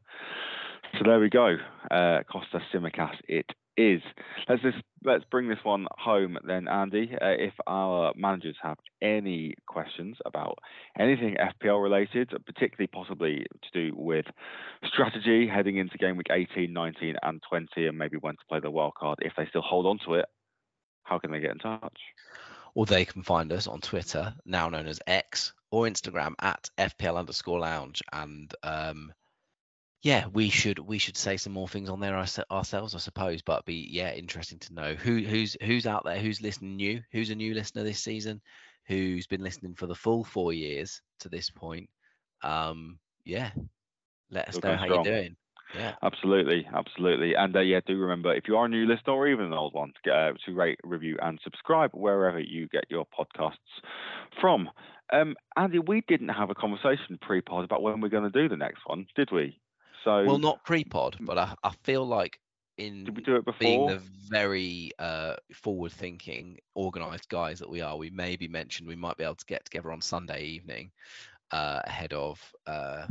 so 0.95 1.05
there 1.05 1.21
we 1.21 1.31
go. 1.31 1.57
Uh, 1.89 2.25
Costa 2.31 2.61
Tsimikas 2.73 3.15
it 3.29 3.47
is. 3.81 4.03
Let's 4.49 4.63
just 4.63 4.79
let's 5.05 5.25
bring 5.31 5.49
this 5.49 5.59
one 5.63 5.87
home 5.93 6.39
then, 6.47 6.69
Andy. 6.69 7.13
Uh, 7.15 7.29
if 7.39 7.55
our 7.67 8.13
managers 8.17 8.57
have 8.63 8.79
any 9.01 9.55
questions 9.67 10.17
about 10.27 10.59
anything 10.99 11.37
FPL 11.37 11.83
related, 11.83 12.31
particularly 12.47 12.89
possibly 12.89 13.47
to 13.63 13.71
do 13.73 13.97
with 13.97 14.27
strategy 14.85 15.49
heading 15.49 15.79
into 15.79 15.97
game 15.99 16.17
week 16.17 16.29
18, 16.31 16.73
19, 16.73 17.17
and 17.23 17.43
20, 17.49 17.87
and 17.87 17.99
maybe 17.99 18.17
when 18.21 18.35
to 18.35 18.45
play 18.49 18.61
the 18.61 18.71
wild 18.71 18.95
card, 18.95 19.19
if 19.23 19.33
they 19.37 19.47
still 19.49 19.63
hold 19.63 19.87
on 19.87 19.99
to 20.07 20.15
it, 20.15 20.27
how 21.05 21.19
can 21.19 21.33
they 21.33 21.41
get 21.41 21.53
in 21.53 21.59
touch? 21.59 21.99
or 22.75 22.87
they 22.87 23.05
can 23.05 23.23
find 23.23 23.53
us 23.53 23.67
on 23.67 23.81
Twitter, 23.81 24.35
now 24.45 24.69
known 24.69 24.87
as 24.87 25.01
X, 25.07 25.53
or 25.71 25.87
Instagram 25.87 26.35
at 26.41 26.69
FPL 26.79 27.17
underscore 27.17 27.61
lounge. 27.61 28.03
And 28.13 28.53
um, 28.63 29.13
yeah, 30.03 30.27
we 30.33 30.49
should 30.49 30.79
we 30.79 30.99
should 30.99 31.17
say 31.17 31.37
some 31.37 31.53
more 31.53 31.69
things 31.69 31.91
on 31.91 32.01
there 32.01 32.17
ourse- 32.17 32.39
ourselves, 32.51 32.95
I 32.95 32.99
suppose. 32.99 33.43
But 33.43 33.65
be 33.67 33.89
yeah, 33.91 34.13
interesting 34.13 34.59
to 34.61 34.75
know 34.75 34.95
who 34.95 35.19
who's 35.19 35.57
who's 35.63 35.87
out 35.87 36.05
there, 36.05 36.19
who's 36.19 36.41
listening 36.41 36.77
new, 36.77 37.03
who's 37.13 37.31
a 37.31 37.35
new 37.35 37.55
listener 37.55 37.83
this 37.83 38.03
season, 38.03 38.41
who's 38.87 39.27
been 39.27 39.43
listening 39.43 39.75
for 39.75 39.87
the 39.87 39.95
full 39.95 40.25
four 40.25 40.53
years 40.53 41.03
to 41.21 41.29
this 41.29 41.51
point. 41.51 41.91
Um, 42.43 42.99
yeah, 43.25 43.51
let 44.31 44.49
us 44.49 44.57
Still 44.57 44.71
know 44.73 44.77
how 44.77 44.87
strong. 44.87 45.05
you're 45.05 45.15
doing. 45.15 45.37
Yeah. 45.75 45.95
Absolutely, 46.03 46.67
absolutely. 46.75 47.35
And 47.35 47.55
uh, 47.55 47.61
yeah, 47.61 47.81
do 47.87 47.97
remember 47.97 48.35
if 48.35 48.49
you 48.49 48.57
are 48.57 48.65
a 48.65 48.69
new 48.69 48.87
listener 48.87 49.13
or 49.13 49.29
even 49.29 49.45
an 49.47 49.53
old 49.53 49.73
one, 49.75 49.89
to, 49.89 50.01
get, 50.05 50.15
uh, 50.15 50.33
to 50.47 50.55
rate, 50.55 50.81
review, 50.83 51.17
and 51.23 51.39
subscribe 51.45 51.91
wherever 51.93 52.41
you 52.41 52.67
get 52.69 52.85
your 52.89 53.07
podcasts 53.07 53.55
from. 54.41 54.69
Um, 55.13 55.37
Andy, 55.57 55.79
we 55.79 56.03
didn't 56.09 56.31
have 56.31 56.51
a 56.51 56.55
conversation 56.55 57.19
pre-pod 57.21 57.65
about 57.65 57.83
when 57.83 58.01
we're 58.01 58.09
going 58.09 58.31
to 58.31 58.43
do 58.43 58.49
the 58.49 58.57
next 58.57 58.81
one, 58.87 59.07
did 59.15 59.31
we? 59.31 59.61
So 60.05 60.25
Well, 60.25 60.39
not 60.39 60.65
pre-pod, 60.65 61.17
but 61.21 61.39
I, 61.39 61.55
I 61.63 61.71
feel 61.83 62.07
like 62.07 62.39
in 62.79 63.05
did 63.05 63.17
we 63.17 63.23
do 63.23 63.37
it 63.37 63.45
being 63.59 63.87
the 63.87 64.01
very 64.29 64.93
uh, 64.99 65.37
forward-thinking, 65.53 66.59
organised 66.77 67.29
guys 67.29 67.59
that 67.59 67.69
we 67.69 67.81
are, 67.81 67.97
we 67.97 68.11
maybe 68.11 68.49
mentioned 68.49 68.89
we 68.89 68.97
might 68.97 69.17
be 69.17 69.25
able 69.25 69.35
to 69.35 69.45
get 69.47 69.65
together 69.65 69.93
on 69.93 70.01
Sunday 70.01 70.45
evening 70.45 70.91
uh, 71.53 71.81
ahead 71.85 72.13
of 72.13 72.41
uh, 72.67 73.07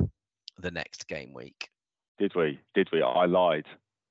the 0.57 0.71
next 0.71 1.07
game 1.07 1.33
week. 1.33 1.69
Did 2.17 2.33
we? 2.35 2.59
Did 2.73 2.89
we? 2.91 3.01
I 3.01 3.25
lied. 3.25 3.65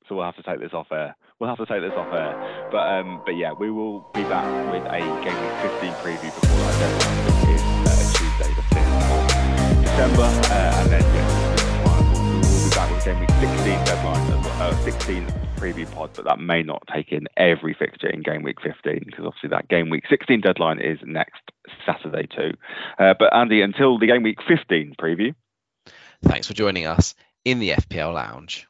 So 0.09 0.15
we'll 0.15 0.25
have 0.25 0.37
to 0.37 0.43
take 0.43 0.61
this 0.61 0.73
off 0.73 0.87
air. 0.91 1.15
We'll 1.39 1.51
have 1.51 1.59
to 1.59 1.67
take 1.67 1.83
this 1.83 1.93
off 1.97 2.13
air. 2.13 2.69
But 2.73 2.89
um, 2.89 3.23
but 3.27 3.37
yeah, 3.37 3.53
we 3.53 3.71
will 3.71 4.09
be 4.15 4.23
back 4.23 4.47
with 4.73 4.85
a 4.87 4.99
game 4.99 5.39
week 5.43 5.73
15 5.81 5.93
preview 6.01 6.35
before 6.41 6.59
that 6.59 6.79
deadline, 6.81 7.25
which 7.27 7.55
is 7.55 7.63
uh, 7.63 8.19
Tuesday 8.19 8.55
the 8.55 8.63
5th 8.75 9.77
of 9.77 9.85
December, 9.85 10.23
uh, 10.23 10.81
and 10.83 10.93
then 10.93 11.03
yeah, 11.15 11.28
game 13.09 13.21
week 13.21 13.31
16 13.31 13.85
deadline, 13.87 14.31
uh, 14.61 14.77
16 14.85 15.27
preview 15.57 15.91
pod, 15.93 16.11
but 16.15 16.27
that 16.27 16.39
may 16.39 16.63
not 16.63 16.83
take 16.95 17.11
in 17.11 17.27
every 17.39 17.73
fixture 17.73 18.07
in 18.09 18.21
game 18.21 18.43
week 18.43 18.61
15 18.61 19.03
because 19.07 19.25
obviously 19.25 19.49
that 19.49 19.67
game 19.69 19.89
week 19.89 20.05
16 20.11 20.43
deadline 20.43 20.79
is 20.79 20.99
next 21.07 21.41
Saturday 21.87 22.27
too. 22.27 22.53
Uh, 22.99 23.15
but 23.19 23.35
Andy, 23.35 23.63
until 23.63 23.99
the 23.99 24.07
game 24.07 24.23
week 24.23 24.41
15 24.47 24.95
preview. 25.01 25.35
Thanks 26.23 26.47
for 26.47 26.53
joining 26.53 26.85
us 26.85 27.15
in 27.47 27.61
the 27.61 27.71
FPL 27.71 28.13
Lounge. 28.13 28.67